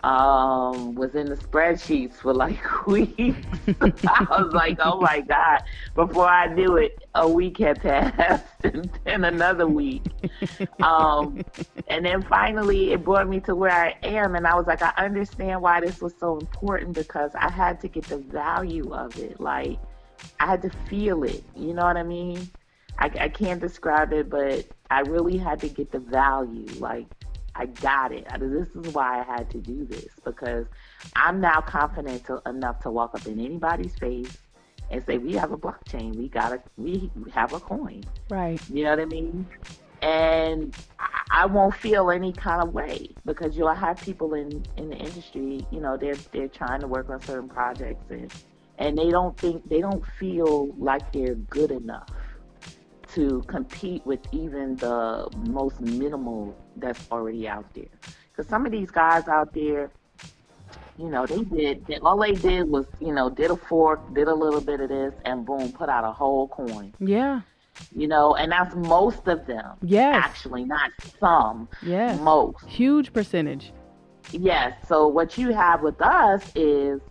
um, 0.05 0.93
was 0.93 1.15
in 1.15 1.25
the 1.25 1.35
spreadsheets 1.35 2.13
for 2.13 2.31
like 2.31 2.87
weeks. 2.87 3.47
I 4.07 4.25
was 4.29 4.53
like, 4.53 4.77
oh 4.79 5.01
my 5.01 5.21
God. 5.21 5.63
Before 5.95 6.27
I 6.27 6.45
knew 6.53 6.77
it, 6.77 7.03
a 7.15 7.27
week 7.27 7.57
had 7.57 7.81
passed 7.81 8.45
and 8.63 8.87
then 9.03 9.25
another 9.25 9.65
week. 9.65 10.03
Um, 10.79 11.41
and 11.87 12.05
then 12.05 12.21
finally, 12.21 12.93
it 12.93 13.03
brought 13.03 13.27
me 13.27 13.39
to 13.41 13.55
where 13.55 13.71
I 13.71 13.95
am. 14.03 14.35
And 14.35 14.45
I 14.45 14.53
was 14.53 14.67
like, 14.67 14.83
I 14.83 14.93
understand 14.95 15.63
why 15.63 15.81
this 15.81 15.99
was 16.01 16.13
so 16.19 16.37
important 16.37 16.93
because 16.93 17.31
I 17.33 17.49
had 17.49 17.81
to 17.81 17.87
get 17.87 18.03
the 18.03 18.17
value 18.17 18.93
of 18.93 19.17
it. 19.17 19.41
Like, 19.41 19.79
I 20.39 20.45
had 20.45 20.61
to 20.61 20.69
feel 20.87 21.23
it. 21.23 21.43
You 21.55 21.73
know 21.73 21.83
what 21.83 21.97
I 21.97 22.03
mean? 22.03 22.47
I, 22.99 23.09
I 23.19 23.29
can't 23.29 23.59
describe 23.59 24.13
it, 24.13 24.29
but 24.29 24.67
I 24.91 24.99
really 24.99 25.37
had 25.37 25.59
to 25.61 25.67
get 25.67 25.91
the 25.91 25.99
value. 25.99 26.67
Like, 26.77 27.07
I 27.55 27.67
got 27.67 28.11
it. 28.11 28.27
This 28.39 28.67
is 28.75 28.93
why 28.93 29.21
I 29.21 29.23
had 29.23 29.49
to 29.51 29.59
do 29.59 29.85
this 29.85 30.09
because 30.23 30.65
I'm 31.15 31.39
now 31.39 31.61
confident 31.61 32.25
to, 32.25 32.41
enough 32.45 32.81
to 32.81 32.91
walk 32.91 33.15
up 33.15 33.25
in 33.27 33.39
anybody's 33.39 33.95
face 33.95 34.31
and 34.91 35.03
say, 35.05 35.17
"We 35.17 35.33
have 35.33 35.51
a 35.51 35.57
blockchain. 35.57 36.15
We 36.15 36.27
got 36.27 36.51
a 36.51 36.61
we 36.77 37.09
have 37.33 37.53
a 37.53 37.59
coin." 37.59 38.03
Right. 38.29 38.61
You 38.69 38.83
know 38.83 38.89
what 38.91 38.99
I 38.99 39.05
mean? 39.05 39.47
And 40.01 40.75
I 41.31 41.45
won't 41.45 41.75
feel 41.75 42.11
any 42.11 42.33
kind 42.33 42.61
of 42.61 42.73
way 42.73 43.09
because 43.25 43.57
you'll 43.57 43.73
have 43.73 44.01
people 44.01 44.33
in 44.33 44.63
in 44.75 44.89
the 44.89 44.97
industry. 44.97 45.65
You 45.71 45.79
know, 45.79 45.95
they're 45.95 46.17
they're 46.33 46.49
trying 46.49 46.81
to 46.81 46.87
work 46.87 47.09
on 47.09 47.21
certain 47.21 47.49
projects 47.49 48.09
and 48.09 48.31
and 48.77 48.97
they 48.97 49.09
don't 49.09 49.37
think 49.39 49.67
they 49.69 49.79
don't 49.79 50.05
feel 50.19 50.73
like 50.77 51.13
they're 51.13 51.35
good 51.35 51.71
enough 51.71 52.09
to 53.15 53.41
compete 53.47 54.05
with 54.05 54.19
even 54.31 54.75
the 54.77 55.27
most 55.49 55.81
minimal 55.81 56.55
that's 56.77 57.07
already 57.11 57.47
out 57.47 57.65
there. 57.73 57.85
Because 58.31 58.47
some 58.49 58.65
of 58.65 58.71
these 58.71 58.91
guys 58.91 59.27
out 59.27 59.53
there, 59.53 59.91
You 60.97 61.09
know, 61.09 61.25
they 61.25 61.43
did, 61.43 61.85
they, 61.87 61.97
all 61.97 62.17
they 62.17 62.31
did 62.33 62.69
was, 62.69 62.85
you 63.01 63.13
know, 63.13 63.29
did 63.29 63.51
a 63.51 63.55
fork, 63.57 63.99
did 64.13 64.27
a 64.29 64.33
little 64.33 64.61
bit 64.61 64.79
of 64.79 64.87
this, 64.89 65.13
and 65.25 65.45
boom, 65.45 65.71
put 65.73 65.89
out 65.89 66.05
a 66.05 66.11
whole 66.11 66.47
coin. 66.47 66.93
Yeah. 66.99 67.41
You 67.93 68.07
know, 68.07 68.35
and 68.35 68.49
that's 68.51 68.73
most 68.75 69.27
of 69.27 69.45
them. 69.45 69.75
Yes. 69.81 70.15
Actually, 70.15 70.63
not 70.63 70.91
some. 71.19 71.67
Yes. 71.83 72.19
Most. 72.21 72.63
Huge 72.65 73.11
percentage. 73.11 73.73
Yes. 74.31 74.73
So 74.87 75.07
what 75.07 75.37
you 75.37 75.53
have 75.53 75.81
with 75.81 76.01
us 76.01 76.41
is 76.55 77.01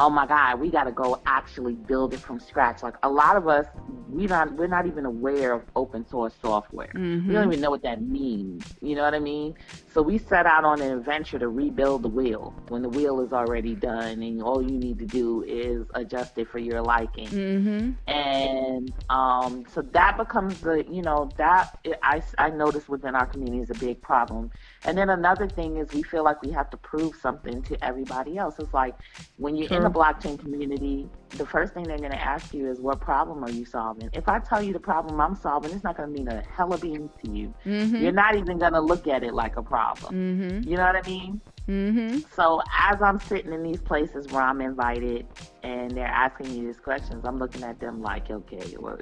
oh 0.00 0.08
my 0.08 0.26
god 0.26 0.58
we 0.58 0.70
got 0.70 0.84
to 0.84 0.92
go 0.92 1.20
actually 1.26 1.74
build 1.74 2.14
it 2.14 2.20
from 2.20 2.40
scratch. 2.40 2.82
Like 2.82 2.94
a 3.02 3.10
lot 3.10 3.36
of 3.36 3.48
us 3.48 3.66
we 4.08 4.26
not 4.26 4.52
we're 4.54 4.66
not 4.66 4.86
even 4.86 5.04
aware 5.06 5.52
of 5.52 5.62
open 5.76 6.06
source 6.06 6.34
software. 6.40 6.92
Mm-hmm. 6.94 7.28
we 7.28 7.34
don't 7.34 7.48
even 7.48 7.60
know 7.60 7.70
what 7.70 7.82
that 7.82 8.02
means. 8.02 8.64
You 8.80 8.94
know 8.96 9.02
what 9.02 9.14
i 9.14 9.18
mean? 9.18 9.54
So 9.92 10.02
we 10.02 10.18
set 10.18 10.46
out 10.46 10.64
on 10.64 10.80
an 10.80 10.92
adventure 10.92 11.38
to 11.38 11.48
rebuild 11.48 12.02
the 12.02 12.08
wheel. 12.08 12.54
When 12.68 12.82
the 12.82 12.88
wheel 12.88 13.20
is 13.20 13.32
already 13.32 13.74
done 13.74 14.22
and 14.22 14.42
all 14.42 14.62
you 14.62 14.78
need 14.78 14.98
to 14.98 15.06
do 15.06 15.42
is 15.42 15.86
adjust 15.94 16.38
it 16.38 16.48
for 16.48 16.58
your 16.58 16.82
liking. 16.82 17.28
Mm-hmm. 17.28 18.10
and 18.10 18.92
um, 19.10 19.64
so 19.72 19.82
that 19.82 20.16
becomes 20.16 20.60
the 20.60 20.84
you 20.90 21.02
know 21.02 21.30
that 21.36 21.78
I, 22.02 22.22
I 22.38 22.50
notice 22.50 22.88
within 22.88 23.14
our 23.14 23.26
community 23.26 23.62
is 23.62 23.70
a 23.70 23.74
big 23.74 24.00
problem 24.00 24.50
and 24.84 24.96
then 24.98 25.10
another 25.10 25.48
thing 25.48 25.76
is 25.76 25.92
we 25.92 26.02
feel 26.02 26.24
like 26.24 26.42
we 26.42 26.50
have 26.50 26.70
to 26.70 26.76
prove 26.76 27.14
something 27.16 27.62
to 27.62 27.84
everybody 27.84 28.38
else. 28.38 28.56
It's 28.58 28.74
like 28.74 28.94
when 29.36 29.56
you're 29.56 29.68
True. 29.68 29.78
in 29.78 29.82
the 29.84 29.90
blockchain 29.90 30.38
community, 30.38 31.08
the 31.30 31.46
first 31.46 31.74
thing 31.74 31.84
they're 31.84 31.98
going 31.98 32.12
to 32.12 32.20
ask 32.20 32.52
you 32.52 32.68
is, 32.68 32.80
what 32.80 33.00
problem 33.00 33.44
are 33.44 33.50
you 33.50 33.64
solving? 33.64 34.10
If 34.12 34.28
I 34.28 34.38
tell 34.38 34.62
you 34.62 34.72
the 34.72 34.80
problem 34.80 35.20
I'm 35.20 35.34
solving, 35.34 35.72
it's 35.72 35.84
not 35.84 35.96
going 35.96 36.12
to 36.12 36.18
mean 36.18 36.28
a 36.28 36.42
hell 36.42 36.72
of 36.72 36.80
beans 36.82 37.10
to 37.24 37.30
you. 37.30 37.54
Mm-hmm. 37.64 37.96
You're 37.96 38.12
not 38.12 38.34
even 38.36 38.58
going 38.58 38.72
to 38.72 38.80
look 38.80 39.06
at 39.06 39.22
it 39.22 39.34
like 39.34 39.56
a 39.56 39.62
problem. 39.62 40.14
Mm-hmm. 40.14 40.68
You 40.68 40.76
know 40.76 40.84
what 40.84 40.96
I 40.96 41.08
mean? 41.08 41.40
Mm-hmm. 41.68 42.20
So 42.34 42.60
as 42.76 43.00
I'm 43.00 43.20
sitting 43.20 43.52
in 43.52 43.62
these 43.62 43.80
places 43.80 44.26
where 44.28 44.42
I'm 44.42 44.60
invited 44.60 45.26
and 45.62 45.90
they're 45.92 46.06
asking 46.06 46.52
me 46.52 46.66
these 46.66 46.78
questions, 46.78 47.24
I'm 47.24 47.38
looking 47.38 47.62
at 47.62 47.78
them 47.78 48.02
like, 48.02 48.30
okay, 48.30 48.74
well, 48.78 48.98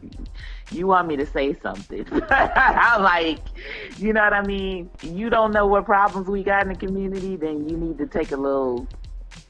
you, 0.70 0.86
want 0.86 1.08
me 1.08 1.16
to 1.16 1.26
say 1.26 1.54
something? 1.54 2.06
I'm 2.30 3.02
like, 3.02 3.40
you 3.96 4.12
know 4.12 4.22
what 4.22 4.34
I 4.34 4.42
mean? 4.42 4.90
You 5.02 5.30
don't 5.30 5.52
know 5.52 5.66
what 5.66 5.86
problems 5.86 6.28
we 6.28 6.42
got 6.42 6.62
in 6.62 6.68
the 6.68 6.74
community, 6.74 7.36
then 7.36 7.68
you 7.68 7.76
need 7.76 7.96
to 7.98 8.06
take 8.06 8.32
a 8.32 8.36
little, 8.36 8.86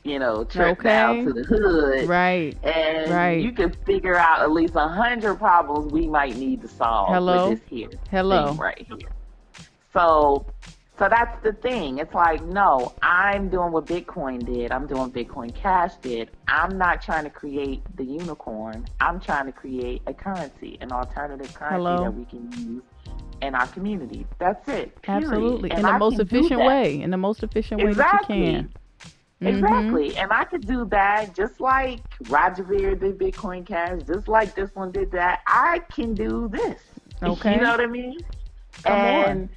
you 0.05 0.21
know, 0.21 0.45
trip 0.45 0.79
okay. 0.79 0.89
down 0.89 1.25
to 1.25 1.33
the 1.33 1.43
hood, 1.43 2.09
right? 2.09 2.57
And 2.63 3.11
right. 3.11 3.43
you 3.43 3.51
can 3.51 3.73
figure 3.73 4.17
out 4.17 4.41
at 4.43 4.53
least 4.53 4.75
a 4.77 4.87
hundred 4.87 5.35
problems 5.37 5.93
we 5.93 6.07
might 6.07 6.37
need 6.37 6.63
to 6.63 6.69
solve 6.69 7.09
Hello? 7.09 7.51
with 7.51 7.59
this 7.59 7.69
here, 7.69 7.91
hello, 8.11 8.55
right 8.55 8.87
here. 8.89 9.11
So 9.93 10.47
so 11.01 11.09
that's 11.09 11.43
the 11.43 11.55
thing. 11.55 11.97
It's 11.97 12.13
like, 12.13 12.45
no, 12.45 12.93
I'm 13.01 13.49
doing 13.49 13.73
what 13.73 13.87
Bitcoin 13.87 14.45
did. 14.45 14.71
I'm 14.71 14.87
doing 14.87 15.11
Bitcoin 15.11 15.55
Cash 15.55 15.95
did. 16.03 16.31
I'm 16.47 16.77
not 16.77 17.01
trying 17.01 17.25
to 17.25 17.31
create 17.31 17.81
the 17.97 18.05
unicorn. 18.05 18.87
I'm 19.01 19.19
trying 19.19 19.47
to 19.47 19.53
create 19.53 20.03
a 20.07 20.13
currency, 20.13 20.77
an 20.83 20.93
alternative 20.93 21.55
currency 21.55 21.77
Hello? 21.77 22.05
that 22.05 22.11
we 22.11 22.27
can 22.27 22.53
use 22.53 22.83
in 23.41 23.55
our 23.55 23.67
community. 23.69 24.27
That's 24.39 24.69
it. 24.69 25.01
Period. 25.01 25.25
Absolutely. 25.25 25.71
And 25.71 25.79
in 25.79 25.87
the 25.87 25.93
I 25.93 25.97
most 25.97 26.21
efficient 26.21 26.61
way. 26.61 27.01
In 27.01 27.11
the 27.11 27.17
most 27.17 27.43
efficient 27.43 27.81
exactly. 27.81 28.41
way 28.43 28.47
that 28.47 28.53
you 28.53 28.59
can. 28.59 28.75
Mm-hmm. 29.41 29.47
Exactly. 29.47 30.17
And 30.19 30.33
I 30.35 30.45
could 30.45 30.67
do 30.67 30.85
that 30.91 31.35
just 31.35 31.63
like 31.63 32.01
Roger 32.29 32.63
Ver 32.63 32.95
did 32.95 33.17
Bitcoin 33.17 33.65
Cash, 33.65 34.03
just 34.07 34.29
like 34.29 34.55
this 34.55 34.69
one 34.75 34.93
did 34.93 35.13
that. 35.13 35.41
I 35.47 35.79
can 35.91 36.13
do 36.13 36.51
this. 36.53 36.83
Okay. 37.23 37.55
You 37.55 37.63
know 37.63 37.71
what 37.71 37.81
I 37.81 37.87
mean? 37.87 38.19
Come 38.85 38.93
and 38.93 39.41
on. 39.41 39.49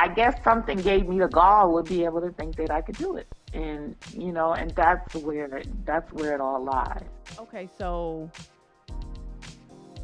I 0.00 0.06
guess 0.06 0.40
something 0.44 0.78
gave 0.78 1.08
me 1.08 1.18
the 1.18 1.26
gall 1.26 1.82
to 1.82 1.88
be 1.88 2.04
able 2.04 2.20
to 2.20 2.30
think 2.30 2.54
that 2.56 2.70
I 2.70 2.80
could 2.80 2.96
do 2.96 3.16
it. 3.16 3.26
And 3.52 3.96
you 4.16 4.32
know, 4.32 4.52
and 4.52 4.70
that's 4.70 5.14
where 5.16 5.62
that's 5.84 6.12
where 6.12 6.34
it 6.34 6.40
all 6.40 6.64
lies. 6.64 7.02
Okay, 7.38 7.68
so 7.76 8.30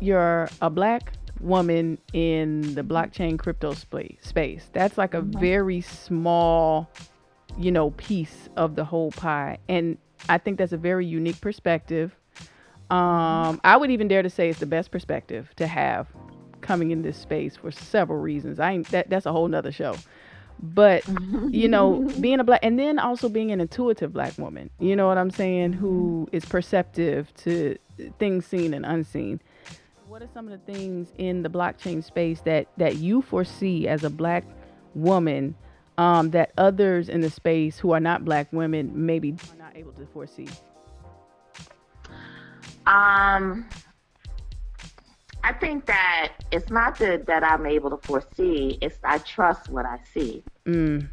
you're 0.00 0.48
a 0.60 0.68
black 0.68 1.12
woman 1.40 1.98
in 2.12 2.74
the 2.74 2.82
blockchain 2.82 3.38
crypto 3.38 3.74
space. 3.74 4.68
That's 4.72 4.98
like 4.98 5.14
a 5.14 5.22
mm-hmm. 5.22 5.38
very 5.38 5.80
small, 5.80 6.90
you 7.56 7.70
know, 7.70 7.90
piece 7.92 8.48
of 8.56 8.74
the 8.74 8.84
whole 8.84 9.12
pie. 9.12 9.58
And 9.68 9.96
I 10.28 10.38
think 10.38 10.58
that's 10.58 10.72
a 10.72 10.78
very 10.78 11.06
unique 11.06 11.40
perspective. 11.40 12.16
Um, 12.90 13.60
I 13.64 13.76
would 13.76 13.90
even 13.90 14.08
dare 14.08 14.22
to 14.22 14.30
say 14.30 14.48
it's 14.48 14.60
the 14.60 14.66
best 14.66 14.90
perspective 14.90 15.50
to 15.56 15.66
have 15.66 16.08
coming 16.64 16.90
in 16.90 17.02
this 17.02 17.16
space 17.16 17.56
for 17.56 17.70
several 17.70 18.18
reasons. 18.18 18.58
I 18.58 18.72
ain't 18.72 18.90
that 18.90 19.08
that's 19.08 19.26
a 19.26 19.32
whole 19.32 19.46
nother 19.46 19.70
show. 19.70 19.96
But 20.60 21.04
you 21.50 21.68
know, 21.68 22.10
being 22.20 22.40
a 22.40 22.44
black 22.44 22.60
and 22.62 22.78
then 22.78 22.98
also 22.98 23.28
being 23.28 23.52
an 23.52 23.60
intuitive 23.60 24.12
black 24.12 24.36
woman, 24.38 24.70
you 24.80 24.96
know 24.96 25.06
what 25.06 25.18
I'm 25.18 25.30
saying, 25.30 25.74
who 25.74 26.28
is 26.32 26.44
perceptive 26.44 27.32
to 27.36 27.76
things 28.18 28.46
seen 28.46 28.74
and 28.74 28.84
unseen. 28.84 29.40
What 30.08 30.22
are 30.22 30.28
some 30.32 30.48
of 30.48 30.52
the 30.52 30.72
things 30.72 31.12
in 31.18 31.42
the 31.42 31.48
blockchain 31.48 32.02
space 32.02 32.40
that 32.42 32.68
that 32.78 32.96
you 32.96 33.22
foresee 33.22 33.86
as 33.86 34.04
a 34.04 34.10
black 34.10 34.44
woman 34.94 35.54
um, 35.98 36.30
that 36.30 36.52
others 36.56 37.08
in 37.08 37.20
the 37.20 37.30
space 37.30 37.78
who 37.78 37.92
are 37.92 38.00
not 38.00 38.24
black 38.24 38.52
women 38.52 38.90
maybe 38.94 39.32
are 39.32 39.58
not 39.58 39.76
able 39.76 39.92
to 39.92 40.06
foresee? 40.06 40.48
Um, 42.86 43.68
I 45.44 45.52
think 45.52 45.84
that 45.84 46.32
it's 46.50 46.70
not 46.70 46.98
that, 47.00 47.26
that 47.26 47.44
I'm 47.44 47.66
able 47.66 47.90
to 47.90 47.98
foresee, 47.98 48.78
it's 48.80 48.98
I 49.04 49.18
trust 49.18 49.68
what 49.68 49.84
I 49.84 49.98
see. 50.14 50.42
Mm. 50.64 51.06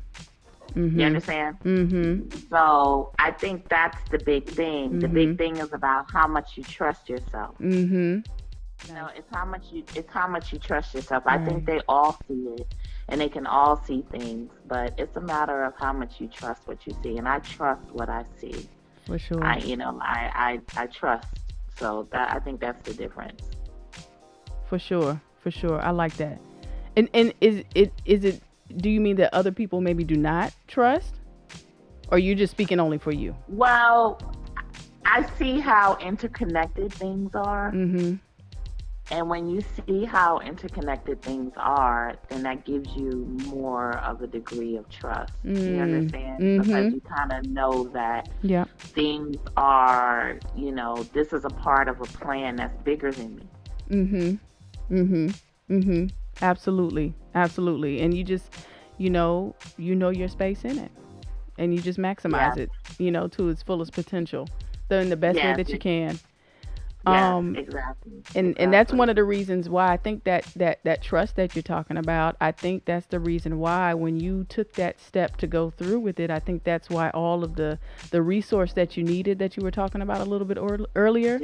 Mm-hmm. 0.74 1.00
You 1.02 1.06
understand? 1.06 1.58
Mm-hmm. 1.66 2.48
So 2.50 3.12
I 3.20 3.32
think 3.32 3.68
that's 3.68 3.98
the 4.10 4.20
big 4.20 4.48
thing. 4.48 4.90
Mm-hmm. 4.92 5.00
The 5.00 5.08
big 5.10 5.38
thing 5.38 5.58
is 5.58 5.74
about 5.74 6.10
how 6.10 6.28
much 6.28 6.56
you 6.56 6.64
trust 6.64 7.10
yourself. 7.10 7.58
Mm-hmm. 7.60 8.20
You 8.88 8.94
know, 8.94 9.10
it's 9.14 9.28
how 9.36 9.44
much 9.44 9.66
you 9.70 9.84
it's 9.96 10.12
how 10.14 10.30
much 10.30 10.54
you 10.54 10.60
trust 10.60 10.96
yourself. 10.96 11.26
Right. 11.26 11.38
I 11.38 11.46
think 11.46 11.66
they 11.66 11.82
all 11.90 12.18
see 12.26 12.48
it 12.58 12.74
and 13.10 13.20
they 13.20 13.28
can 13.28 13.46
all 13.46 13.84
see 13.84 14.06
things, 14.12 14.50
but 14.66 14.94
it's 14.98 15.18
a 15.18 15.22
matter 15.22 15.66
of 15.66 15.74
how 15.78 15.92
much 15.92 16.22
you 16.22 16.28
trust 16.28 16.70
what 16.70 16.88
you 16.88 16.96
see. 17.04 17.18
And 17.18 17.28
I 17.28 17.40
trust 17.40 17.84
what 17.92 18.08
I 18.08 18.24
see. 18.40 18.70
For 19.06 19.20
sure. 19.20 19.44
I 19.44 19.58
you 19.58 19.76
know, 19.76 20.00
I 20.02 20.62
I, 20.78 20.84
I 20.84 20.88
trust. 20.88 21.28
So 21.78 22.08
that 22.12 22.34
I 22.34 22.40
think 22.40 22.62
that's 22.62 22.82
the 22.88 22.94
difference 22.94 23.42
for 24.72 24.80
sure, 24.80 25.22
for 25.42 25.52
sure. 25.52 25.82
I 25.82 25.90
like 25.90 26.16
that. 26.16 26.40
And 26.96 27.10
and 27.14 27.34
is 27.42 27.66
it 27.76 27.92
is 28.06 28.24
it? 28.24 28.42
Do 28.78 28.90
you 28.90 29.02
mean 29.02 29.18
that 29.18 29.34
other 29.34 29.52
people 29.52 29.82
maybe 29.82 30.06
do 30.06 30.16
not 30.16 30.54
trust, 30.68 31.16
or 32.10 32.18
you 32.18 32.36
just 32.36 32.52
speaking 32.52 32.80
only 32.80 32.98
for 32.98 33.12
you? 33.12 33.36
Well, 33.50 34.18
I 35.04 35.30
see 35.38 35.60
how 35.60 35.98
interconnected 35.98 36.94
things 36.94 37.32
are. 37.36 37.74
Mm-hmm. 37.74 38.16
And 39.14 39.30
when 39.30 39.50
you 39.50 39.62
see 39.76 40.06
how 40.06 40.40
interconnected 40.40 41.22
things 41.22 41.52
are, 41.58 42.16
then 42.30 42.44
that 42.44 42.64
gives 42.64 42.96
you 42.96 43.28
more 43.48 43.98
of 43.98 44.22
a 44.22 44.28
degree 44.28 44.78
of 44.78 44.88
trust. 44.88 45.34
Mm-hmm. 45.44 45.76
You 45.76 45.82
understand? 45.82 46.42
Mm-hmm. 46.42 46.62
Because 46.62 46.94
you 46.94 47.02
kind 47.02 47.34
of 47.34 47.46
know 47.52 47.90
that 47.90 48.30
yeah. 48.42 48.64
things 48.78 49.36
are, 49.58 50.40
you 50.56 50.72
know, 50.72 51.04
this 51.12 51.34
is 51.34 51.44
a 51.44 51.50
part 51.50 51.90
of 51.90 52.00
a 52.00 52.06
plan 52.06 52.56
that's 52.56 52.82
bigger 52.84 53.12
than 53.12 53.36
me. 53.36 53.44
Mm-hmm. 53.90 54.36
Mm-hmm. 54.92 55.28
Mm-hmm. 55.74 56.08
Absolutely. 56.42 57.14
Absolutely. 57.34 58.02
And 58.02 58.14
you 58.16 58.24
just, 58.24 58.54
you 58.98 59.10
know, 59.10 59.56
you 59.78 59.96
know 59.96 60.10
your 60.10 60.28
space 60.28 60.64
in 60.64 60.78
it. 60.78 60.92
And 61.58 61.74
you 61.74 61.82
just 61.82 62.00
maximize 62.00 62.58
yeah. 62.58 62.64
it, 62.64 62.72
you 62.98 63.12
know, 63.12 63.28
to 63.30 63.50
its 63.50 63.62
fullest 63.62 63.94
potential. 63.94 64.48
So 64.90 65.00
in 65.00 65.10
the 65.10 65.18
best 65.18 65.38
way 65.38 65.54
that 65.56 65.70
you 65.70 65.80
can. 65.80 66.20
Yes, 67.08 67.34
um, 67.34 67.56
exactly. 67.56 68.12
And 68.36 68.50
exactly. 68.50 68.64
and 68.64 68.74
that's 68.74 68.94
one 68.94 69.10
of 69.10 69.16
the 69.16 69.24
reasons 69.24 69.68
why 69.70 69.92
I 69.92 69.98
think 69.98 70.24
that 70.26 70.46
that 70.56 70.80
that 70.84 71.02
trust 71.02 71.36
that 71.38 71.56
you're 71.56 71.64
talking 71.64 71.98
about. 71.98 72.36
I 72.40 72.52
think 72.52 72.86
that's 72.86 73.08
the 73.08 73.20
reason 73.20 73.58
why 73.58 73.94
when 73.96 74.20
you 74.20 74.46
took 74.50 74.74
that 74.74 75.00
step 75.00 75.38
to 75.38 75.48
go 75.48 75.72
through 75.72 76.00
with 76.00 76.20
it, 76.20 76.30
I 76.30 76.40
think 76.40 76.64
that's 76.64 76.90
why 76.90 77.10
all 77.10 77.44
of 77.44 77.56
the 77.56 77.80
the 78.12 78.22
resource 78.22 78.74
that 78.74 78.98
you 78.98 79.04
needed 79.04 79.40
that 79.40 79.58
you 79.58 79.64
were 79.64 79.72
talking 79.72 80.02
about 80.02 80.22
a 80.22 80.26
little 80.26 80.46
bit 80.46 80.60
or, 80.60 80.80
earlier. 80.96 81.40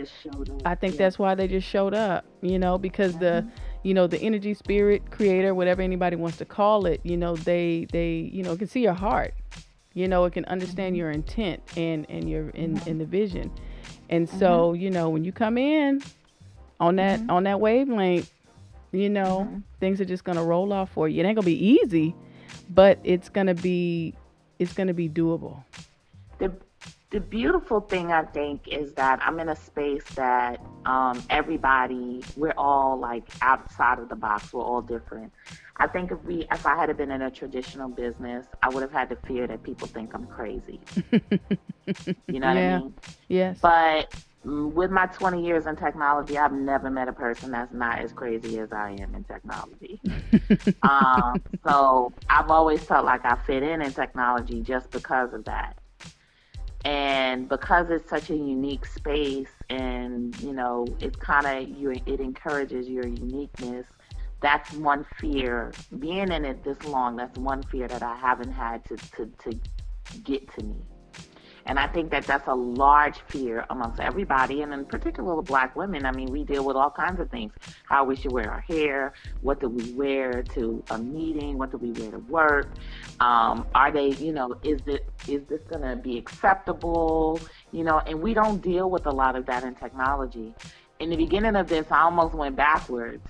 I 0.63 0.75
think 0.75 0.93
yeah. 0.93 0.99
that's 0.99 1.17
why 1.17 1.33
they 1.33 1.47
just 1.47 1.67
showed 1.67 1.95
up. 1.95 2.25
You 2.41 2.59
know, 2.59 2.77
because 2.77 3.13
mm-hmm. 3.13 3.47
the 3.47 3.51
you 3.83 3.93
know 3.93 4.05
the 4.05 4.19
energy 4.19 4.53
spirit 4.53 5.09
creator 5.11 5.55
whatever 5.55 5.81
anybody 5.81 6.15
wants 6.15 6.37
to 6.37 6.45
call 6.45 6.85
it 6.85 6.99
you 7.03 7.15
know 7.15 7.35
they 7.37 7.87
they 7.91 8.29
you 8.33 8.43
know 8.43 8.57
can 8.57 8.67
see 8.67 8.81
your 8.81 8.93
heart 8.93 9.33
you 9.93 10.07
know 10.07 10.25
it 10.25 10.33
can 10.33 10.43
understand 10.45 10.93
mm-hmm. 10.93 10.99
your 10.99 11.11
intent 11.11 11.61
and 11.77 12.05
and 12.09 12.29
your 12.29 12.49
in 12.49 12.81
in 12.85 12.97
the 12.97 13.05
vision 13.05 13.51
and 14.09 14.29
so, 14.29 14.71
mm-hmm. 14.71 14.81
you 14.81 14.89
know, 14.89 15.09
when 15.09 15.23
you 15.23 15.31
come 15.31 15.57
in 15.57 16.01
on 16.79 16.95
that 16.97 17.19
mm-hmm. 17.19 17.31
on 17.31 17.43
that 17.43 17.59
wavelength, 17.59 18.31
you 18.91 19.09
know, 19.09 19.47
mm-hmm. 19.49 19.59
things 19.79 19.99
are 20.01 20.05
just 20.05 20.23
gonna 20.23 20.43
roll 20.43 20.71
off 20.73 20.91
for 20.91 21.07
you. 21.07 21.21
It 21.21 21.25
ain't 21.25 21.35
gonna 21.35 21.45
be 21.45 21.65
easy, 21.65 22.15
but 22.69 22.99
it's 23.03 23.29
gonna 23.29 23.55
be 23.55 24.13
it's 24.59 24.73
gonna 24.73 24.93
be 24.93 25.09
doable. 25.09 25.63
The 26.39 26.51
the 27.09 27.19
beautiful 27.21 27.79
thing 27.79 28.11
I 28.11 28.23
think 28.23 28.67
is 28.67 28.93
that 28.93 29.19
I'm 29.21 29.39
in 29.39 29.47
a 29.47 29.55
space 29.55 30.03
that 30.15 30.59
um, 30.85 31.23
everybody 31.29 32.21
we're 32.35 32.53
all 32.57 32.99
like 32.99 33.23
outside 33.41 33.99
of 33.99 34.09
the 34.09 34.15
box. 34.15 34.51
We're 34.51 34.63
all 34.63 34.81
different. 34.81 35.31
I 35.79 35.87
think 35.87 36.11
if 36.11 36.23
we, 36.23 36.47
if 36.51 36.65
I 36.65 36.75
had 36.75 36.95
been 36.97 37.11
in 37.11 37.21
a 37.21 37.31
traditional 37.31 37.89
business, 37.89 38.47
I 38.63 38.69
would 38.69 38.81
have 38.81 38.91
had 38.91 39.09
to 39.09 39.15
fear 39.27 39.47
that 39.47 39.63
people 39.63 39.87
think 39.87 40.13
I'm 40.13 40.25
crazy. 40.25 40.79
you 41.11 42.39
know 42.39 42.51
yeah. 42.51 42.53
what 42.53 42.57
I 42.57 42.79
mean? 42.79 42.93
Yes. 43.27 43.59
But 43.61 44.13
with 44.43 44.91
my 44.91 45.05
20 45.07 45.45
years 45.45 45.65
in 45.67 45.75
technology, 45.75 46.37
I've 46.37 46.53
never 46.53 46.89
met 46.89 47.07
a 47.07 47.13
person 47.13 47.51
that's 47.51 47.73
not 47.73 47.99
as 47.99 48.13
crazy 48.13 48.59
as 48.59 48.71
I 48.71 48.91
am 48.91 49.13
in 49.13 49.23
technology. 49.25 49.99
um, 50.83 51.41
so 51.63 52.13
I've 52.29 52.49
always 52.49 52.81
felt 52.83 53.05
like 53.05 53.25
I 53.25 53.35
fit 53.35 53.61
in 53.63 53.81
in 53.81 53.93
technology 53.93 54.61
just 54.61 54.91
because 54.91 55.33
of 55.33 55.45
that. 55.45 55.77
And 56.85 57.49
because 57.49 57.89
it's 57.89 58.09
such 58.09 58.29
a 58.29 58.35
unique 58.35 58.85
space 58.85 59.51
and, 59.69 60.33
you 60.41 60.53
know, 60.53 60.87
it's 61.01 61.17
kind 61.17 61.45
of, 61.45 61.77
you, 61.77 61.91
it 61.91 62.19
encourages 62.21 62.87
your 62.87 63.05
uniqueness. 63.05 63.85
That's 64.41 64.71
one 64.73 65.05
fear. 65.19 65.71
Being 65.99 66.31
in 66.31 66.45
it 66.45 66.63
this 66.63 66.83
long, 66.85 67.15
that's 67.15 67.37
one 67.37 67.63
fear 67.63 67.87
that 67.87 68.03
I 68.03 68.15
haven't 68.15 68.51
had 68.51 68.85
to, 68.85 68.97
to, 69.15 69.25
to 69.25 69.59
get 70.23 70.53
to 70.55 70.63
me. 70.63 70.75
And 71.67 71.77
I 71.77 71.85
think 71.85 72.11
that 72.11 72.23
that's 72.23 72.47
a 72.47 72.55
large 72.55 73.19
fear 73.27 73.65
amongst 73.69 73.99
everybody, 73.99 74.61
and 74.61 74.73
in 74.73 74.85
particular 74.85 75.35
the 75.35 75.41
black 75.41 75.75
women. 75.75 76.05
I 76.05 76.13
mean, 76.13 76.31
we 76.31 76.45
deal 76.45 76.63
with 76.63 76.77
all 76.77 76.89
kinds 76.89 77.19
of 77.19 77.29
things 77.29 77.51
how 77.89 78.05
we 78.05 78.15
should 78.15 78.31
wear 78.31 78.49
our 78.49 78.61
hair, 78.61 79.11
what 79.41 79.59
do 79.59 79.67
we 79.67 79.91
wear 79.91 80.43
to 80.43 80.81
a 80.91 80.97
meeting, 80.97 81.57
what 81.57 81.71
do 81.71 81.77
we 81.77 81.91
wear 81.91 82.11
to 82.11 82.19
work. 82.19 82.69
Um, 83.19 83.67
are 83.75 83.91
they, 83.91 84.11
you 84.11 84.31
know, 84.31 84.55
is 84.63 84.79
it 84.87 85.09
is 85.27 85.43
this 85.49 85.59
going 85.69 85.81
to 85.81 85.97
be 85.97 86.17
acceptable? 86.17 87.41
You 87.73 87.83
know, 87.83 87.99
and 87.99 88.21
we 88.21 88.33
don't 88.33 88.61
deal 88.61 88.89
with 88.89 89.05
a 89.05 89.11
lot 89.11 89.35
of 89.35 89.45
that 89.47 89.65
in 89.65 89.75
technology. 89.75 90.55
In 90.99 91.09
the 91.09 91.17
beginning 91.17 91.57
of 91.57 91.67
this, 91.67 91.85
I 91.91 92.03
almost 92.03 92.33
went 92.33 92.55
backwards 92.55 93.21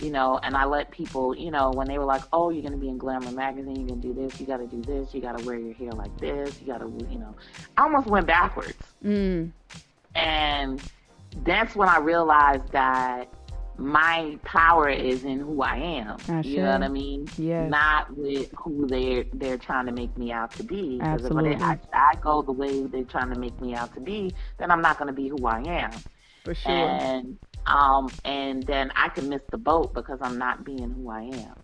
you 0.00 0.10
know, 0.10 0.38
and 0.42 0.56
I 0.56 0.64
let 0.64 0.90
people, 0.90 1.36
you 1.36 1.50
know, 1.50 1.70
when 1.70 1.86
they 1.88 1.98
were 1.98 2.04
like, 2.04 2.22
oh, 2.32 2.50
you're 2.50 2.62
going 2.62 2.72
to 2.72 2.78
be 2.78 2.88
in 2.88 2.98
Glamour 2.98 3.32
magazine, 3.32 3.76
you're 3.76 3.88
going 3.88 4.00
to 4.00 4.08
do 4.08 4.14
this, 4.14 4.40
you 4.40 4.46
got 4.46 4.58
to 4.58 4.66
do 4.66 4.80
this, 4.82 5.14
you 5.14 5.20
got 5.20 5.38
to 5.38 5.44
wear 5.44 5.58
your 5.58 5.74
hair 5.74 5.92
like 5.92 6.16
this, 6.18 6.60
you 6.60 6.66
got 6.66 6.78
to, 6.78 6.86
you 7.10 7.18
know, 7.18 7.34
I 7.76 7.82
almost 7.82 8.06
went 8.06 8.26
backwards. 8.26 8.78
Mm. 9.04 9.52
And 10.14 10.82
that's 11.44 11.76
when 11.76 11.88
I 11.88 11.98
realized 11.98 12.70
that 12.72 13.28
my 13.80 14.38
power 14.44 14.88
is 14.88 15.24
in 15.24 15.40
who 15.40 15.62
I 15.62 15.76
am. 15.76 16.18
I 16.28 16.40
you 16.42 16.58
know 16.58 16.72
what 16.72 16.82
I 16.82 16.88
mean? 16.88 17.28
Yes. 17.38 17.70
Not 17.70 18.14
with 18.14 18.52
who 18.56 18.86
they're 18.86 19.24
they're 19.32 19.56
trying 19.56 19.86
to 19.86 19.92
make 19.92 20.16
me 20.18 20.32
out 20.32 20.52
to 20.52 20.62
be. 20.62 20.98
Because 20.98 21.24
if 21.24 21.62
I, 21.62 21.78
I 21.92 22.14
go 22.20 22.42
the 22.42 22.52
way 22.52 22.82
they're 22.82 23.04
trying 23.04 23.32
to 23.32 23.38
make 23.38 23.58
me 23.60 23.74
out 23.74 23.94
to 23.94 24.00
be, 24.00 24.34
then 24.58 24.70
I'm 24.70 24.82
not 24.82 24.98
going 24.98 25.06
to 25.06 25.14
be 25.14 25.28
who 25.28 25.46
I 25.46 25.60
am. 25.60 25.92
For 26.44 26.54
sure. 26.54 26.70
And 26.70 27.38
um, 27.66 28.10
and 28.24 28.62
then 28.64 28.92
I 28.96 29.08
can 29.08 29.28
miss 29.28 29.42
the 29.50 29.58
boat 29.58 29.94
because 29.94 30.18
I'm 30.22 30.38
not 30.38 30.64
being 30.64 30.90
who 30.90 31.10
I 31.10 31.22
am. 31.22 31.54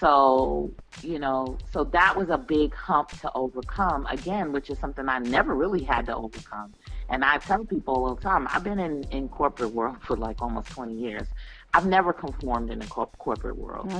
So, 0.00 0.72
you 1.02 1.18
know, 1.18 1.58
so 1.72 1.84
that 1.84 2.16
was 2.16 2.30
a 2.30 2.38
big 2.38 2.74
hump 2.74 3.10
to 3.20 3.30
overcome 3.34 4.06
again, 4.06 4.52
which 4.52 4.70
is 4.70 4.78
something 4.78 5.08
I 5.08 5.18
never 5.18 5.54
really 5.54 5.84
had 5.84 6.06
to 6.06 6.16
overcome. 6.16 6.74
And 7.10 7.24
I 7.24 7.38
tell 7.38 7.64
people 7.64 7.94
all 7.94 8.14
the 8.14 8.20
time, 8.20 8.48
I've 8.50 8.64
been 8.64 8.78
in, 8.78 9.04
in 9.10 9.28
corporate 9.28 9.72
world 9.72 9.98
for 10.02 10.16
like 10.16 10.40
almost 10.40 10.68
20 10.70 10.94
years. 10.94 11.28
I've 11.74 11.86
never 11.86 12.12
conformed 12.12 12.70
in 12.70 12.78
the 12.78 12.86
corporate 12.86 13.58
world. 13.58 13.92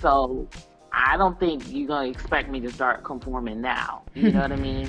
So 0.00 0.48
I 0.92 1.16
don't 1.16 1.38
think 1.38 1.62
you're 1.68 1.86
going 1.86 2.12
to 2.12 2.18
expect 2.18 2.50
me 2.50 2.60
to 2.60 2.72
start 2.72 3.04
conforming 3.04 3.60
now. 3.60 4.02
You 4.14 4.32
know 4.32 4.40
what 4.40 4.52
I 4.52 4.56
mean? 4.56 4.88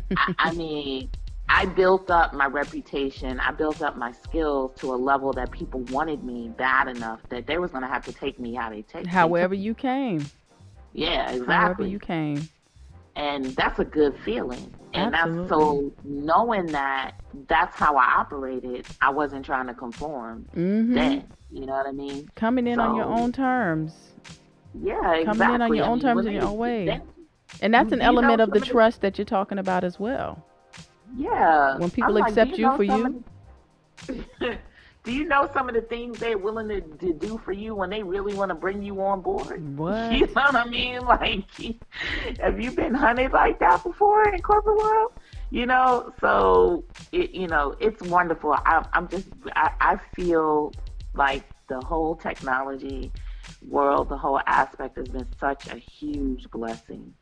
I, 0.16 0.34
I 0.38 0.52
mean, 0.52 1.10
I 1.54 1.66
built 1.66 2.10
up 2.10 2.32
my 2.32 2.46
reputation. 2.46 3.38
I 3.38 3.52
built 3.52 3.82
up 3.82 3.98
my 3.98 4.10
skills 4.12 4.72
to 4.76 4.94
a 4.94 4.96
level 4.96 5.34
that 5.34 5.50
people 5.50 5.80
wanted 5.90 6.24
me 6.24 6.48
bad 6.56 6.88
enough 6.88 7.20
that 7.28 7.46
they 7.46 7.58
was 7.58 7.70
gonna 7.70 7.88
have 7.88 8.06
to 8.06 8.12
take 8.12 8.40
me 8.40 8.54
how 8.54 8.70
they 8.70 8.80
take. 8.80 9.04
Me. 9.04 9.10
However 9.10 9.54
you 9.54 9.74
came. 9.74 10.24
Yeah, 10.94 11.30
exactly. 11.30 11.54
However 11.54 11.86
you 11.86 11.98
came. 11.98 12.48
And 13.16 13.44
that's 13.44 13.78
a 13.78 13.84
good 13.84 14.18
feeling. 14.24 14.72
And 14.94 15.14
Absolutely. 15.14 15.40
that's 15.40 15.50
so 15.50 15.92
knowing 16.04 16.66
that 16.68 17.16
that's 17.48 17.76
how 17.76 17.96
I 17.96 18.20
operated. 18.20 18.86
I 19.02 19.10
wasn't 19.10 19.44
trying 19.44 19.66
to 19.66 19.74
conform 19.74 20.46
mm-hmm. 20.56 20.94
then. 20.94 21.28
You 21.50 21.66
know 21.66 21.74
what 21.74 21.86
I 21.86 21.92
mean? 21.92 22.30
Coming 22.34 22.66
in 22.66 22.76
so, 22.76 22.82
on 22.82 22.96
your 22.96 23.04
own 23.04 23.30
terms. 23.30 23.92
Yeah, 24.82 25.16
exactly. 25.16 25.24
Coming 25.24 25.54
in 25.54 25.62
on 25.62 25.74
your 25.74 25.84
I 25.84 25.88
own 25.88 25.98
mean, 25.98 26.02
terms 26.02 26.26
in 26.26 26.32
your 26.32 26.44
own 26.44 26.56
way. 26.56 26.86
Then, 26.86 27.02
and 27.60 27.74
that's 27.74 27.92
an 27.92 28.00
element 28.00 28.38
know, 28.38 28.44
of 28.44 28.52
the 28.52 28.60
trust 28.60 29.02
that 29.02 29.18
you're 29.18 29.26
talking 29.26 29.58
about 29.58 29.84
as 29.84 30.00
well. 30.00 30.42
Yeah. 31.16 31.78
When 31.78 31.90
people 31.90 32.16
accept 32.18 32.52
you, 32.52 32.56
you 32.56 32.62
know 32.62 32.76
for 32.76 32.84
you. 32.84 33.24
The, 34.06 34.58
do 35.04 35.12
you 35.12 35.24
know 35.24 35.50
some 35.52 35.68
of 35.68 35.74
the 35.74 35.80
things 35.82 36.18
they're 36.18 36.38
willing 36.38 36.68
to, 36.68 36.80
to 36.80 37.12
do 37.12 37.38
for 37.44 37.52
you 37.52 37.74
when 37.74 37.90
they 37.90 38.02
really 38.02 38.34
want 38.34 38.50
to 38.50 38.54
bring 38.54 38.82
you 38.82 39.00
on 39.02 39.20
board? 39.20 39.62
What? 39.76 40.12
You 40.12 40.26
know 40.26 40.32
what 40.32 40.56
I 40.56 40.64
mean? 40.68 41.00
Like, 41.06 41.44
have 42.40 42.60
you 42.60 42.70
been 42.70 42.94
hunted 42.94 43.32
like 43.32 43.58
that 43.58 43.82
before 43.82 44.28
in 44.28 44.40
corporate 44.40 44.78
world? 44.78 45.12
You 45.50 45.66
know, 45.66 46.12
so 46.20 46.84
it, 47.10 47.32
you 47.32 47.46
know, 47.46 47.76
it's 47.78 48.00
wonderful. 48.02 48.52
I, 48.52 48.84
I'm 48.92 49.08
just, 49.08 49.28
I, 49.54 49.70
I 49.80 49.96
feel 50.14 50.72
like 51.14 51.44
the 51.68 51.80
whole 51.80 52.16
technology 52.16 53.12
world, 53.68 54.08
the 54.08 54.16
whole 54.16 54.40
aspect 54.46 54.96
has 54.96 55.08
been 55.08 55.26
such 55.38 55.68
a 55.68 55.76
huge 55.76 56.50
blessing 56.50 57.12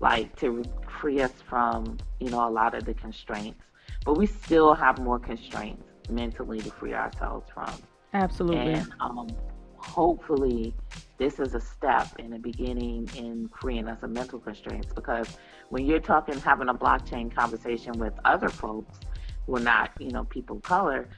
like 0.00 0.36
to 0.36 0.62
free 1.00 1.20
us 1.20 1.32
from, 1.48 1.98
you 2.20 2.30
know, 2.30 2.48
a 2.48 2.50
lot 2.50 2.74
of 2.74 2.84
the 2.84 2.94
constraints. 2.94 3.62
But 4.04 4.18
we 4.18 4.26
still 4.26 4.74
have 4.74 4.98
more 4.98 5.18
constraints 5.18 5.84
mentally 6.10 6.60
to 6.60 6.70
free 6.70 6.94
ourselves 6.94 7.48
from. 7.52 7.72
Absolutely. 8.12 8.74
And 8.74 8.92
um, 9.00 9.28
hopefully, 9.76 10.74
this 11.18 11.38
is 11.40 11.54
a 11.54 11.60
step 11.60 12.08
in 12.18 12.30
the 12.30 12.38
beginning 12.38 13.08
in 13.16 13.48
freeing 13.60 13.88
us 13.88 14.02
of 14.02 14.10
mental 14.10 14.38
constraints 14.38 14.92
because 14.92 15.38
when 15.70 15.86
you're 15.86 16.00
talking, 16.00 16.38
having 16.38 16.68
a 16.68 16.74
blockchain 16.74 17.34
conversation 17.34 17.98
with 17.98 18.12
other 18.24 18.48
folks 18.48 19.00
who 19.46 19.56
are 19.56 19.60
not, 19.60 19.90
you 19.98 20.10
know, 20.10 20.24
people 20.24 20.56
of 20.56 20.62
color, 20.62 21.08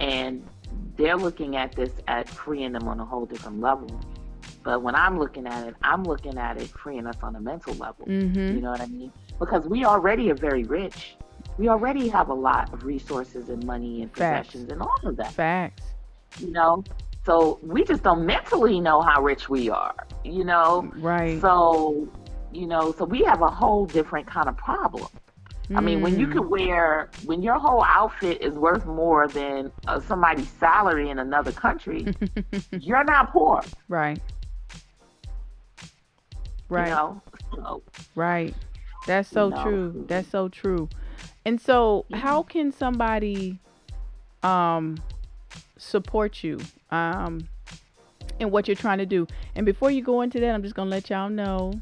and 0.00 0.44
they're 0.96 1.16
looking 1.16 1.56
at 1.56 1.72
this 1.72 1.92
at 2.08 2.28
freeing 2.28 2.72
them 2.72 2.88
on 2.88 2.98
a 3.00 3.04
whole 3.04 3.26
different 3.26 3.60
level. 3.60 3.88
But 4.64 4.82
when 4.82 4.94
I'm 4.94 5.18
looking 5.18 5.46
at 5.46 5.68
it, 5.68 5.74
I'm 5.82 6.02
looking 6.04 6.38
at 6.38 6.56
it 6.56 6.68
freeing 6.70 7.06
us 7.06 7.16
on 7.22 7.36
a 7.36 7.40
mental 7.40 7.74
level. 7.74 8.06
Mm-hmm. 8.06 8.56
You 8.56 8.60
know 8.62 8.70
what 8.70 8.80
I 8.80 8.86
mean? 8.86 9.12
Because 9.38 9.66
we 9.66 9.84
already 9.84 10.30
are 10.30 10.34
very 10.34 10.64
rich. 10.64 11.16
We 11.58 11.68
already 11.68 12.08
have 12.08 12.30
a 12.30 12.34
lot 12.34 12.72
of 12.72 12.84
resources 12.84 13.50
and 13.50 13.62
money 13.64 14.02
and 14.02 14.10
Facts. 14.16 14.48
possessions 14.48 14.72
and 14.72 14.80
all 14.80 14.98
of 15.04 15.16
that. 15.18 15.32
Facts. 15.34 15.84
You 16.40 16.50
know? 16.50 16.82
So 17.26 17.58
we 17.62 17.84
just 17.84 18.02
don't 18.02 18.24
mentally 18.26 18.80
know 18.80 19.00
how 19.02 19.22
rich 19.22 19.48
we 19.48 19.68
are, 19.70 19.94
you 20.24 20.44
know? 20.44 20.90
Right. 20.96 21.40
So, 21.40 22.08
you 22.52 22.66
know, 22.66 22.92
so 22.92 23.04
we 23.04 23.22
have 23.24 23.42
a 23.42 23.48
whole 23.50 23.84
different 23.86 24.26
kind 24.26 24.48
of 24.48 24.56
problem. 24.56 25.08
I 25.74 25.80
mean, 25.80 26.02
when 26.02 26.18
you 26.18 26.26
Mm. 26.26 26.32
could 26.34 26.50
wear, 26.50 27.08
when 27.24 27.42
your 27.42 27.58
whole 27.58 27.82
outfit 27.82 28.42
is 28.42 28.52
worth 28.52 28.84
more 28.84 29.26
than 29.28 29.72
uh, 29.86 29.98
somebody's 29.98 30.48
salary 30.60 31.08
in 31.08 31.18
another 31.18 31.52
country, 31.52 32.06
you're 32.78 33.02
not 33.04 33.32
poor. 33.32 33.62
Right. 33.88 34.20
Right. 36.74 36.88
You 36.88 36.94
know? 36.94 37.22
So, 37.54 37.82
Right. 38.14 38.54
That's 39.06 39.28
so 39.28 39.50
know. 39.50 39.62
true. 39.62 40.04
That's 40.08 40.28
so 40.28 40.48
true. 40.48 40.88
And 41.44 41.60
so 41.60 42.06
Yeah. 42.08 42.18
how 42.18 42.42
can 42.42 42.72
somebody 42.72 43.58
um 44.42 45.02
support 45.76 46.42
you 46.44 46.58
um 46.90 47.48
in 48.38 48.50
what 48.50 48.66
you're 48.68 48.76
trying 48.76 48.98
to 48.98 49.06
do? 49.06 49.26
And 49.54 49.66
before 49.66 49.90
you 49.90 50.02
go 50.02 50.22
into 50.22 50.40
that, 50.40 50.54
I'm 50.54 50.62
just 50.62 50.74
going 50.74 50.86
to 50.86 50.90
let 50.90 51.10
y'all 51.10 51.28
know 51.28 51.80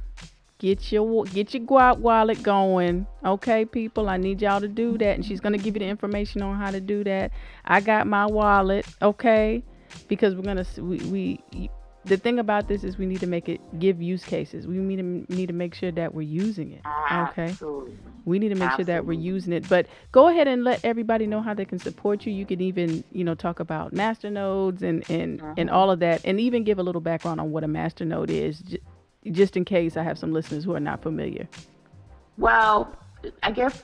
get 0.59 0.93
your 0.93 1.27
get 1.27 1.55
your 1.55 1.65
guap 1.65 1.99
wallet 1.99 2.43
going. 2.43 3.07
Okay, 3.25 3.65
people, 3.65 4.09
I 4.09 4.17
need 4.17 4.43
y'all 4.43 4.61
to 4.61 4.69
do 4.69 4.97
that 4.99 5.17
and 5.17 5.25
she's 5.25 5.41
going 5.41 5.53
to 5.53 5.59
give 5.59 5.75
you 5.75 5.81
the 5.81 5.87
information 5.87 6.43
on 6.43 6.57
how 6.57 6.71
to 6.71 6.81
do 6.81 7.05
that. 7.05 7.33
I 7.65 7.81
got 7.81 8.07
my 8.07 8.27
wallet, 8.27 8.87
okay? 9.01 9.63
Because 10.09 10.35
we're 10.35 10.43
going 10.43 10.65
to 10.65 10.83
we, 10.83 10.99
we 10.99 11.71
the 12.05 12.17
thing 12.17 12.39
about 12.39 12.69
this 12.69 12.83
is 12.85 12.99
we 12.99 13.07
need 13.07 13.21
to 13.21 13.27
make 13.27 13.49
it 13.49 13.61
give 13.79 14.03
use 14.03 14.25
cases. 14.25 14.67
We 14.67 14.77
need 14.79 14.97
to 14.97 15.35
need 15.35 15.47
to 15.47 15.53
make 15.53 15.75
sure 15.75 15.93
that 15.93 16.15
we're 16.15 16.23
using 16.23 16.73
it. 16.73 16.83
Okay. 17.13 17.45
Absolutely. 17.45 17.97
We 18.25 18.39
need 18.39 18.51
to 18.51 18.55
make 18.55 18.71
sure 18.73 18.85
that 18.85 19.05
we're 19.05 19.13
using 19.21 19.53
it. 19.53 19.69
But 19.69 19.87
go 20.13 20.29
ahead 20.29 20.47
and 20.49 20.65
let 20.65 20.85
everybody 20.85 21.27
know 21.27 21.41
how 21.43 21.55
they 21.55 21.65
can 21.65 21.79
support 21.79 22.25
you. 22.27 22.33
You 22.33 22.47
can 22.47 22.61
even, 22.61 23.03
you 23.13 23.25
know, 23.25 23.35
talk 23.35 23.61
about 23.61 23.93
masternodes 23.95 24.83
and 24.83 25.05
and 25.11 25.41
and 25.57 25.69
Mhm. 25.69 25.73
all 25.73 25.91
of 25.91 26.01
that, 26.01 26.21
and 26.25 26.41
even 26.41 26.65
give 26.65 26.79
a 26.79 26.83
little 26.83 27.01
background 27.01 27.41
on 27.41 27.51
what 27.53 27.63
a 27.65 27.69
masternode 27.69 28.31
is, 28.31 28.61
j- 28.61 28.81
just 29.31 29.57
in 29.57 29.65
case 29.65 29.97
I 29.97 30.03
have 30.03 30.19
some 30.19 30.33
listeners 30.33 30.65
who 30.65 30.75
are 30.75 30.81
not 30.81 31.03
familiar. 31.03 31.49
Well, 32.39 32.95
I 33.43 33.53
guess 33.53 33.83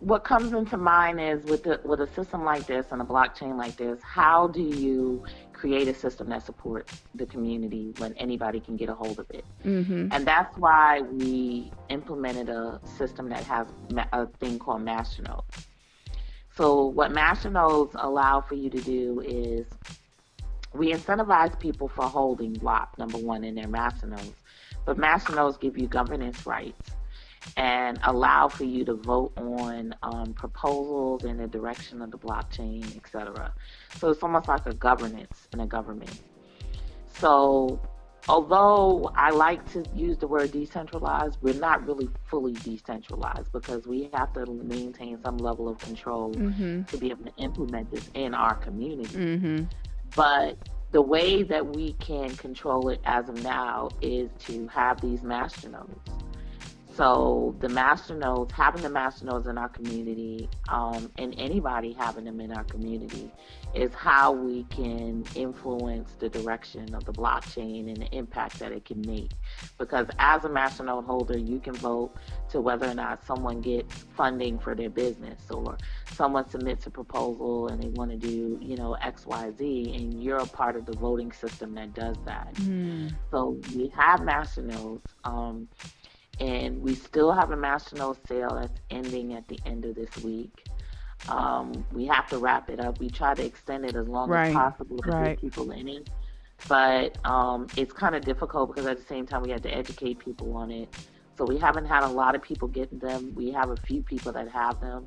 what 0.00 0.24
comes 0.24 0.52
into 0.52 0.76
mind 0.76 1.20
is 1.20 1.44
with 1.44 1.62
the, 1.62 1.80
with 1.84 2.00
a 2.00 2.06
system 2.08 2.44
like 2.44 2.66
this 2.66 2.86
and 2.90 3.00
a 3.00 3.04
blockchain 3.04 3.56
like 3.56 3.76
this, 3.76 3.98
how 4.02 4.48
do 4.48 4.60
you 4.60 5.24
create 5.64 5.88
a 5.88 5.94
system 5.94 6.28
that 6.28 6.42
supports 6.42 7.00
the 7.14 7.24
community 7.24 7.94
when 7.96 8.12
anybody 8.18 8.60
can 8.60 8.76
get 8.76 8.90
a 8.90 8.94
hold 8.94 9.18
of 9.18 9.24
it? 9.30 9.46
Mm-hmm. 9.64 10.08
And 10.10 10.26
that's 10.26 10.54
why 10.58 11.00
we 11.00 11.72
implemented 11.88 12.50
a 12.50 12.78
system 12.98 13.30
that 13.30 13.44
has 13.44 13.66
a 14.12 14.26
thing 14.26 14.58
called 14.58 14.82
masternodes. 14.82 15.64
So 16.54 16.84
what 16.84 17.12
masternodes 17.12 17.92
allow 17.94 18.42
for 18.42 18.56
you 18.56 18.68
to 18.68 18.80
do 18.82 19.22
is 19.24 19.64
we 20.74 20.92
incentivize 20.92 21.58
people 21.58 21.88
for 21.88 22.04
holding 22.04 22.52
block 22.52 22.98
number 22.98 23.16
one, 23.16 23.42
in 23.42 23.54
their 23.54 23.64
masternodes. 23.64 24.34
But 24.84 24.98
masternodes 24.98 25.58
give 25.58 25.78
you 25.78 25.86
governance 25.86 26.44
rights 26.46 26.90
and 27.56 27.98
allow 28.04 28.48
for 28.48 28.64
you 28.64 28.84
to 28.84 28.94
vote 28.94 29.32
on 29.36 29.94
um, 30.02 30.32
proposals 30.34 31.24
in 31.24 31.36
the 31.36 31.46
direction 31.46 32.02
of 32.02 32.10
the 32.10 32.18
blockchain, 32.18 32.96
etc. 32.96 33.52
So 33.96 34.10
it's 34.10 34.22
almost 34.22 34.48
like 34.48 34.66
a 34.66 34.74
governance 34.74 35.48
in 35.52 35.60
a 35.60 35.66
government. 35.66 36.22
So 37.14 37.80
although 38.28 39.10
I 39.14 39.30
like 39.30 39.70
to 39.72 39.84
use 39.94 40.18
the 40.18 40.26
word 40.26 40.52
decentralized, 40.52 41.38
we're 41.42 41.54
not 41.54 41.86
really 41.86 42.08
fully 42.26 42.52
decentralized 42.52 43.52
because 43.52 43.86
we 43.86 44.10
have 44.14 44.32
to 44.34 44.46
maintain 44.46 45.20
some 45.22 45.38
level 45.38 45.68
of 45.68 45.78
control 45.78 46.32
mm-hmm. 46.34 46.82
to 46.84 46.96
be 46.96 47.10
able 47.10 47.24
to 47.26 47.36
implement 47.36 47.90
this 47.90 48.10
in 48.14 48.34
our 48.34 48.54
community. 48.54 49.14
Mm-hmm. 49.14 49.64
But 50.16 50.56
the 50.92 51.02
way 51.02 51.42
that 51.42 51.74
we 51.74 51.94
can 51.94 52.30
control 52.36 52.88
it 52.88 53.00
as 53.04 53.28
of 53.28 53.42
now 53.42 53.90
is 54.00 54.30
to 54.46 54.68
have 54.68 55.00
these 55.00 55.22
master 55.22 55.68
nodes. 55.68 56.10
So 56.96 57.56
the 57.58 57.68
master 57.68 58.14
nodes, 58.14 58.52
having 58.52 58.82
the 58.82 58.88
master 58.88 59.24
nodes 59.24 59.48
in 59.48 59.58
our 59.58 59.68
community, 59.68 60.48
um, 60.68 61.10
and 61.18 61.34
anybody 61.36 61.92
having 61.92 62.24
them 62.24 62.40
in 62.40 62.52
our 62.52 62.62
community, 62.64 63.32
is 63.74 63.92
how 63.94 64.30
we 64.30 64.62
can 64.64 65.24
influence 65.34 66.12
the 66.20 66.28
direction 66.28 66.94
of 66.94 67.04
the 67.04 67.12
blockchain 67.12 67.88
and 67.88 67.96
the 67.96 68.16
impact 68.16 68.60
that 68.60 68.70
it 68.70 68.84
can 68.84 69.00
make. 69.00 69.32
Because 69.76 70.06
as 70.20 70.44
a 70.44 70.48
master 70.48 70.84
node 70.84 71.04
holder, 71.04 71.36
you 71.36 71.58
can 71.58 71.74
vote 71.74 72.14
to 72.50 72.60
whether 72.60 72.88
or 72.88 72.94
not 72.94 73.24
someone 73.24 73.60
gets 73.60 74.04
funding 74.16 74.60
for 74.60 74.76
their 74.76 74.90
business, 74.90 75.50
or 75.50 75.76
someone 76.12 76.48
submits 76.48 76.86
a 76.86 76.90
proposal 76.90 77.66
and 77.68 77.82
they 77.82 77.88
want 77.88 78.12
to 78.12 78.16
do, 78.16 78.56
you 78.62 78.76
know, 78.76 78.94
X, 78.94 79.26
Y, 79.26 79.50
Z, 79.58 79.92
and 79.96 80.22
you're 80.22 80.38
a 80.38 80.46
part 80.46 80.76
of 80.76 80.86
the 80.86 80.92
voting 80.92 81.32
system 81.32 81.74
that 81.74 81.92
does 81.92 82.16
that. 82.24 82.54
Mm. 82.54 83.12
So 83.32 83.58
we 83.74 83.88
have 83.96 84.22
master 84.22 84.62
nodes. 84.62 85.12
Um, 85.24 85.66
and 86.40 86.80
we 86.80 86.94
still 86.94 87.32
have 87.32 87.50
a 87.50 87.56
master 87.56 87.96
node 87.96 88.18
sale 88.26 88.58
that's 88.60 88.80
ending 88.90 89.34
at 89.34 89.46
the 89.48 89.58
end 89.64 89.84
of 89.84 89.94
this 89.94 90.16
week. 90.18 90.66
Um, 91.28 91.84
we 91.92 92.06
have 92.06 92.28
to 92.28 92.38
wrap 92.38 92.68
it 92.68 92.80
up. 92.80 92.98
We 92.98 93.08
try 93.08 93.34
to 93.34 93.44
extend 93.44 93.84
it 93.84 93.96
as 93.96 94.08
long 94.08 94.28
right. 94.28 94.48
as 94.48 94.54
possible 94.54 94.98
to 94.98 95.10
right. 95.10 95.28
get 95.30 95.40
people 95.40 95.70
in 95.70 95.88
it, 95.88 96.10
but 96.68 97.16
um, 97.24 97.66
it's 97.76 97.92
kind 97.92 98.14
of 98.14 98.24
difficult 98.24 98.74
because 98.74 98.86
at 98.86 98.98
the 98.98 99.04
same 99.04 99.26
time 99.26 99.42
we 99.42 99.50
have 99.50 99.62
to 99.62 99.74
educate 99.74 100.18
people 100.18 100.56
on 100.56 100.70
it. 100.70 100.94
So 101.36 101.44
we 101.44 101.58
haven't 101.58 101.86
had 101.86 102.04
a 102.04 102.08
lot 102.08 102.34
of 102.34 102.42
people 102.42 102.68
getting 102.68 102.98
them. 102.98 103.32
We 103.34 103.50
have 103.52 103.70
a 103.70 103.76
few 103.76 104.02
people 104.02 104.32
that 104.32 104.48
have 104.50 104.80
them. 104.80 105.06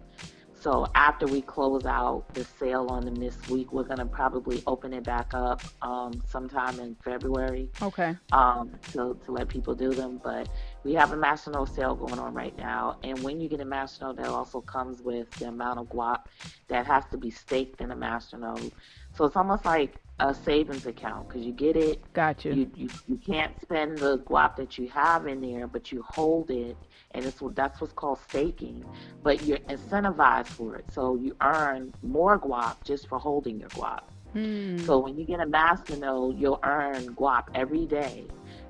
So 0.60 0.88
after 0.96 1.28
we 1.28 1.42
close 1.42 1.86
out 1.86 2.34
the 2.34 2.44
sale 2.44 2.88
on 2.90 3.06
them 3.06 3.16
this 3.16 3.38
week, 3.48 3.72
we're 3.72 3.84
gonna 3.84 4.08
probably 4.08 4.63
open 4.66 4.92
it 4.92 5.04
back 5.04 5.34
up 5.34 5.62
um, 5.82 6.22
sometime 6.28 6.80
in 6.80 6.96
February. 7.04 7.70
Okay. 7.82 8.16
Um, 8.32 8.72
to 8.92 9.18
to 9.26 9.32
let 9.32 9.48
people 9.48 9.76
do 9.76 9.94
them, 9.94 10.20
but 10.24 10.50
we 10.84 10.94
have 10.94 11.12
a 11.12 11.16
Masternode 11.16 11.70
sale 11.70 11.96
going 11.96 12.20
on 12.20 12.34
right 12.34 12.58
now, 12.58 12.98
and 13.04 13.22
when 13.24 13.40
you 13.40 13.50
get 13.50 13.60
a 13.60 13.66
Masternode, 13.66 14.18
that 14.18 14.28
also 14.28 14.62
comes 14.62 15.02
with 15.02 15.28
the 15.38 15.48
amount 15.48 15.80
of 15.80 15.88
guap 15.88 16.22
that 16.68 16.86
has 16.86 17.06
to 17.12 17.18
be 17.18 17.30
staked 17.30 17.82
in 17.82 17.92
a 17.92 17.96
Masternode. 17.96 18.72
So 19.13 19.26
it's 19.26 19.36
almost 19.36 19.66
like 19.66 20.00
a 20.20 20.34
savings 20.34 20.86
account 20.86 21.28
because 21.28 21.46
you 21.46 21.52
get 21.54 21.76
it. 21.76 22.02
Gotcha. 22.13 22.54
You, 22.54 22.72
you 22.76 22.90
you 23.08 23.18
can't 23.18 23.60
spend 23.62 24.00
the 24.00 24.20
guap 24.20 24.56
that 24.56 24.78
you 24.78 24.88
have 24.90 25.28
in 25.28 25.42
there, 25.42 25.68
but 25.68 25.92
you 25.92 26.02
hold 26.04 26.50
it 26.50 26.78
and 27.12 27.26
it's 27.26 27.42
that's 27.54 27.80
what's 27.82 27.94
called 27.94 28.20
staking. 28.20 28.84
But 29.24 29.44
you're 29.44 29.60
incentivized 29.70 30.48
for 30.56 30.76
it, 30.76 30.92
so 30.92 31.16
you 31.16 31.36
earn 31.42 31.94
more 32.02 32.40
guap 32.40 32.84
just 32.84 33.08
for 33.08 33.20
holding 33.20 33.60
your 33.60 33.70
guap. 33.70 34.04
Hmm. 34.34 34.78
So 34.78 35.00
when 35.00 35.18
you 35.18 35.26
get 35.26 35.40
a 35.40 35.46
master 35.46 35.96
node, 35.96 36.38
you'll 36.38 36.60
earn 36.63 37.16
guap 37.16 37.46
every 37.54 37.86
day 37.86 38.28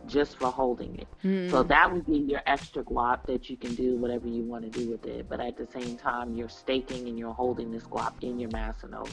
just 0.08 0.38
for 0.38 0.52
holding 0.52 0.96
it. 1.00 1.08
Hmm. 1.22 1.50
So 1.50 1.64
that 1.64 1.92
would 1.92 2.06
be 2.06 2.18
your 2.18 2.42
extra 2.46 2.84
guap 2.84 3.26
that 3.26 3.50
you 3.50 3.58
can 3.58 3.76
do 3.76 3.96
whatever 3.96 4.28
you 4.28 4.44
want 4.44 4.64
to 4.72 4.80
do 4.80 4.90
with 4.90 5.06
it. 5.06 5.28
But 5.30 5.40
at 5.40 5.58
the 5.58 5.68
same 5.68 5.98
time, 5.98 6.36
you're 6.36 6.50
staking 6.50 7.08
and 7.08 7.18
you're 7.18 7.34
holding 7.34 7.72
this 7.72 7.84
guap 7.84 8.14
in 8.22 8.40
your 8.40 8.50
master 8.52 8.88
node. 8.88 9.10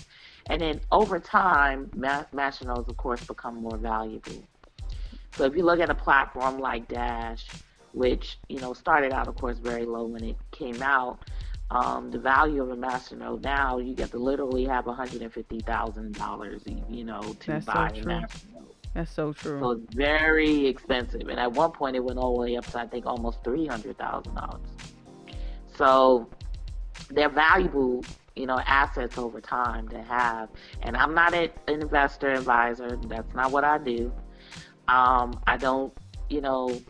And 0.51 0.61
then 0.61 0.81
over 0.93 1.19
time, 1.19 1.91
master 1.95 2.67
nodes, 2.67 2.89
of 2.89 2.97
course, 2.97 3.21
become 3.25 3.57
more 3.57 3.77
valuable. 3.77 4.45
So 5.37 5.45
if 5.45 5.57
you 5.57 5.65
look 5.65 5.81
at 5.81 5.91
a 5.91 5.95
platform 5.95 6.59
like 6.59 6.89
Dash, 6.89 7.45
which 7.93 8.39
you 8.49 8.61
know 8.61 8.73
started 8.73 9.13
out, 9.13 9.29
of 9.29 9.37
course, 9.37 9.59
very 9.59 9.85
low 9.85 10.05
when 10.05 10.25
it 10.25 10.37
came 10.51 10.83
out. 10.83 11.19
Um, 11.71 12.11
the 12.11 12.19
value 12.19 12.63
of 12.63 12.71
a 12.71 12.77
masternode 12.77 13.43
now 13.43 13.79
you 13.79 13.95
get 13.95 14.11
to 14.11 14.19
literally 14.19 14.67
have 14.67 14.87
one 14.87 14.97
hundred 14.97 15.23
and 15.23 15.33
fifty 15.33 15.61
thousand 15.61 16.15
dollars, 16.15 16.63
you 16.89 17.05
know, 17.05 17.23
to 17.23 17.47
That's 17.47 17.67
buy 17.67 17.91
so 17.95 18.01
a 18.01 18.05
masternode. 18.05 18.74
That's 18.95 19.13
so 19.13 19.33
true. 19.33 19.59
So 19.61 19.71
it's 19.73 19.95
very 19.95 20.67
expensive, 20.67 21.23
and 21.29 21.41
at 21.41 21.53
one 21.53 21.73
point 21.73 21.97
it 21.97 22.05
went 22.05 22.19
all 22.19 22.35
the 22.35 22.41
way 22.41 22.57
up 22.57 22.67
to 22.67 22.81
I 22.81 22.87
think 22.87 23.07
almost 23.07 23.43
three 23.43 23.67
hundred 23.67 23.99
thousand 23.99 24.35
dollars. 24.35 24.61
So 25.77 26.29
they're 27.11 27.29
valuable, 27.29 28.05
you 28.37 28.47
know, 28.47 28.61
assets 28.65 29.19
over 29.19 29.41
time 29.41 29.89
to 29.89 30.03
have. 30.03 30.49
And 30.83 30.97
I'm 30.97 31.15
not 31.15 31.35
an 31.35 31.51
investor 31.67 32.31
advisor. 32.31 32.97
That's 33.09 33.35
not 33.35 33.51
what 33.51 33.65
I 33.65 33.79
do. 33.79 34.13
Um, 34.87 35.41
I 35.47 35.57
don't, 35.57 35.93
you 36.31 36.41
know, 36.41 36.81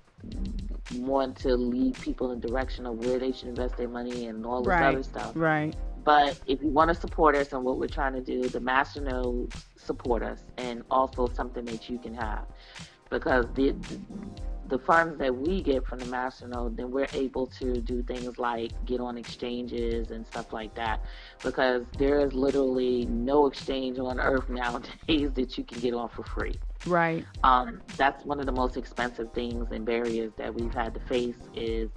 want 0.96 1.36
to 1.38 1.54
lead 1.54 1.98
people 2.00 2.32
in 2.32 2.40
the 2.40 2.48
direction 2.48 2.86
of 2.86 3.04
where 3.04 3.18
they 3.18 3.32
should 3.32 3.48
invest 3.48 3.76
their 3.76 3.88
money 3.88 4.26
and 4.26 4.44
all 4.44 4.62
this 4.62 4.68
right, 4.68 4.92
other 4.92 5.02
stuff. 5.02 5.32
Right. 5.34 5.74
But 6.04 6.38
if 6.46 6.62
you 6.62 6.68
want 6.68 6.88
to 6.88 6.94
support 6.94 7.34
us 7.34 7.52
and 7.52 7.64
what 7.64 7.78
we're 7.78 7.88
trying 7.88 8.12
to 8.14 8.20
do, 8.20 8.48
the 8.48 8.60
master 8.60 9.00
nodes 9.00 9.64
support 9.76 10.22
us 10.22 10.40
and 10.58 10.82
also 10.90 11.28
something 11.28 11.64
that 11.66 11.88
you 11.88 11.98
can 11.98 12.14
have. 12.14 12.46
Because 13.10 13.46
the, 13.54 13.70
the 13.88 14.00
the 14.68 14.78
funds 14.78 15.18
that 15.18 15.34
we 15.34 15.62
get 15.62 15.86
from 15.86 16.00
the 16.00 16.06
master 16.06 16.48
node, 16.48 16.76
then 16.76 16.90
we're 16.90 17.08
able 17.12 17.46
to 17.46 17.80
do 17.82 18.02
things 18.02 18.38
like 18.38 18.72
get 18.86 19.00
on 19.00 19.18
exchanges 19.18 20.10
and 20.10 20.26
stuff 20.26 20.52
like 20.52 20.74
that. 20.74 21.02
Because 21.42 21.84
there 21.98 22.20
is 22.20 22.32
literally 22.32 23.04
no 23.06 23.46
exchange 23.46 23.98
on 23.98 24.18
earth 24.18 24.48
nowadays 24.48 25.30
that 25.34 25.58
you 25.58 25.64
can 25.64 25.80
get 25.80 25.94
on 25.94 26.08
for 26.08 26.24
free. 26.24 26.54
Right. 26.86 27.24
Um, 27.42 27.80
that's 27.96 28.24
one 28.24 28.40
of 28.40 28.46
the 28.46 28.52
most 28.52 28.76
expensive 28.76 29.32
things 29.32 29.68
and 29.70 29.84
barriers 29.84 30.32
that 30.38 30.54
we've 30.54 30.74
had 30.74 30.94
to 30.94 31.00
face 31.00 31.36
is, 31.54 31.90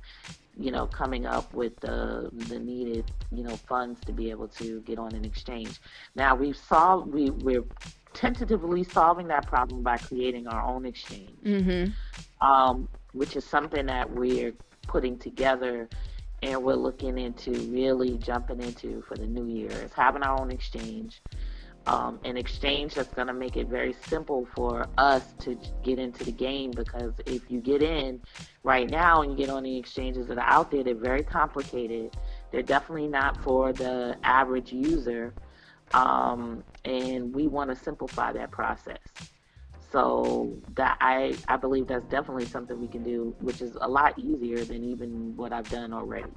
you 0.60 0.72
know, 0.72 0.88
coming 0.88 1.26
up 1.26 1.54
with 1.54 1.80
the 1.80 2.30
the 2.34 2.60
needed, 2.60 3.12
you 3.32 3.44
know, 3.44 3.56
funds 3.56 4.00
to 4.06 4.12
be 4.12 4.30
able 4.30 4.48
to 4.50 4.82
get 4.82 5.00
on 5.00 5.14
an 5.14 5.26
exchange. 5.26 5.80
Now 6.16 6.36
we've 6.36 6.58
solved 6.58 7.14
we 7.14 7.30
we're 7.30 7.64
tentatively 8.14 8.84
solving 8.84 9.28
that 9.28 9.46
problem 9.48 9.84
by 9.84 9.98
creating 9.98 10.48
our 10.48 10.62
own 10.62 10.86
exchange, 10.86 11.38
mm-hmm. 11.44 12.48
um, 12.48 12.88
which 13.14 13.36
is 13.36 13.46
something 13.46 13.86
that 13.86 14.10
we're 14.10 14.54
putting 14.88 15.20
together 15.20 15.88
and 16.42 16.64
we're 16.64 16.76
looking 16.76 17.18
into 17.18 17.52
really 17.72 18.18
jumping 18.18 18.62
into 18.62 19.02
for 19.08 19.18
the 19.18 19.26
new 19.26 19.48
year 19.48 19.72
is 19.72 19.94
having 19.94 20.22
our 20.24 20.40
own 20.40 20.52
exchange 20.52 21.22
um, 21.88 22.20
an 22.26 22.36
exchange 22.36 22.96
that's 22.96 23.14
going 23.14 23.28
to 23.28 23.34
make 23.34 23.56
it 23.56 23.68
very 23.68 23.94
simple 23.94 24.46
for 24.54 24.86
us 24.98 25.24
to 25.40 25.58
get 25.84 26.00
into 26.00 26.26
the 26.26 26.32
game 26.32 26.72
because 26.72 27.14
if 27.26 27.50
you 27.50 27.62
get 27.62 27.82
in 27.82 28.22
right 28.64 28.90
now 28.90 29.22
and 29.22 29.32
you 29.32 29.38
get 29.38 29.50
on 29.50 29.64
the 29.64 29.78
exchanges 29.78 30.28
that 30.28 30.38
are 30.38 30.50
out 30.50 30.70
there, 30.70 30.84
they're 30.84 30.96
very 30.96 31.24
complicated. 31.24 32.12
They're 32.52 32.62
definitely 32.62 33.08
not 33.08 33.42
for 33.42 33.72
the 33.72 34.18
average 34.24 34.74
user. 34.74 35.34
Um, 35.94 36.62
and 36.84 37.34
we 37.34 37.48
want 37.48 37.70
to 37.70 37.76
simplify 37.76 38.34
that 38.34 38.52
process. 38.52 39.00
So 39.90 40.58
that 40.76 40.98
I, 41.00 41.38
I 41.48 41.56
believe 41.56 41.88
that's 41.88 42.06
definitely 42.08 42.48
something 42.48 42.80
we 42.82 42.90
can 42.90 43.04
do, 43.04 43.34
which 43.40 43.62
is 43.62 43.78
a 43.80 43.88
lot 43.88 44.20
easier 44.20 44.66
than 44.66 44.84
even 44.84 45.38
what 45.38 45.54
I've 45.54 45.70
done 45.70 45.94
already. 45.94 46.32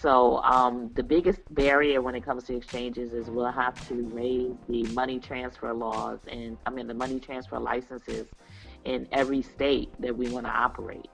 So 0.00 0.38
um, 0.42 0.90
the 0.94 1.02
biggest 1.02 1.40
barrier 1.54 2.00
when 2.00 2.14
it 2.14 2.24
comes 2.24 2.44
to 2.44 2.56
exchanges 2.56 3.12
is 3.12 3.28
we'll 3.28 3.50
have 3.50 3.88
to 3.88 3.94
raise 4.12 4.54
the 4.68 4.84
money 4.92 5.18
transfer 5.18 5.72
laws 5.72 6.20
and 6.28 6.56
I 6.66 6.70
mean 6.70 6.86
the 6.86 6.94
money 6.94 7.18
transfer 7.18 7.58
licenses 7.58 8.28
in 8.84 9.08
every 9.10 9.42
state 9.42 9.90
that 9.98 10.16
we 10.16 10.28
want 10.28 10.46
to 10.46 10.52
operate. 10.52 11.10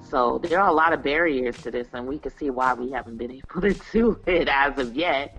So 0.00 0.38
there 0.38 0.58
are 0.58 0.68
a 0.68 0.72
lot 0.72 0.92
of 0.92 1.02
barriers 1.02 1.56
to 1.58 1.70
this, 1.70 1.86
and 1.92 2.08
we 2.08 2.18
can 2.18 2.32
see 2.36 2.50
why 2.50 2.74
we 2.74 2.90
haven't 2.90 3.18
been 3.18 3.30
able 3.54 3.60
to 3.60 3.74
do 3.92 4.20
it 4.26 4.48
as 4.48 4.78
of 4.78 4.96
yet 4.96 5.38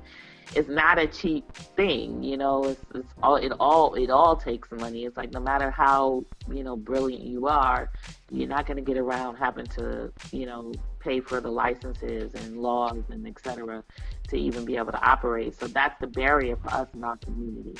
it's 0.55 0.69
not 0.69 0.99
a 0.99 1.07
cheap 1.07 1.51
thing, 1.75 2.23
you 2.23 2.37
know. 2.37 2.63
It's, 2.65 2.81
it's 2.93 3.07
all 3.21 3.35
it 3.37 3.51
all 3.59 3.95
it 3.95 4.09
all 4.09 4.35
takes 4.35 4.71
money. 4.71 5.05
It's 5.05 5.17
like 5.17 5.31
no 5.31 5.39
matter 5.39 5.71
how 5.71 6.25
you 6.51 6.63
know 6.63 6.75
brilliant 6.75 7.23
you 7.23 7.47
are, 7.47 7.91
you're 8.29 8.47
not 8.47 8.65
going 8.65 8.77
to 8.77 8.83
get 8.83 8.97
around 8.97 9.37
having 9.37 9.65
to 9.67 10.11
you 10.31 10.45
know 10.45 10.73
pay 11.03 11.19
for 11.19 11.41
the 11.41 11.51
licenses 11.51 12.33
and 12.33 12.57
laws 12.57 13.03
and 13.09 13.27
et 13.27 13.39
cetera 13.43 13.83
to 14.27 14.37
even 14.37 14.65
be 14.65 14.77
able 14.77 14.91
to 14.91 15.03
operate. 15.03 15.59
So 15.59 15.67
that's 15.67 15.99
the 15.99 16.07
barrier 16.07 16.55
for 16.55 16.73
us 16.73 16.87
in 16.93 17.03
our 17.03 17.17
community. 17.17 17.75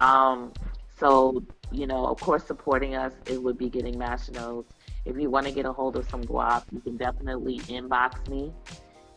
Um, 0.00 0.52
so 0.98 1.42
you 1.72 1.86
know, 1.86 2.06
of 2.06 2.20
course, 2.20 2.44
supporting 2.44 2.94
us 2.94 3.14
it 3.26 3.42
would 3.42 3.58
be 3.58 3.68
getting 3.68 3.98
nodes. 3.98 4.68
If 5.06 5.16
you 5.16 5.30
want 5.30 5.46
to 5.46 5.52
get 5.52 5.64
a 5.64 5.72
hold 5.72 5.96
of 5.96 6.08
some 6.08 6.22
guap, 6.24 6.64
you 6.72 6.80
can 6.80 6.96
definitely 6.96 7.60
inbox 7.60 8.28
me 8.28 8.52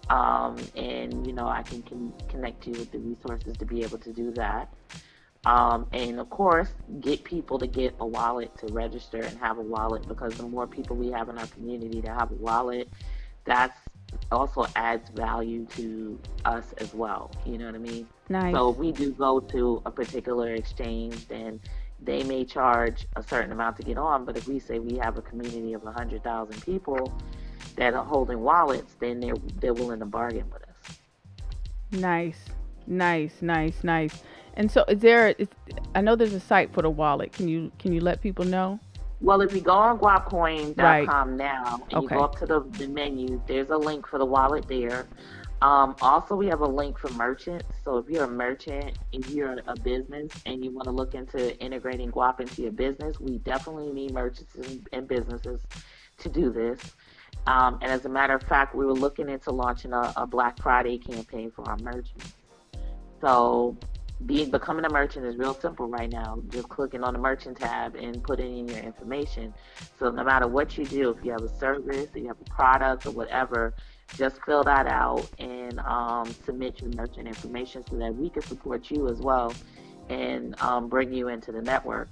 um, 0.10 0.58
and 0.76 1.26
you 1.26 1.34
know 1.34 1.48
I 1.48 1.64
can, 1.64 1.82
can 1.84 2.14
connect 2.30 2.68
you 2.68 2.74
with 2.74 2.92
the 2.92 3.00
resources 3.00 3.58
to 3.58 3.66
be 3.66 3.84
able 3.84 3.98
to 4.00 4.12
do 4.12 4.32
that. 4.32 4.74
Um, 5.46 5.88
and 5.92 6.20
of 6.20 6.30
course, 6.30 6.70
get 7.02 7.24
people 7.24 7.60
to 7.60 7.68
get 7.68 7.96
a 8.00 8.06
wallet 8.06 8.58
to 8.60 8.68
register 8.74 9.22
and 9.22 9.38
have 9.40 9.58
a 9.58 9.62
wallet 9.62 10.08
because 10.08 10.36
the 10.36 10.44
more 10.44 10.68
people 10.68 10.96
we 10.96 11.12
have 11.12 11.28
in 11.28 11.38
our 11.38 11.48
community 11.48 12.02
to 12.02 12.14
have 12.14 12.32
a 12.32 12.36
wallet, 12.36 12.88
that's 13.44 13.78
also 14.32 14.66
adds 14.76 15.10
value 15.10 15.66
to 15.76 16.18
us 16.46 16.74
as 16.78 16.94
well. 16.94 17.32
You 17.46 17.58
know 17.58 17.66
what 17.66 17.76
I 17.76 17.80
mean? 17.80 18.08
Nice. 18.30 18.54
So 18.54 18.70
we 18.70 18.92
do 18.92 19.12
go 19.12 19.40
to 19.40 19.82
a 19.86 19.92
particular 19.92 20.54
exchange, 20.54 21.28
then 21.28 21.60
they 22.02 22.24
may 22.24 22.46
charge 22.46 23.06
a 23.16 23.24
certain 23.24 23.52
amount 23.52 23.78
to 23.78 23.84
get 23.84 23.98
on. 23.98 24.24
But 24.26 24.38
if 24.38 24.48
we 24.48 24.60
say 24.60 24.80
we 24.80 24.98
have 24.98 25.18
a 25.18 25.22
community 25.22 25.74
of 25.74 25.84
hundred 25.84 26.24
thousand 26.24 26.64
people 26.64 27.14
that 27.76 27.94
are 27.94 28.06
holding 28.06 28.40
wallets, 28.40 28.96
then 29.00 29.20
they're 29.20 29.36
they're 29.60 29.74
willing 29.74 30.00
to 30.00 30.06
bargain 30.06 30.46
with 30.52 30.64
us. 30.64 31.00
Nice, 31.92 32.40
nice, 32.88 33.42
nice, 33.42 33.84
nice. 33.84 34.24
And 34.56 34.72
so, 34.72 34.84
is 34.88 35.00
there? 35.00 35.30
Is, 35.30 35.48
I 35.96 36.02
know 36.02 36.16
there's 36.16 36.34
a 36.34 36.40
site 36.40 36.74
for 36.74 36.82
the 36.82 36.90
wallet. 36.90 37.34
Can 37.34 37.48
you 37.48 37.72
can 37.80 37.94
you 37.94 38.02
let 38.02 38.22
people 38.22 38.46
know? 38.46 38.80
Well, 39.22 39.40
if 39.42 39.54
you 39.54 39.62
go 39.62 39.72
on 39.72 40.00
guapcoin.com 40.00 40.78
right. 40.78 41.30
now 41.30 41.82
and 41.90 41.94
okay. 41.94 42.16
you 42.16 42.20
go 42.20 42.26
up 42.26 42.38
to 42.40 42.46
the, 42.46 42.60
the 42.78 42.88
menu, 42.90 43.42
there's 43.48 43.70
a 43.70 43.78
link 43.78 44.06
for 44.06 44.20
the 44.20 44.26
wallet 44.26 44.68
there. 44.68 45.08
Um, 45.62 45.96
also, 46.02 46.36
we 46.36 46.48
have 46.48 46.60
a 46.60 46.68
link 46.68 47.00
for 47.00 47.10
merchants. 47.14 47.66
So 47.86 47.98
if 47.98 48.10
you're 48.10 48.26
a 48.26 48.30
merchant, 48.30 48.98
if 49.14 49.30
you're 49.30 49.60
a 49.66 49.78
business 49.78 50.30
and 50.46 50.62
you 50.62 50.72
want 50.72 50.86
to 50.86 50.92
look 50.92 51.16
into 51.16 51.58
integrating 51.60 52.12
Guap 52.12 52.42
into 52.42 52.64
your 52.64 52.74
business, 52.74 53.18
we 53.18 53.38
definitely 53.38 53.94
need 53.94 54.12
merchants 54.12 54.56
and, 54.56 54.86
and 54.92 55.08
businesses 55.08 55.62
to 56.18 56.28
do 56.28 56.52
this. 56.52 56.82
Um, 57.48 57.80
and 57.82 57.94
as 57.94 58.04
a 58.04 58.10
matter 58.10 58.34
of 58.34 58.44
fact, 58.44 58.76
we 58.76 58.86
were 58.86 58.94
looking 58.94 59.30
into 59.30 59.52
launching 59.52 59.94
a, 59.94 60.14
a 60.18 60.28
Black 60.28 60.62
Friday 60.62 60.98
campaign 60.98 61.50
for 61.50 61.66
our 61.70 61.78
merchants. 61.78 62.34
So 63.22 63.78
being 64.26 64.50
becoming 64.50 64.86
a 64.86 64.90
merchant 64.90 65.26
is 65.26 65.38
real 65.38 65.54
simple 65.54 65.88
right 65.88 66.12
now. 66.12 66.42
Just 66.50 66.70
clicking 66.70 67.04
on 67.04 67.14
the 67.14 67.20
merchant 67.20 67.60
tab 67.60 67.96
and 67.96 68.24
putting 68.24 68.60
in 68.60 68.68
your 68.68 68.80
information. 68.80 69.54
So 70.00 70.10
no 70.12 70.24
matter 70.24 70.48
what 70.48 70.78
you 70.78 70.86
do, 70.86 71.12
if 71.12 71.24
you 71.26 71.32
have 71.32 71.44
a 71.44 71.50
service, 71.50 72.10
if 72.14 72.16
you 72.16 72.28
have 72.28 72.40
a 72.40 72.50
product 72.50 73.06
or 73.06 73.12
whatever, 73.12 73.74
just 74.16 74.42
fill 74.46 74.64
that 74.64 74.88
out 74.88 75.28
and 75.40 75.80
um, 75.80 76.34
submit 76.46 76.82
your 76.82 76.92
merchant 76.92 77.28
information 77.28 77.84
so 77.90 77.98
that 77.98 78.16
we 78.16 78.30
can 78.30 78.44
support 78.44 78.90
you 78.92 79.10
as 79.10 79.20
well 79.20 79.54
and 80.10 80.60
um, 80.62 80.88
bring 80.88 81.14
you 81.14 81.28
into 81.28 81.52
the 81.52 81.62
network. 81.62 82.10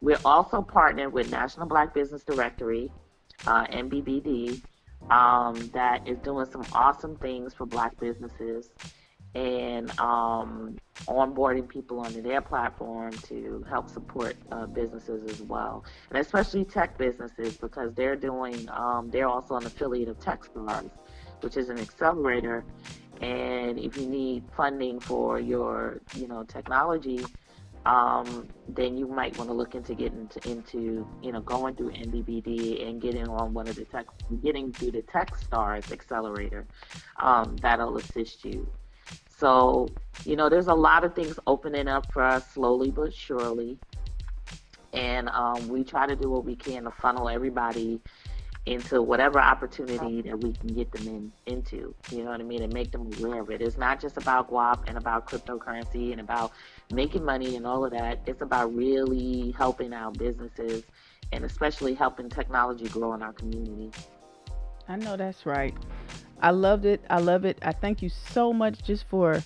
We're 0.00 0.20
also 0.24 0.60
partnered 0.60 1.12
with 1.12 1.30
National 1.30 1.66
Black 1.66 1.94
Business 1.94 2.24
Directory, 2.24 2.90
uh, 3.46 3.66
NBBD, 3.66 4.60
um, 5.10 5.54
that 5.72 6.06
is 6.08 6.18
doing 6.18 6.46
some 6.50 6.64
awesome 6.72 7.16
things 7.16 7.54
for 7.54 7.66
black 7.66 7.98
businesses 8.00 8.70
and 9.34 9.98
um, 9.98 10.76
onboarding 11.08 11.68
people 11.68 12.00
onto 12.00 12.22
their 12.22 12.40
platform 12.40 13.12
to 13.28 13.64
help 13.68 13.88
support 13.88 14.36
uh, 14.52 14.66
businesses 14.66 15.24
as 15.30 15.42
well, 15.42 15.84
and 16.10 16.18
especially 16.18 16.64
tech 16.64 16.96
businesses 16.96 17.56
because 17.56 17.92
they're 17.94 18.16
doing 18.16 18.68
um, 18.70 19.10
they're 19.10 19.28
also 19.28 19.56
an 19.56 19.66
affiliate 19.66 20.08
of 20.08 20.18
TechStars, 20.18 20.90
which 21.40 21.56
is 21.56 21.68
an 21.68 21.78
accelerator. 21.78 22.64
And 23.20 23.78
if 23.78 23.96
you 23.96 24.06
need 24.06 24.44
funding 24.56 25.00
for 25.00 25.38
your 25.38 26.00
you 26.16 26.26
know 26.26 26.44
technology, 26.44 27.24
um, 27.86 28.48
then 28.68 28.96
you 28.96 29.06
might 29.06 29.36
want 29.36 29.50
to 29.50 29.54
look 29.54 29.74
into 29.74 29.94
getting 29.94 30.20
into, 30.20 30.50
into 30.50 31.06
you 31.22 31.32
know 31.32 31.40
going 31.40 31.74
through 31.74 31.90
NBBD 31.90 32.88
and 32.88 33.00
getting 33.00 33.28
on 33.28 33.52
one 33.52 33.68
of 33.68 33.76
the 33.76 33.84
tech 33.84 34.06
getting 34.42 34.72
through 34.72 34.92
the 34.92 35.02
TechStars 35.02 35.92
accelerator. 35.92 36.66
Um, 37.20 37.56
that'll 37.60 37.98
assist 37.98 38.44
you 38.44 38.66
so, 39.36 39.88
you 40.24 40.36
know, 40.36 40.48
there's 40.48 40.68
a 40.68 40.74
lot 40.74 41.04
of 41.04 41.14
things 41.14 41.38
opening 41.46 41.88
up 41.88 42.12
for 42.12 42.22
us 42.22 42.52
slowly 42.52 42.90
but 42.90 43.12
surely. 43.12 43.78
And 44.92 45.28
um, 45.30 45.68
we 45.68 45.82
try 45.82 46.06
to 46.06 46.14
do 46.14 46.30
what 46.30 46.44
we 46.44 46.54
can 46.54 46.84
to 46.84 46.90
funnel 46.90 47.28
everybody 47.28 48.00
into 48.66 49.02
whatever 49.02 49.38
opportunity 49.38 50.22
that 50.22 50.40
we 50.40 50.52
can 50.52 50.68
get 50.68 50.90
them 50.92 51.06
in 51.08 51.32
into. 51.46 51.94
You 52.10 52.24
know 52.24 52.30
what 52.30 52.40
I 52.40 52.44
mean? 52.44 52.62
And 52.62 52.72
make 52.72 52.92
them 52.92 53.10
aware 53.18 53.40
of 53.40 53.50
it. 53.50 53.60
It's 53.60 53.76
not 53.76 54.00
just 54.00 54.16
about 54.16 54.50
guap 54.50 54.84
and 54.86 54.96
about 54.96 55.28
cryptocurrency 55.28 56.12
and 56.12 56.20
about 56.20 56.52
making 56.90 57.24
money 57.24 57.56
and 57.56 57.66
all 57.66 57.84
of 57.84 57.90
that. 57.90 58.20
It's 58.26 58.40
about 58.40 58.74
really 58.74 59.54
helping 59.58 59.92
our 59.92 60.12
businesses 60.12 60.84
and 61.32 61.44
especially 61.44 61.94
helping 61.94 62.30
technology 62.30 62.88
grow 62.88 63.12
in 63.14 63.22
our 63.22 63.32
community. 63.32 63.90
I 64.88 64.96
know 64.96 65.16
that's 65.16 65.44
right. 65.44 65.74
I 66.44 66.50
loved 66.50 66.84
it. 66.84 67.02
I 67.08 67.20
love 67.20 67.46
it. 67.46 67.58
I 67.62 67.72
thank 67.72 68.02
you 68.02 68.10
so 68.10 68.52
much 68.52 68.84
just 68.84 69.08
for 69.08 69.42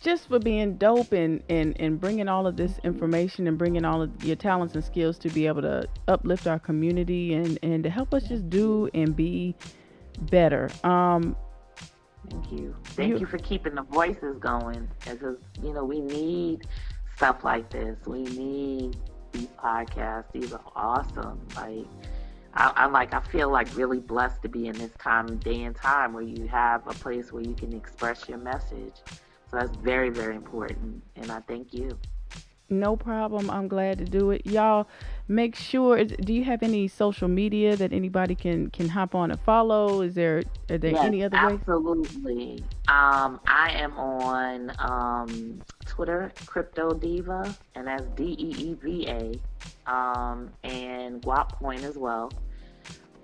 just 0.00 0.28
for 0.28 0.38
being 0.38 0.76
dope 0.76 1.10
and, 1.12 1.42
and, 1.48 1.78
and 1.80 2.00
bringing 2.00 2.28
all 2.28 2.46
of 2.46 2.56
this 2.56 2.78
information 2.84 3.48
and 3.48 3.58
bringing 3.58 3.84
all 3.84 4.00
of 4.00 4.24
your 4.24 4.36
talents 4.36 4.76
and 4.76 4.84
skills 4.84 5.18
to 5.18 5.28
be 5.30 5.48
able 5.48 5.62
to 5.62 5.88
uplift 6.06 6.46
our 6.46 6.60
community 6.60 7.34
and, 7.34 7.58
and 7.64 7.82
to 7.82 7.90
help 7.90 8.14
us 8.14 8.22
just 8.28 8.48
do 8.48 8.88
and 8.94 9.16
be 9.16 9.56
better. 10.30 10.70
Um, 10.84 11.34
Thank 12.30 12.52
you. 12.52 12.76
Thank 12.84 13.08
you, 13.14 13.18
you 13.18 13.26
for 13.26 13.38
keeping 13.38 13.74
the 13.74 13.82
voices 13.82 14.38
going 14.38 14.88
because, 15.00 15.38
you 15.60 15.72
know, 15.72 15.84
we 15.84 16.00
need 16.00 16.68
stuff 17.16 17.42
like 17.42 17.68
this. 17.70 17.98
We 18.06 18.22
need 18.22 18.96
these 19.32 19.48
podcasts. 19.58 20.26
These 20.32 20.52
are 20.52 20.62
awesome. 20.76 21.40
Like, 21.56 21.86
I, 22.54 22.72
I 22.76 22.86
like 22.86 23.14
I 23.14 23.20
feel 23.20 23.50
like 23.50 23.74
really 23.76 24.00
blessed 24.00 24.42
to 24.42 24.48
be 24.48 24.66
in 24.66 24.78
this 24.78 24.94
time 24.96 25.38
day 25.38 25.62
and 25.64 25.76
time 25.76 26.12
where 26.14 26.22
you 26.22 26.48
have 26.48 26.86
a 26.86 26.94
place 26.94 27.32
where 27.32 27.42
you 27.42 27.54
can 27.54 27.74
express 27.74 28.28
your 28.28 28.38
message. 28.38 29.02
So 29.50 29.56
that's 29.56 29.74
very, 29.82 30.10
very 30.10 30.36
important. 30.36 31.02
And 31.16 31.30
I 31.32 31.40
thank 31.40 31.72
you. 31.72 31.98
No 32.70 32.96
problem. 32.96 33.50
I'm 33.50 33.66
glad 33.66 33.98
to 33.98 34.04
do 34.04 34.30
it. 34.30 34.46
Y'all 34.46 34.86
make 35.26 35.56
sure 35.56 36.04
do 36.04 36.32
you 36.32 36.44
have 36.44 36.62
any 36.62 36.86
social 36.86 37.26
media 37.26 37.74
that 37.74 37.92
anybody 37.92 38.36
can 38.36 38.70
can 38.70 38.88
hop 38.88 39.16
on 39.16 39.32
and 39.32 39.40
follow? 39.40 40.02
Is 40.02 40.14
there 40.14 40.44
are 40.70 40.78
there 40.78 40.92
yes, 40.92 41.04
any 41.04 41.24
other 41.24 41.36
absolutely. 41.36 41.98
ways? 41.98 42.06
Absolutely. 42.06 42.64
Um, 42.86 43.40
I 43.48 43.72
am 43.72 43.92
on 43.98 44.72
um, 44.78 45.60
Twitter, 45.84 46.30
Crypto 46.46 46.90
Deeva, 46.90 47.56
and 47.74 47.88
that's 47.88 48.04
D 48.14 48.36
E 48.38 48.54
E 48.56 48.76
V 48.80 49.08
A, 49.08 49.92
um, 49.92 50.50
and 50.62 51.20
Guap 51.22 51.58
Coin 51.58 51.82
as 51.82 51.98
well. 51.98 52.32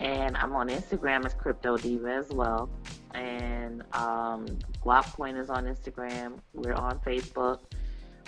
And 0.01 0.37
I'm 0.37 0.55
on 0.57 0.69
Instagram 0.69 1.25
as 1.25 1.35
Crypto 1.35 1.77
Deeva 1.77 2.19
as 2.19 2.31
well. 2.31 2.69
And 3.15 3.83
um, 3.93 4.47
Guap 4.85 5.15
Coin 5.15 5.37
is 5.37 5.51
on 5.51 5.67
Instagram. 5.67 6.41
We're 6.53 6.75
on 6.75 6.99
Facebook. 6.99 7.61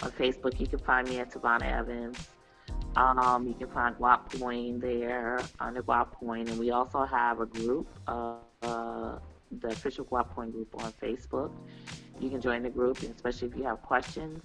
On 0.03 0.11
Facebook, 0.13 0.61
you 0.61 0.67
can 0.67 0.79
find 0.79 1.09
me 1.09 1.19
at 1.19 1.33
Tavonia 1.33 1.73
Evans. 1.81 2.29
Um, 2.97 3.47
you 3.47 3.55
can 3.55 3.69
find 3.69 3.97
Guap 3.97 4.81
there 4.81 5.41
under 5.61 5.83
Guap 5.83 6.09
and 6.23 6.59
we 6.59 6.71
also 6.71 7.05
have 7.05 7.41
a 7.41 7.47
group, 7.47 7.87
uh, 8.07 8.35
uh, 8.63 9.19
the 9.61 9.69
official 9.69 10.05
Guap 10.05 10.35
group 10.35 10.75
on 10.83 10.93
Facebook. 10.93 11.53
You 12.21 12.31
can 12.31 12.41
join 12.41 12.63
the 12.63 12.71
group, 12.71 13.01
especially 13.03 13.49
if 13.49 13.57
you 13.57 13.65
have 13.65 13.83
questions. 13.83 14.45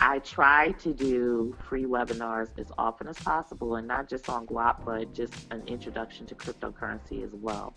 I 0.00 0.18
try 0.20 0.72
to 0.72 0.92
do 0.92 1.56
free 1.68 1.84
webinars 1.84 2.50
as 2.58 2.70
often 2.76 3.08
as 3.08 3.18
possible, 3.18 3.76
and 3.76 3.88
not 3.88 4.08
just 4.08 4.28
on 4.28 4.46
Guap, 4.46 4.84
but 4.84 5.14
just 5.14 5.34
an 5.50 5.62
introduction 5.66 6.26
to 6.26 6.34
cryptocurrency 6.34 7.24
as 7.24 7.34
well. 7.34 7.74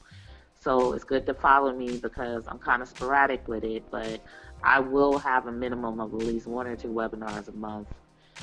So 0.59 0.93
it's 0.93 1.03
good 1.03 1.25
to 1.25 1.33
follow 1.33 1.73
me 1.73 1.97
because 1.97 2.45
I'm 2.47 2.59
kind 2.59 2.81
of 2.83 2.87
sporadic 2.87 3.47
with 3.47 3.63
it, 3.63 3.83
but 3.89 4.21
I 4.63 4.79
will 4.79 5.17
have 5.17 5.47
a 5.47 5.51
minimum 5.51 5.99
of 5.99 6.13
at 6.13 6.19
least 6.19 6.47
one 6.47 6.67
or 6.67 6.75
two 6.75 6.89
webinars 6.89 7.47
a 7.47 7.53
month 7.53 7.87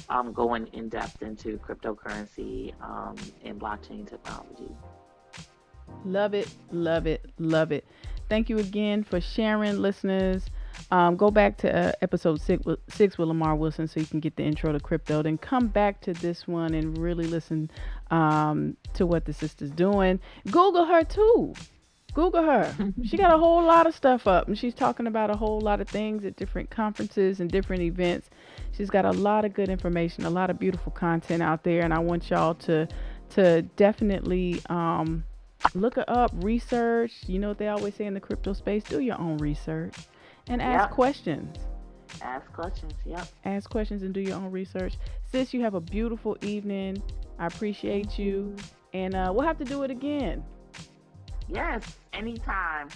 um, 0.08 0.32
going 0.32 0.66
in 0.72 0.88
depth 0.88 1.22
into 1.22 1.58
cryptocurrency 1.58 2.74
um, 2.82 3.16
and 3.44 3.60
blockchain 3.60 4.08
technology. 4.08 4.74
Love 6.04 6.34
it, 6.34 6.54
love 6.70 7.06
it, 7.06 7.24
love 7.38 7.72
it. 7.72 7.86
Thank 8.28 8.50
you 8.50 8.58
again 8.58 9.04
for 9.04 9.20
sharing, 9.20 9.78
listeners. 9.78 10.44
Um, 10.90 11.16
go 11.16 11.30
back 11.30 11.56
to 11.58 11.74
uh, 11.74 11.92
episode 12.02 12.40
six, 12.40 12.62
six 12.88 13.16
with 13.16 13.28
Lamar 13.28 13.56
Wilson 13.56 13.88
so 13.88 14.00
you 14.00 14.06
can 14.06 14.20
get 14.20 14.36
the 14.36 14.42
intro 14.42 14.72
to 14.72 14.80
crypto. 14.80 15.22
Then 15.22 15.38
come 15.38 15.68
back 15.68 16.00
to 16.02 16.12
this 16.12 16.46
one 16.46 16.74
and 16.74 16.98
really 16.98 17.26
listen 17.26 17.70
um, 18.10 18.76
to 18.94 19.06
what 19.06 19.24
the 19.24 19.32
sister's 19.32 19.70
doing. 19.70 20.20
Google 20.50 20.84
her 20.84 21.04
too. 21.04 21.54
Google 22.18 22.42
her. 22.42 22.74
she 23.04 23.16
got 23.16 23.32
a 23.32 23.38
whole 23.44 23.62
lot 23.62 23.86
of 23.86 23.94
stuff 23.94 24.26
up, 24.26 24.48
and 24.48 24.58
she's 24.58 24.74
talking 24.74 25.06
about 25.06 25.30
a 25.30 25.36
whole 25.36 25.60
lot 25.60 25.80
of 25.80 25.88
things 25.88 26.24
at 26.24 26.34
different 26.34 26.68
conferences 26.68 27.38
and 27.38 27.48
different 27.48 27.82
events. 27.82 28.28
She's 28.72 28.90
got 28.90 29.04
a 29.04 29.12
lot 29.12 29.44
of 29.44 29.54
good 29.54 29.68
information, 29.68 30.24
a 30.24 30.30
lot 30.30 30.50
of 30.50 30.58
beautiful 30.58 30.90
content 30.90 31.44
out 31.44 31.62
there, 31.62 31.82
and 31.82 31.94
I 31.94 32.00
want 32.00 32.28
y'all 32.28 32.54
to 32.54 32.88
to 33.36 33.62
definitely 33.76 34.60
um, 34.68 35.22
look 35.76 35.94
her 35.94 36.04
up, 36.08 36.32
research. 36.38 37.12
You 37.28 37.38
know 37.38 37.50
what 37.50 37.58
they 37.58 37.68
always 37.68 37.94
say 37.94 38.06
in 38.06 38.14
the 38.14 38.20
crypto 38.20 38.52
space: 38.52 38.82
do 38.82 38.98
your 38.98 39.20
own 39.20 39.38
research 39.38 39.94
and 40.48 40.60
ask 40.60 40.88
yep. 40.88 40.90
questions. 40.90 41.56
Ask 42.20 42.52
questions. 42.52 42.94
Yep. 43.06 43.28
Ask 43.44 43.70
questions 43.70 44.02
and 44.02 44.12
do 44.12 44.20
your 44.20 44.34
own 44.34 44.50
research. 44.50 44.94
Sis, 45.30 45.54
you 45.54 45.60
have 45.60 45.74
a 45.74 45.80
beautiful 45.80 46.36
evening. 46.42 47.00
I 47.38 47.46
appreciate 47.46 48.18
you, 48.18 48.56
and 48.92 49.14
uh, 49.14 49.30
we'll 49.32 49.46
have 49.46 49.58
to 49.58 49.64
do 49.64 49.84
it 49.84 49.92
again. 49.92 50.42
Yes, 51.48 51.96
anytime. 52.12 52.88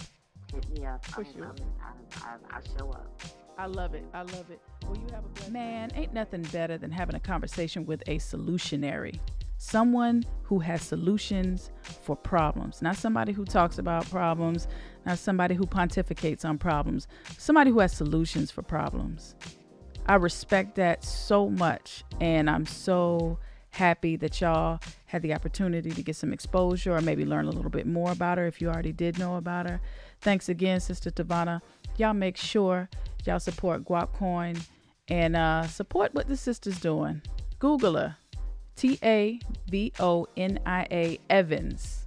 Hit 0.53 0.69
me 0.69 0.85
up. 0.85 1.03
For 1.05 1.25
sure. 1.25 1.55
I, 1.81 2.25
I, 2.25 2.57
I 2.57 2.59
show 2.77 2.89
up. 2.91 3.21
I 3.57 3.65
love 3.65 3.93
it. 3.93 4.05
I 4.13 4.21
love 4.21 4.49
it. 4.51 4.59
Will 4.87 4.97
you 4.97 5.07
have 5.13 5.25
a 5.25 5.29
blessed 5.29 5.51
man? 5.51 5.91
Ain't 5.95 6.13
nothing 6.13 6.43
better 6.43 6.77
than 6.77 6.91
having 6.91 7.15
a 7.15 7.19
conversation 7.19 7.85
with 7.85 8.01
a 8.07 8.17
solutionary. 8.17 9.19
Someone 9.57 10.23
who 10.43 10.59
has 10.59 10.81
solutions 10.81 11.71
for 11.81 12.15
problems. 12.15 12.81
Not 12.81 12.97
somebody 12.97 13.31
who 13.31 13.45
talks 13.45 13.77
about 13.77 14.09
problems, 14.09 14.67
not 15.05 15.17
somebody 15.19 15.55
who 15.55 15.65
pontificates 15.65 16.43
on 16.45 16.57
problems. 16.57 17.07
Somebody 17.37 17.71
who 17.71 17.79
has 17.79 17.93
solutions 17.93 18.51
for 18.51 18.61
problems. 18.61 19.35
I 20.05 20.15
respect 20.15 20.75
that 20.75 21.03
so 21.03 21.49
much. 21.49 22.03
And 22.19 22.49
I'm 22.49 22.65
so 22.65 23.39
happy 23.73 24.15
that 24.15 24.39
y'all 24.39 24.79
had 25.05 25.21
the 25.23 25.33
opportunity 25.33 25.89
to 25.91 26.01
get 26.01 26.15
some 26.15 26.31
exposure 26.31 26.95
or 26.95 27.01
maybe 27.01 27.25
learn 27.25 27.45
a 27.45 27.51
little 27.51 27.71
bit 27.71 27.87
more 27.87 28.11
about 28.11 28.37
her 28.37 28.45
if 28.45 28.61
you 28.61 28.69
already 28.69 28.91
did 28.91 29.17
know 29.17 29.35
about 29.35 29.67
her. 29.67 29.81
Thanks 30.21 30.47
again, 30.47 30.79
Sister 30.79 31.09
Tavonia. 31.09 31.61
Y'all 31.97 32.13
make 32.13 32.37
sure 32.37 32.89
y'all 33.25 33.39
support 33.39 33.83
Guapcoin 33.83 34.63
and 35.07 35.35
uh, 35.35 35.67
support 35.67 36.13
what 36.13 36.27
the 36.27 36.37
sister's 36.37 36.79
doing. 36.79 37.21
Google 37.59 37.95
her. 37.95 38.15
T 38.75 38.97
A 39.03 39.39
V 39.69 39.91
O 39.99 40.27
N 40.37 40.59
I 40.65 40.87
A 40.91 41.19
Evans. 41.29 42.05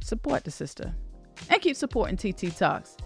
Support 0.00 0.44
the 0.44 0.50
sister 0.50 0.94
and 1.50 1.60
keep 1.60 1.76
supporting 1.76 2.16
TiTi 2.16 2.56
Talks. 2.56 2.96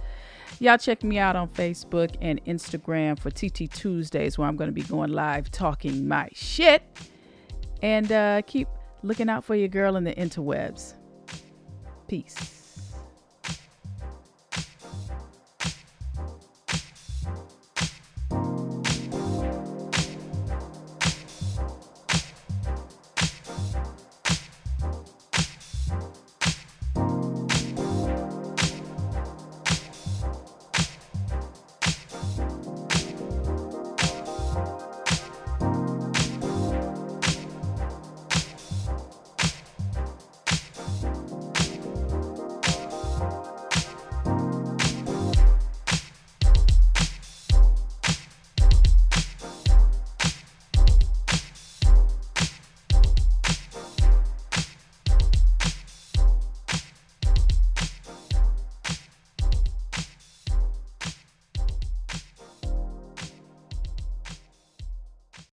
Y'all 0.60 0.78
check 0.78 1.04
me 1.04 1.18
out 1.18 1.36
on 1.36 1.48
Facebook 1.48 2.16
and 2.20 2.44
Instagram 2.44 3.18
for 3.18 3.30
TiTi 3.30 3.72
Tuesdays, 3.72 4.38
where 4.38 4.48
I'm 4.48 4.56
going 4.56 4.68
to 4.68 4.74
be 4.74 4.82
going 4.82 5.12
live 5.12 5.50
talking 5.50 6.08
my 6.08 6.28
shit. 6.32 6.82
And 7.82 8.10
uh, 8.10 8.42
keep 8.46 8.68
looking 9.02 9.28
out 9.28 9.44
for 9.44 9.54
your 9.54 9.68
girl 9.68 9.96
in 9.96 10.04
the 10.04 10.14
interwebs. 10.14 10.94
Peace. 12.08 12.57